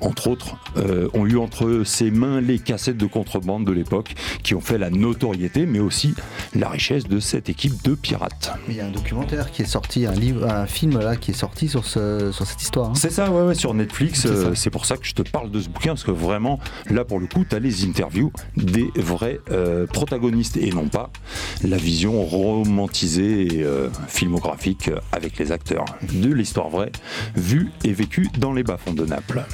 entre 0.00 0.28
autres, 0.28 0.56
euh, 0.76 1.08
ont 1.14 1.26
eu 1.26 1.36
entre 1.36 1.82
ses 1.84 2.10
mains 2.10 2.40
les 2.40 2.58
cassettes 2.58 2.96
de 2.96 3.06
contrebande 3.06 3.64
de 3.64 3.72
l'époque, 3.72 4.14
qui 4.42 4.54
ont 4.54 4.60
fait 4.60 4.78
la 4.78 4.90
notoriété, 4.90 5.66
mais 5.66 5.80
aussi 5.80 6.14
la 6.54 6.68
richesse 6.68 7.04
de 7.04 7.18
cette 7.20 7.48
équipe 7.48 7.82
de 7.82 7.94
pirates. 7.94 8.52
Il 8.68 8.76
y 8.76 8.80
a 8.80 8.86
un 8.86 8.90
documentaire 8.90 9.50
qui 9.50 9.62
est 9.62 9.66
sorti, 9.66 10.06
un 10.06 10.14
un 10.42 10.66
film 10.66 10.98
là 10.98 11.16
qui 11.16 11.29
est 11.30 11.34
sorti 11.34 11.68
sur, 11.68 11.84
ce, 11.84 12.30
sur 12.32 12.46
cette 12.46 12.60
histoire. 12.62 12.90
hein. 12.90 12.94
C'est 12.94 13.10
ça, 13.10 13.30
ouais, 13.30 13.42
ouais, 13.42 13.54
sur 13.54 13.74
Netflix. 13.74 14.26
Euh, 14.26 14.52
C'est 14.54 14.70
pour 14.70 14.84
ça 14.86 14.96
que 14.96 15.06
je 15.06 15.14
te 15.14 15.22
parle 15.22 15.50
de 15.50 15.60
ce 15.60 15.68
bouquin, 15.68 15.90
parce 15.90 16.04
que 16.04 16.10
vraiment, 16.10 16.60
là, 16.88 17.04
pour 17.04 17.18
le 17.20 17.26
coup, 17.26 17.44
tu 17.48 17.56
as 17.56 17.58
les 17.58 17.84
interviews 17.84 18.32
des 18.56 18.90
vrais 18.96 19.40
euh, 19.50 19.86
protagonistes 19.86 20.56
et 20.56 20.70
non 20.70 20.88
pas 20.88 21.10
la 21.64 21.76
vision 21.76 22.22
romantisée 22.24 23.56
et 23.56 23.62
euh, 23.64 23.88
filmographique 24.08 24.90
avec 25.12 25.38
les 25.38 25.52
acteurs 25.52 25.84
de 26.12 26.32
l'histoire 26.32 26.68
vraie, 26.68 26.92
vue 27.34 27.70
et 27.84 27.92
vécue 27.92 28.28
dans 28.38 28.52
les 28.52 28.62
bas-fonds 28.62 28.94
de 28.94 29.04
Naples. 29.06 29.44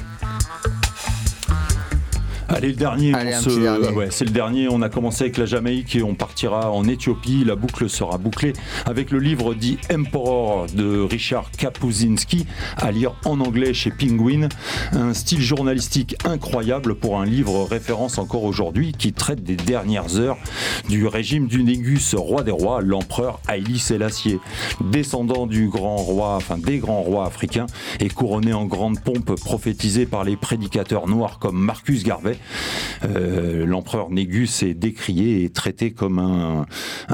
Allez, 2.57 2.69
le 2.69 2.73
dernier. 2.73 3.13
Ouais, 3.13 4.07
c'est 4.09 4.25
le 4.25 4.31
dernier. 4.31 4.67
On 4.67 4.81
a 4.81 4.89
commencé 4.89 5.25
avec 5.25 5.37
la 5.37 5.45
Jamaïque 5.45 5.95
et 5.95 6.01
on 6.01 6.15
partira 6.15 6.71
en 6.71 6.87
Éthiopie. 6.87 7.43
La 7.45 7.55
boucle 7.55 7.87
sera 7.87 8.17
bouclée 8.17 8.53
avec 8.87 9.11
le 9.11 9.19
livre 9.19 9.53
dit 9.53 9.77
Emperor 9.93 10.65
de 10.73 11.01
Richard 11.01 11.51
Kapuscinski, 11.51 12.47
à 12.77 12.91
lire 12.91 13.13
en 13.25 13.41
anglais 13.41 13.75
chez 13.75 13.91
Penguin. 13.91 14.49
Un 14.91 15.13
style 15.13 15.39
journalistique 15.39 16.15
incroyable 16.25 16.95
pour 16.95 17.19
un 17.19 17.25
livre 17.25 17.63
référence 17.63 18.17
encore 18.17 18.43
aujourd'hui 18.43 18.91
qui 18.91 19.13
traite 19.13 19.43
des 19.43 19.55
dernières 19.55 20.17
heures 20.17 20.37
du 20.89 21.05
régime 21.05 21.45
du 21.45 21.63
Négus, 21.63 22.15
roi 22.15 22.41
des 22.41 22.49
rois, 22.49 22.81
l'empereur 22.81 23.39
Haïli 23.47 23.77
Sélassié. 23.77 24.39
Descendant 24.81 25.45
du 25.45 25.69
grand 25.69 25.97
roi, 25.97 26.33
enfin 26.35 26.57
des 26.57 26.79
grands 26.79 27.01
rois 27.01 27.27
africains 27.27 27.67
et 27.99 28.09
couronné 28.09 28.53
en 28.53 28.65
grande 28.65 28.99
pompe 28.99 29.39
prophétisé 29.39 30.07
par 30.07 30.23
les 30.23 30.37
prédicateurs 30.37 31.07
noirs 31.07 31.37
comme 31.37 31.59
Marcus 31.59 32.03
Garvey. 32.03 32.35
Euh, 33.03 33.65
L'empereur 33.65 34.09
Négus 34.09 34.63
est 34.63 34.73
décrié 34.73 35.43
et 35.43 35.49
traité 35.49 35.91
comme 35.91 36.19
un, 36.19 36.65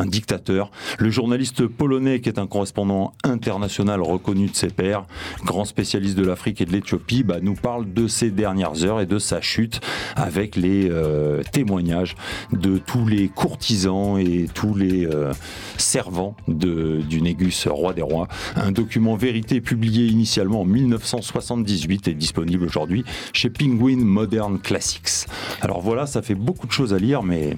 dictateur. 0.05 0.71
Le 0.99 1.09
journaliste 1.09 1.65
polonais, 1.67 2.19
qui 2.19 2.29
est 2.29 2.39
un 2.39 2.47
correspondant 2.47 3.13
international 3.23 4.01
reconnu 4.01 4.47
de 4.47 4.55
ses 4.55 4.67
pairs, 4.67 5.05
grand 5.43 5.65
spécialiste 5.65 6.17
de 6.17 6.25
l'Afrique 6.25 6.61
et 6.61 6.65
de 6.65 6.71
l'Éthiopie, 6.71 7.23
bah, 7.23 7.37
nous 7.41 7.55
parle 7.55 7.91
de 7.91 8.07
ces 8.07 8.31
dernières 8.31 8.83
heures 8.83 9.01
et 9.01 9.05
de 9.05 9.19
sa 9.19 9.41
chute 9.41 9.81
avec 10.15 10.55
les 10.55 10.89
euh, 10.89 11.41
témoignages 11.51 12.15
de 12.51 12.77
tous 12.77 13.07
les 13.07 13.27
courtisans 13.27 14.17
et 14.17 14.47
tous 14.53 14.75
les 14.75 15.05
euh, 15.05 15.33
servants 15.77 16.35
du 16.47 17.21
Négus, 17.21 17.67
roi 17.67 17.93
des 17.93 18.01
rois. 18.01 18.27
Un 18.55 18.71
document 18.71 19.15
vérité 19.15 19.61
publié 19.61 20.07
initialement 20.07 20.61
en 20.61 20.65
1978 20.65 22.07
et 22.07 22.13
disponible 22.13 22.65
aujourd'hui 22.65 23.03
chez 23.33 23.49
Penguin 23.49 24.03
Modern 24.03 24.59
Classics. 24.59 25.22
Alors 25.61 25.81
voilà, 25.81 26.05
ça 26.05 26.21
fait 26.21 26.35
beaucoup 26.35 26.67
de 26.67 26.71
choses 26.71 26.93
à 26.93 26.97
lire, 26.97 27.23
mais 27.23 27.57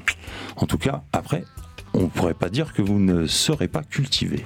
en 0.57 0.65
tout 0.65 0.77
cas, 0.77 1.03
après, 1.13 1.43
on 1.95 2.03
ne 2.03 2.07
pourrait 2.07 2.33
pas 2.33 2.49
dire 2.49 2.73
que 2.73 2.81
vous 2.81 2.99
ne 2.99 3.25
serez 3.25 3.67
pas 3.67 3.81
cultivé. 3.83 4.43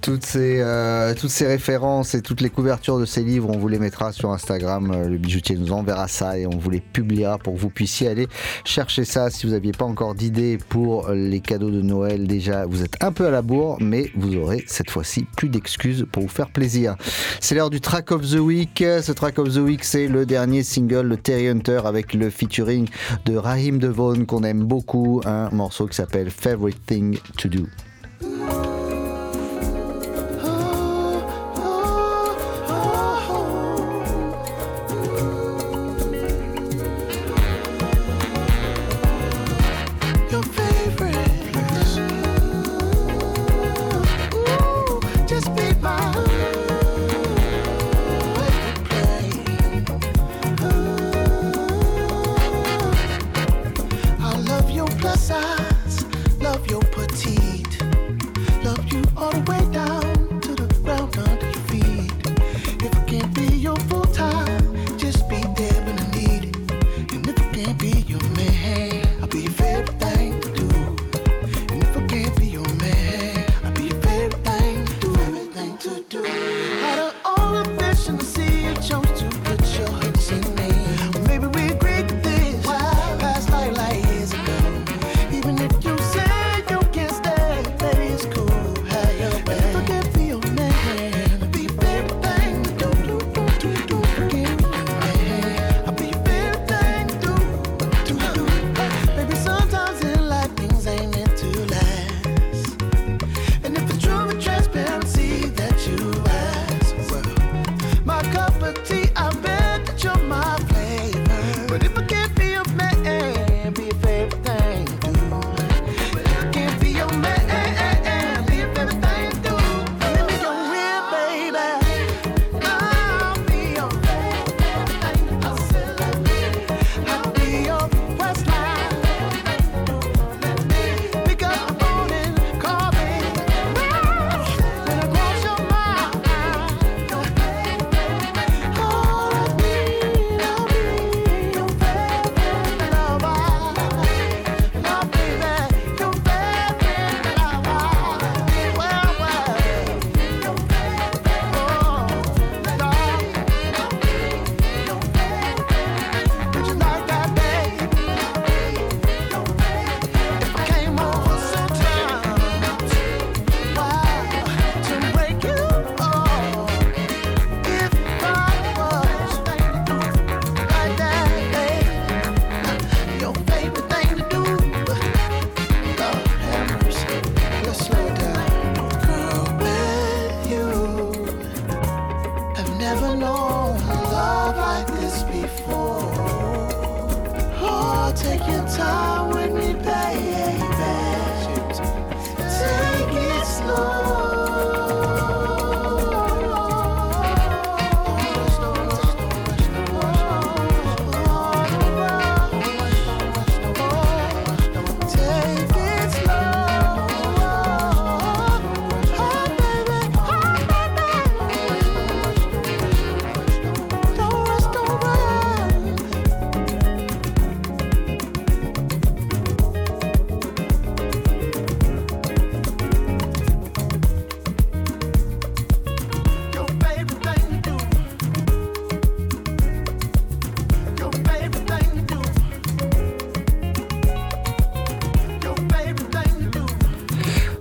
Toutes 0.00 0.24
ces, 0.24 0.60
euh, 0.60 1.14
toutes 1.14 1.30
ces 1.30 1.46
références 1.46 2.14
et 2.14 2.22
toutes 2.22 2.40
les 2.40 2.48
couvertures 2.48 2.98
de 2.98 3.04
ces 3.04 3.22
livres, 3.22 3.50
on 3.50 3.58
vous 3.58 3.68
les 3.68 3.78
mettra 3.78 4.12
sur 4.12 4.30
Instagram. 4.30 4.90
Euh, 4.94 5.08
Le 5.08 5.18
bijoutier 5.18 5.56
nous 5.56 5.72
enverra 5.72 6.08
ça 6.08 6.38
et 6.38 6.46
on 6.46 6.56
vous 6.56 6.70
les 6.70 6.80
publiera 6.80 7.38
pour 7.38 7.54
que 7.54 7.58
vous 7.58 7.68
puissiez 7.68 8.08
aller 8.08 8.28
chercher 8.64 9.04
ça. 9.04 9.30
Si 9.30 9.46
vous 9.46 9.52
n'aviez 9.52 9.72
pas 9.72 9.84
encore 9.84 10.14
d'idée 10.14 10.58
pour 10.68 11.10
les 11.10 11.40
cadeaux 11.40 11.70
de 11.70 11.82
Noël, 11.82 12.26
déjà, 12.26 12.64
vous 12.64 12.82
êtes 12.82 13.02
un 13.02 13.12
peu 13.12 13.26
à 13.26 13.30
la 13.30 13.42
bourre, 13.42 13.76
mais 13.80 14.10
vous 14.16 14.36
aurez 14.36 14.64
cette 14.66 14.90
fois-ci 14.90 15.26
plus 15.36 15.48
d'excuses 15.48 16.06
pour 16.10 16.22
vous 16.22 16.28
faire 16.28 16.50
plaisir. 16.50 16.96
C'est 17.40 17.54
l'heure 17.54 17.70
du 17.70 17.80
Track 17.80 18.10
of 18.12 18.22
the 18.22 18.38
Week. 18.38 18.78
Ce 18.78 19.12
Track 19.12 19.38
of 19.38 19.52
the 19.54 19.58
Week, 19.58 19.84
c'est 19.84 20.08
le 20.08 20.24
dernier 20.24 20.62
single 20.62 21.08
de 21.10 21.16
Terry 21.16 21.48
Hunter 21.48 21.82
avec 21.84 22.14
le 22.14 22.30
featuring 22.30 22.88
de 23.26 23.36
Raheem 23.36 23.78
DeVaughn 23.78 24.24
qu'on 24.24 24.44
aime 24.44 24.64
beaucoup. 24.64 25.20
Un 25.26 25.50
morceau 25.50 25.86
qui 25.86 25.96
s'appelle 25.96 26.30
Favorite 26.30 26.69
Thing 26.70 27.18
to 27.38 27.48
Do. 27.48 28.99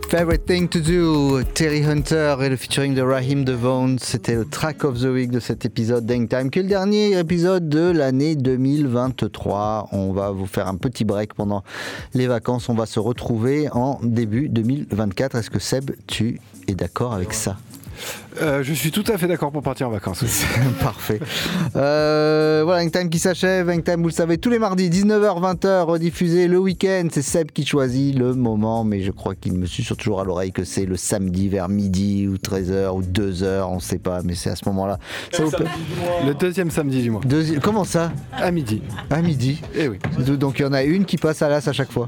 Favorite 0.09 0.47
Thing 0.47 0.67
to 0.67 0.79
Do, 0.79 1.43
Terry 1.53 1.85
Hunter 1.85 2.37
et 2.41 2.49
le 2.49 2.55
featuring 2.55 2.95
de 2.95 3.01
Raheem 3.03 3.45
DeVaughn, 3.45 3.99
c'était 3.99 4.33
le 4.33 4.43
track 4.43 4.83
of 4.83 4.99
the 4.99 5.05
week 5.05 5.29
de 5.29 5.39
cet 5.39 5.65
épisode 5.65 6.07
d'Hang 6.07 6.27
Time, 6.27 6.49
qui 6.49 6.63
le 6.63 6.67
dernier 6.67 7.15
épisode 7.19 7.69
de 7.69 7.91
l'année 7.91 8.35
2023. 8.35 9.89
On 9.91 10.11
va 10.11 10.31
vous 10.31 10.47
faire 10.47 10.67
un 10.67 10.77
petit 10.77 11.05
break 11.05 11.35
pendant 11.35 11.63
les 12.15 12.25
vacances, 12.25 12.69
on 12.69 12.73
va 12.73 12.87
se 12.87 12.99
retrouver 12.99 13.69
en 13.71 13.99
début 14.01 14.49
2024. 14.49 15.35
Est-ce 15.35 15.51
que 15.51 15.59
Seb, 15.59 15.91
tu 16.07 16.41
es 16.67 16.73
d'accord 16.73 17.13
avec 17.13 17.31
ça? 17.31 17.57
Euh, 18.41 18.63
je 18.63 18.73
suis 18.73 18.91
tout 18.91 19.03
à 19.07 19.17
fait 19.17 19.27
d'accord 19.27 19.51
pour 19.51 19.61
partir 19.63 19.87
en 19.87 19.91
vacances. 19.91 20.23
Parfait. 20.81 21.19
Euh, 21.75 22.61
voilà, 22.63 22.81
Hang 22.81 22.91
Time 22.91 23.09
qui 23.09 23.19
s'achève. 23.19 23.69
Hang 23.69 23.83
Time, 23.83 24.01
vous 24.01 24.07
le 24.09 24.13
savez, 24.13 24.37
tous 24.37 24.49
les 24.49 24.59
mardis, 24.59 24.89
19h, 24.89 25.39
20h, 25.57 25.81
rediffusé 25.83 26.47
le 26.47 26.57
week-end. 26.59 27.07
C'est 27.11 27.21
Seb 27.21 27.51
qui 27.51 27.65
choisit 27.65 28.17
le 28.17 28.33
moment, 28.33 28.83
mais 28.83 29.01
je 29.01 29.11
crois 29.11 29.35
qu'il 29.35 29.53
me 29.53 29.65
susurre 29.65 29.97
toujours 29.97 30.21
à 30.21 30.23
l'oreille 30.23 30.51
que 30.51 30.63
c'est 30.63 30.85
le 30.85 30.95
samedi 30.95 31.49
vers 31.49 31.69
midi 31.69 32.27
ou 32.27 32.35
13h 32.35 32.89
ou 32.95 33.01
2h, 33.01 33.63
on 33.69 33.75
ne 33.75 33.79
sait 33.81 33.99
pas, 33.99 34.21
mais 34.23 34.35
c'est 34.35 34.49
à 34.49 34.55
ce 34.55 34.63
moment-là. 34.67 34.99
Ça 35.31 35.43
vous 35.43 35.51
plaît 35.51 35.65
Le 36.25 36.33
deuxième 36.33 36.71
samedi 36.71 37.01
du 37.01 37.11
mois. 37.11 37.21
Deuxi- 37.25 37.59
Comment 37.59 37.83
ça? 37.83 38.11
À 38.33 38.51
midi. 38.51 38.81
À 39.09 39.21
midi 39.21 39.61
Eh 39.75 39.87
oui. 39.87 39.97
Donc 40.37 40.59
il 40.59 40.61
y 40.63 40.65
en 40.65 40.73
a 40.73 40.83
une 40.83 41.05
qui 41.05 41.17
passe 41.17 41.41
à 41.41 41.49
l'as 41.49 41.67
à 41.67 41.73
chaque 41.73 41.91
fois. 41.91 42.05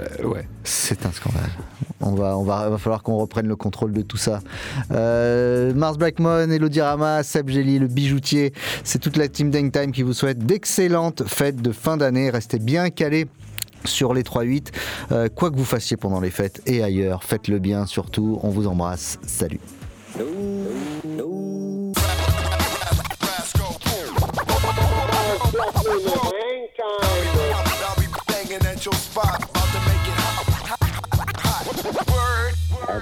Euh, 0.00 0.24
ouais. 0.26 0.46
C'est 0.64 1.06
un 1.06 1.12
scandale. 1.12 1.50
On 2.00 2.14
va, 2.14 2.36
on 2.36 2.42
va, 2.42 2.68
va 2.68 2.78
falloir 2.78 3.02
qu'on 3.02 3.16
reprenne 3.16 3.46
le 3.46 3.56
contrôle 3.56 3.92
de 3.92 4.02
tout 4.02 4.16
ça. 4.16 4.40
Euh, 4.92 5.72
Mars 5.74 5.96
Blackmon, 5.96 6.50
Elodie 6.50 6.80
Rama, 6.80 7.22
Seb 7.22 7.48
Gély, 7.48 7.78
le 7.78 7.86
bijoutier, 7.86 8.52
c'est 8.82 8.98
toute 8.98 9.16
la 9.16 9.28
team 9.28 9.50
Dang 9.50 9.70
Time 9.70 9.92
qui 9.92 10.02
vous 10.02 10.12
souhaite 10.12 10.38
d'excellentes 10.38 11.22
fêtes 11.26 11.62
de 11.62 11.72
fin 11.72 11.96
d'année. 11.96 12.30
Restez 12.30 12.58
bien 12.58 12.90
calés 12.90 13.26
sur 13.84 14.14
les 14.14 14.22
3-8. 14.22 14.68
Euh, 15.12 15.28
quoi 15.28 15.50
que 15.50 15.56
vous 15.56 15.64
fassiez 15.64 15.96
pendant 15.96 16.20
les 16.20 16.30
fêtes 16.30 16.62
et 16.66 16.82
ailleurs, 16.82 17.22
faites-le 17.24 17.58
bien 17.58 17.86
surtout. 17.86 18.38
On 18.42 18.50
vous 18.50 18.66
embrasse. 18.66 19.18
Salut. 19.26 19.60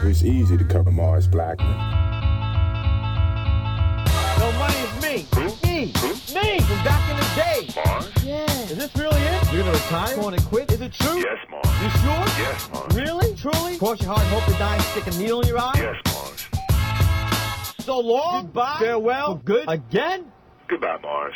It's 0.00 0.24
easy 0.24 0.56
to 0.56 0.64
cover 0.64 0.90
Mars 0.90 1.26
Blackman. 1.28 1.68
No 4.38 4.50
money 4.58 4.74
is 4.74 5.02
me. 5.02 5.26
Me. 5.62 5.92
Me 6.34 6.60
from 6.60 6.84
back 6.84 7.10
in 7.10 7.16
the 7.16 7.28
day. 7.36 7.68
Mars? 7.76 8.10
Yeah. 8.24 8.50
Is 8.64 8.76
this 8.78 8.96
really 8.96 9.20
it? 9.20 9.52
You're 9.52 9.62
gonna 9.62 9.72
retire? 9.72 10.16
You 10.16 10.22
Want 10.22 10.38
to 10.38 10.46
quit? 10.46 10.72
Is 10.72 10.80
it 10.80 10.92
true? 10.92 11.18
Yes, 11.18 11.38
Mars. 11.50 11.82
You 11.82 11.90
sure? 12.00 12.24
Yes, 12.42 12.70
Mars. 12.72 12.94
Really? 12.96 13.36
Truly? 13.36 13.78
Cross 13.78 14.00
your 14.00 14.14
heart 14.14 14.22
and 14.22 14.30
hope 14.30 14.44
to 14.52 14.58
die 14.58 14.74
and 14.74 14.82
stick 14.84 15.06
a 15.06 15.18
needle 15.18 15.42
in 15.42 15.48
your 15.48 15.58
eye? 15.58 15.72
Yes, 15.76 15.96
Mars. 16.06 17.84
So 17.84 18.00
long. 18.00 18.46
Goodbye. 18.46 18.76
Farewell. 18.80 19.36
For 19.36 19.44
good. 19.44 19.64
Again? 19.68 20.32
Goodbye, 20.68 20.98
Mars. 21.02 21.34